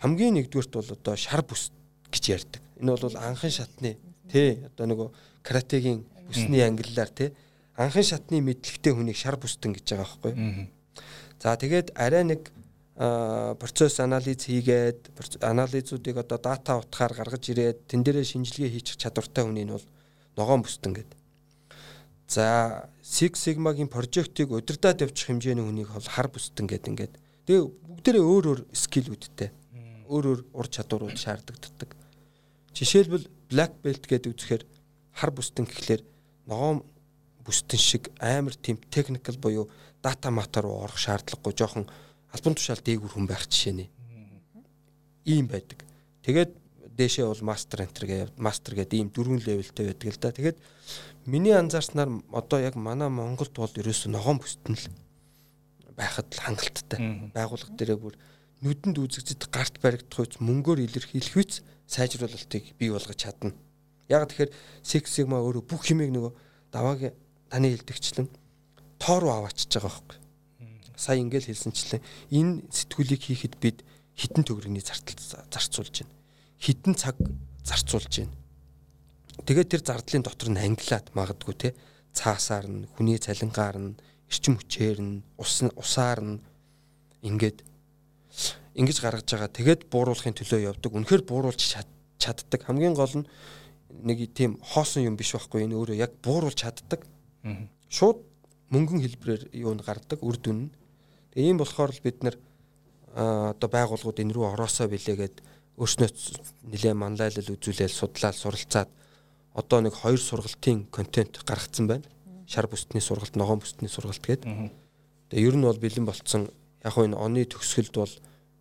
хамгийн 0.00 0.34
нэгдүгürt 0.38 0.72
бол 0.72 0.90
одоо 0.92 1.14
шар 1.16 1.42
бүс 1.42 1.70
гэж 2.10 2.24
ярьдаг. 2.30 2.62
Энэ 2.80 2.96
бол 2.96 3.16
анхан 3.16 3.50
шатны 3.50 3.96
тий 4.30 4.62
одоо 4.66 4.86
нөгөө 4.86 5.08
каратегийн 5.42 6.04
бүсний 6.28 6.62
ангиллаар 6.62 7.10
тий 7.10 7.32
анхан 7.76 8.04
шатны 8.04 8.40
мэдлэгтэй 8.40 8.92
хүнийг 8.92 9.16
шар 9.16 9.36
бүстэн 9.36 9.72
гэж 9.74 9.84
байгаа 9.90 10.06
байхгүй. 10.22 10.68
За 11.40 11.56
тэгээд 11.56 11.92
арай 11.96 12.24
нэг 12.24 12.50
процесс 12.96 14.00
анализ 14.00 14.48
хийгээд 14.48 15.12
анализуудыг 15.44 16.16
одоо 16.16 16.38
дата 16.38 16.80
утгаар 16.80 17.12
гаргаж 17.12 17.44
ирээд 17.52 17.88
тэн 17.88 18.00
дээрээ 18.00 18.24
шинжилгээ 18.24 18.72
хийчих 18.72 18.96
чадвартай 18.96 19.44
хүний 19.44 19.68
нь 19.68 19.72
бол 19.76 19.84
ногоон 20.36 20.64
бүстэн 20.64 20.96
гэдэг. 20.96 21.18
За 22.26 22.90
Six 23.02 23.38
Sigma-гийн 23.38 23.88
прожектыг 23.88 24.50
удирдах 24.50 24.98
явуучих 24.98 25.30
хэмжээний 25.30 25.62
хүнийг 25.62 25.94
бол 25.94 26.10
хар 26.10 26.26
бүстэн 26.26 26.66
гэдэг 26.66 26.90
ингээд. 26.90 27.14
Тэгээ 27.46 27.62
бүгдээрээ 27.62 28.24
өөр 28.26 28.44
өөр 28.50 28.60
скиллүүдтэй 28.74 29.50
өөр 30.10 30.24
өөр 30.26 30.40
ур 30.54 30.66
чадварууд 30.66 31.18
шаарддаг. 31.18 31.94
Жишээлбэл 32.74 33.30
black 33.50 33.78
belt 33.82 34.04
гэдэг 34.06 34.34
үзэхээр 34.34 34.64
хар 35.14 35.30
бүстэн 35.30 35.66
гэхлээр 35.66 36.02
ногоон 36.46 36.82
бүстэн 37.46 37.80
шиг 37.80 38.10
амар 38.18 38.54
тийм 38.54 38.78
техникл 38.90 39.38
буюу 39.38 39.70
дата 40.02 40.30
мата 40.30 40.62
руу 40.62 40.82
орох 40.82 40.98
шаардлагагүй 40.98 41.54
жоохон 41.54 41.86
албан 42.34 42.54
тушаал 42.54 42.82
дээгүр 42.82 43.12
хүн 43.14 43.26
байх 43.26 43.46
жишээ 43.46 43.74
нэ. 43.74 43.86
Ийм 45.26 45.46
байдаг. 45.46 45.82
Тэгээд 46.22 46.52
дээшээ 46.96 47.26
бол 47.26 47.42
мастер 47.42 47.82
ентер 47.82 48.06
гэдэг 48.06 48.38
мастер 48.38 48.74
гэдэг 48.74 48.98
ийм 48.98 49.10
дөрвөн 49.10 49.42
левелтэй 49.42 49.86
байдаг 49.90 50.10
л 50.10 50.20
да. 50.20 50.30
Тэгээд 50.34 50.58
миний 51.26 51.52
анзаарснаар 51.52 52.22
одоо 52.32 52.58
яг 52.62 52.74
манай 52.78 53.10
Монголд 53.10 53.54
бол 53.58 53.70
ерөөсөө 53.70 54.10
ногоон 54.14 54.38
бүстэн 54.38 54.78
л 54.78 54.86
байхад 55.98 56.30
л 56.30 56.42
хангалттай. 56.46 57.30
Байгууллага 57.34 57.74
дээрээ 57.74 57.98
бүр 57.98 58.14
нүдэнд 58.62 58.96
үзэгдэд 58.96 59.50
гарт 59.50 59.82
баригдах 59.82 60.22
үйс 60.22 60.38
мөнгөөр 60.38 60.86
илэрхийлэх 60.86 61.34
үйс 61.34 61.66
сайжруулалтыг 61.90 62.78
бий 62.78 62.90
болгож 62.94 63.18
чадна. 63.18 63.52
Яг 64.08 64.30
тэгэхээр 64.30 64.54
Six 64.86 65.04
Sigma 65.10 65.42
өөрөө 65.42 65.66
бүх 65.66 65.82
хэмээг 65.90 66.14
нөгөө 66.14 66.32
даваагийн 66.70 67.14
таны 67.50 67.74
хэлдэгчлэн 67.74 68.28
тоо 69.02 69.16
руу 69.18 69.32
аваачиж 69.34 69.66
байгаа 69.66 69.90
байхгүй. 69.90 70.18
Сая 70.94 71.18
ингээл 71.20 71.50
хэлсэнчлэн 71.50 72.02
энэ 72.30 72.70
сэтгүүлийг 72.70 73.22
хийхэд 73.26 73.54
бид 73.58 73.82
хитэн 74.14 74.46
төгрөгийн 74.46 74.80
зартал 74.80 75.18
зарцуулж 75.50 76.06
байна. 76.06 76.14
Хитэн 76.62 76.94
цаг 76.94 77.18
зарцуулж 77.66 78.24
байна. 78.24 78.45
Тэгээд 79.44 79.68
тэр 79.68 79.82
зардлын 79.84 80.24
дотор 80.24 80.48
нь 80.48 80.62
англиад 80.62 81.12
магадгүй 81.12 81.54
те 81.54 81.68
цаасаар 82.16 82.66
нь 82.66 82.88
хүний 82.96 83.20
цалингаар 83.20 83.76
нь 83.76 83.98
эрчим 84.30 84.56
хүчээр 84.56 84.98
нь 85.04 85.22
ус 85.36 85.60
усаар 85.76 86.20
нь 86.24 86.40
ингээд 87.20 87.60
ингэж 88.76 88.96
гаргаж 89.00 89.28
байгаа. 89.28 89.50
Тэгээд 89.52 89.82
бууруулахын 89.92 90.36
төлөө 90.36 90.60
явдаг. 90.72 90.92
Үнэхээр 90.92 91.22
бууруулж 91.28 91.60
чаддаг. 92.16 92.60
Хамгийн 92.64 92.96
гол 92.96 93.12
нь 93.20 93.28
нэг 93.90 94.32
тийм 94.32 94.56
хоосон 94.60 95.04
юм 95.04 95.16
биш 95.16 95.32
байхгүй 95.36 95.64
энэ 95.68 95.76
өөрөө 95.76 95.96
яг 95.96 96.12
бууруулж 96.24 96.56
чаддаг. 96.56 97.04
Шууд 97.88 98.24
мөнгөн 98.72 99.00
хэлбэрээр 99.04 99.42
юу 99.62 99.72
н 99.76 99.80
гардаг 99.80 100.20
үр 100.20 100.36
дүн. 100.36 100.72
Тэгээ 101.32 101.48
ийм 101.52 101.58
болохоор 101.60 101.92
л 101.92 102.04
бид 102.04 102.24
нар 102.24 102.36
одоо 103.16 103.68
байгууллагууд 103.70 104.20
энэ 104.20 104.34
рүү 104.34 104.44
ороосоо 104.52 104.90
билээгээд 104.92 105.36
өөрснөө 105.80 106.08
нэлээ 106.72 106.94
манлайлал 106.96 107.52
үзүүлээл 107.56 107.92
судлаад 107.92 108.36
суралцаад 108.36 108.90
одоо 109.56 109.80
нэг 109.80 109.96
хоёр 109.96 110.20
сургалтын 110.20 110.84
контент 110.92 111.40
гаргацсан 111.48 111.88
байна. 111.88 112.04
Шар 112.44 112.68
бүстний 112.68 113.00
сургалт, 113.00 113.34
ногоон 113.40 113.64
бүстний 113.64 113.88
сургалт 113.88 114.20
гэдэг. 114.20 114.44
Тэгээ 115.32 115.48
ер 115.48 115.56
нь 115.56 115.64
бол 115.64 115.80
бэлэн 115.80 116.04
болцсон 116.04 116.52
яг 116.84 116.92
хөө 116.92 117.08
энэ 117.08 117.16
оны 117.16 117.48
төгсгөлд 117.48 117.94
бол 117.96 118.14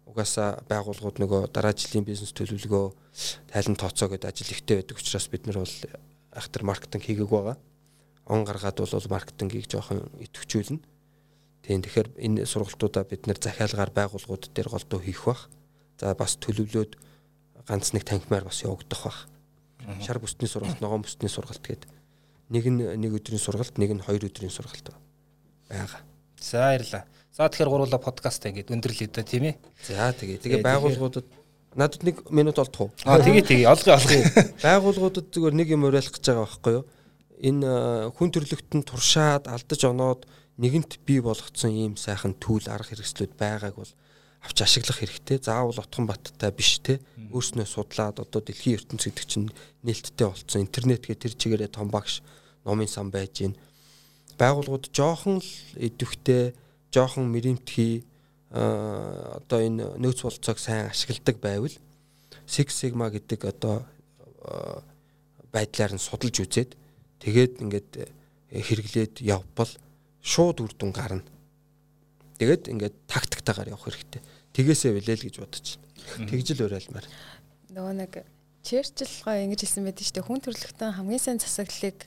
угаасаа 0.08 0.64
байгууллагууд 0.72 1.20
нөгөө 1.20 1.42
дараа 1.52 1.76
жилийн 1.76 2.08
бизнес 2.08 2.32
төлөвлөгөө 2.32 2.86
тайлан 3.52 3.76
тооцоо 3.76 4.08
гэдэг 4.10 4.32
ажил 4.32 4.56
ихтэй 4.56 4.76
байдаг 4.80 4.98
учраас 4.98 5.28
бид 5.28 5.44
нар 5.46 5.60
бол 5.62 5.76
айхтар 6.32 6.64
маркетинг 6.64 7.04
хийгээг 7.04 7.30
байгаа. 7.30 7.58
Он 8.26 8.48
гаргаад 8.48 8.80
бол 8.80 9.12
маркетингийг 9.12 9.68
жоохон 9.68 10.08
идэвхжүүлнэ. 10.24 10.80
Тийм 11.68 11.82
тэгэхээр 11.84 12.10
энэ 12.18 12.48
сургалтуудаа 12.48 13.04
бид 13.04 13.28
нэр 13.28 13.38
захиалгаар 13.38 13.92
байгууллагууд 13.92 14.50
дээр 14.56 14.72
голдуу 14.72 15.00
хийх 15.04 15.28
бах. 15.28 15.52
За 16.00 16.16
бас 16.16 16.40
төлөвлөөд 16.40 16.96
ганц 17.68 17.92
нэг 17.94 18.08
танхимаар 18.08 18.48
бас 18.48 18.64
явагдах 18.64 19.04
бах. 19.04 19.20
Шар 20.02 20.20
бүсний 20.20 20.50
сургалт, 20.50 20.82
ногоон 20.82 21.06
бүсний 21.06 21.30
сургалт 21.30 21.62
гэдэг 21.62 21.90
нэг 22.50 22.66
нь 22.70 22.82
нэг 23.02 23.12
өдрийн 23.18 23.42
сургалт, 23.42 23.78
нэг 23.78 23.92
нь 23.98 24.06
хоёр 24.06 24.30
өдрийн 24.30 24.54
сургалт 24.54 24.94
байгаа. 25.70 26.02
За 26.38 26.70
баярлаа. 26.70 27.04
За 27.34 27.50
тэгэхээр 27.50 27.70
гурлаа 27.70 28.00
подкаст 28.00 28.46
ингээд 28.46 28.70
өндөрлөе 28.70 29.10
да 29.10 29.26
тийм 29.26 29.50
ээ. 29.50 29.56
За 29.82 30.14
тэгээ 30.14 30.40
тэгээ 30.40 30.62
байгууллагуудад 30.62 31.26
надад 31.74 32.06
нэг 32.06 32.30
минут 32.30 32.62
олдох 32.62 32.88
уу? 32.88 32.92
Аа 33.04 33.20
тэгээ 33.20 33.66
тэгээ 33.66 33.68
олгоо 33.68 33.98
олгоо. 33.98 34.22
Байгууллагуудад 34.66 35.28
зүгээр 35.34 35.56
нэг 35.58 35.68
юм 35.74 35.90
уриалах 35.90 36.14
гэж 36.14 36.26
байгаа 36.30 36.46
байхгүй 36.46 36.74
юу? 36.78 36.86
Энэ 37.36 37.70
хүн 38.14 38.30
төрлөختөнд 38.30 38.86
туршаад 38.88 39.50
алдаж 39.50 39.82
оноод 39.84 40.30
нэгэнт 40.62 41.02
бий 41.04 41.20
болгоцсон 41.20 41.74
ийм 41.74 41.94
сайхан 42.00 42.38
түүл 42.40 42.70
арга 42.72 42.94
хэрэгслүүд 42.94 43.34
байгааг 43.36 43.76
бол 43.76 43.92
авч 44.46 44.62
ашиглах 44.62 45.02
хэрэгтэй. 45.02 45.42
Заавал 45.42 45.76
отхон 45.82 46.06
баттай 46.06 46.54
биш 46.54 46.80
те. 46.80 47.02
Өөрснөө 47.34 47.66
судлаад 47.66 48.22
одоо 48.22 48.42
дэлхийн 48.42 48.78
ертөнц 48.78 49.10
гэдэг 49.10 49.26
чинь 49.26 49.50
нээлттэй 49.82 50.28
болцсон. 50.30 50.62
Интернет 50.62 51.04
гэх 51.04 51.18
тэр 51.18 51.34
чигээрээ 51.34 51.74
том 51.74 51.90
багш 51.90 52.22
номын 52.64 52.88
сан 52.88 53.10
байж 53.10 53.42
гин. 53.42 53.58
Байгууллагууд 54.38 54.94
жоохон 54.94 55.42
л 55.42 55.52
идэвхтэй 55.76 56.54
жоохон 56.94 57.28
мэрэмтгий 57.34 58.06
одоо 58.52 59.60
энэ 59.60 60.00
нөөц 60.00 60.24
болцоог 60.24 60.60
сайн 60.60 60.88
ашигладаг 60.88 61.42
байвал 61.42 61.76
Six 62.48 62.72
Sigma 62.72 63.10
гэдэг 63.10 63.52
одоо 63.52 63.84
байдлаар 65.52 65.98
нь 65.98 66.04
судалж 66.04 66.46
үзээд 66.46 66.72
тэгээд 67.20 67.54
ингээд 67.64 67.92
хэрэглээд 68.54 69.16
явбал 69.26 69.72
шууд 70.22 70.62
үр 70.62 70.74
дүн 70.78 70.92
гарна. 70.94 71.26
Тэгээд 72.38 72.70
ингээд 72.72 72.96
тактиктаагаар 73.08 73.74
явах 73.74 73.90
хэрэгтэй. 73.90 74.22
Тэгээсээ 74.56 74.92
билээ 74.96 75.16
л 75.20 75.26
гэж 75.28 75.36
бодож 75.44 75.66
байна. 75.76 76.30
Тэгж 76.32 76.48
л 76.56 76.66
уриалмаар. 76.66 77.08
Нөгөө 77.76 77.94
нэг 78.00 78.14
Черчилл 78.66 79.16
гоо 79.22 79.36
ингэж 79.36 79.62
хэлсэн 79.62 79.86
байдаг 79.86 80.06
шүү 80.08 80.16
дээ. 80.18 80.26
Хүн 80.26 80.42
төрөлхтөн 80.42 80.96
хамгийн 80.98 81.22
сайн 81.22 81.38
засаглалыг 81.38 82.00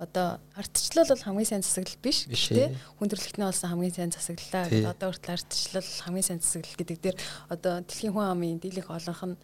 одоо 0.00 0.40
ардчлал 0.56 1.06
бол 1.12 1.22
хамгийн 1.22 1.46
сайн 1.46 1.62
засаглал 1.62 2.00
биш 2.00 2.24
тий 2.24 2.72
хүн 2.96 3.08
төрөлхтний 3.12 3.44
болсон 3.44 3.68
хамгийн 3.68 3.92
сайн 3.92 4.10
засаглалаа 4.16 4.64
гэдэг 4.72 4.88
одоо 4.88 5.08
хүртэл 5.12 5.36
ардчлал 5.36 5.90
хамгийн 6.08 6.24
сайн 6.24 6.40
засаглал 6.40 6.78
гэдэг 6.80 6.98
дээр 7.04 7.16
одоо 7.52 7.84
дэлхийн 7.84 8.16
хүн 8.16 8.32
амын 8.32 8.56
дийлэнх 8.64 8.88
олонх 8.88 9.22
нь 9.28 9.36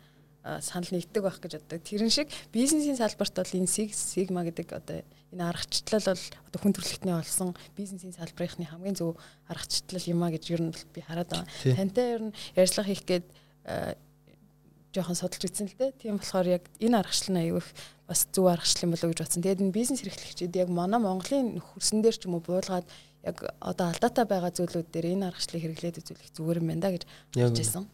санал 0.62 0.90
нэгдэг 0.94 1.22
байх 1.22 1.38
гэж 1.42 1.58
боддог. 1.58 1.82
Тэрэн 1.82 2.10
шиг 2.10 2.30
бизнесийн 2.54 2.96
салбарт 2.96 3.34
бол 3.34 3.58
энэ 3.58 3.66
Sigma 3.66 4.46
гэдэг 4.46 4.68
одоо 4.72 5.02
энэ 5.34 5.42
аргачлал 5.42 6.06
бол 6.06 6.22
одоо 6.46 6.60
хүн 6.62 6.74
төрөлхтний 6.74 7.14
болсон 7.14 7.50
бизнесийн 7.74 8.14
салбарынхны 8.14 8.70
хамгийн 8.70 8.94
зөв 8.94 9.18
аргачлал 9.50 10.06
юм 10.06 10.22
а 10.22 10.30
гэж 10.30 10.44
ер 10.54 10.62
нь 10.62 10.74
би 10.94 11.00
хараад 11.02 11.30
байгаа. 11.34 11.74
Тантай 11.74 12.06
ер 12.14 12.22
нь 12.30 12.36
ярьцлага 12.54 12.88
хийх 12.88 13.02
гээд 13.02 13.26
жоохон 14.94 15.18
судалж 15.18 15.42
үзсэн 15.50 15.66
л 15.66 15.76
дээ. 15.76 15.98
Тийм 15.98 16.16
болохоор 16.22 16.46
яг 16.46 16.64
энэ 16.78 16.98
аргачлал 17.02 17.34
нь 17.34 17.42
аягүй 17.42 17.60
их 17.60 17.70
бас 18.06 18.24
зөв 18.30 18.46
аргачлал 18.46 18.86
юм 18.86 18.94
болоо 18.94 19.10
гэж 19.10 19.20
бодсон. 19.20 19.42
Тэгээд 19.42 19.62
энэ 19.66 19.74
бизнес 19.74 20.00
эрхлэгчид 20.06 20.56
яг 20.56 20.70
манай 20.70 21.00
Монголын 21.02 21.58
хөрсөн 21.58 22.00
дээр 22.00 22.16
ч 22.16 22.30
юм 22.30 22.38
уу 22.38 22.46
буулгаад 22.46 22.86
яг 23.26 23.36
одоо 23.60 23.90
алдаатай 23.90 24.24
байгаа 24.24 24.54
зүйлүүд 24.54 24.88
дээр 24.94 25.06
энэ 25.18 25.26
аргачлалыг 25.28 25.62
хэрэглээд 25.74 26.00
үзүүлэх 26.00 26.30
зүгээр 26.38 26.60
юм 26.62 26.68
байна 26.70 26.82
да 26.86 26.94
гэж 26.94 27.02
бодож 27.34 27.58
байсан. 27.58 27.84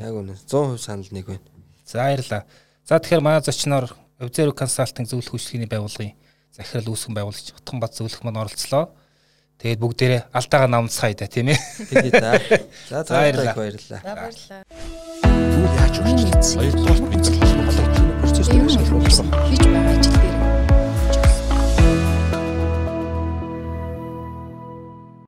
Яг 0.00 0.14
үнэ 0.16 0.34
100% 0.48 0.80
санал 0.80 1.10
нэг 1.12 1.26
байна. 1.28 1.55
За 1.86 2.02
баярлаа. 2.02 2.42
За 2.82 2.98
тэгэхээр 2.98 3.22
манай 3.22 3.40
зочноор 3.40 3.94
Observe 4.18 4.58
Consulting 4.58 5.06
зөвлөх 5.06 5.38
үйлчлэгийн 5.38 5.70
байгууллагын 5.70 6.18
захирал 6.50 6.90
үүсгэн 6.90 7.14
байгуулагч 7.14 7.54
Утхан 7.54 7.78
бат 7.78 7.94
зөвлөх 7.94 8.26
маань 8.26 8.42
оролцлоо. 8.42 8.90
Тэгээд 9.62 9.80
бүгдээрээ 9.80 10.22
алдаагаа 10.34 10.68
намцгаая 10.68 11.14
да 11.14 11.30
тийм 11.30 11.54
ээ. 11.54 11.58
Тэгээ 11.88 12.12
да. 12.18 12.34
За 12.90 13.04
баярлалаа. 13.06 13.54
Баярлалаа. 13.54 14.00
Баярлалаа. 14.02 14.62
Юу 15.56 15.68
яаж 15.78 15.94
үргэлжлүүлсэн? 16.02 16.58
Хоёрдугаар 16.58 17.00
мэдээ 17.06 17.34
холбоотой 17.38 17.86
процесс 18.20 18.48
дээр 18.50 18.66
ашиглах 18.66 19.02
болсон. 19.06 19.26
Хийж 19.46 19.62
байгаа 19.62 19.94
ажил 19.94 20.16
дээр 20.18 20.35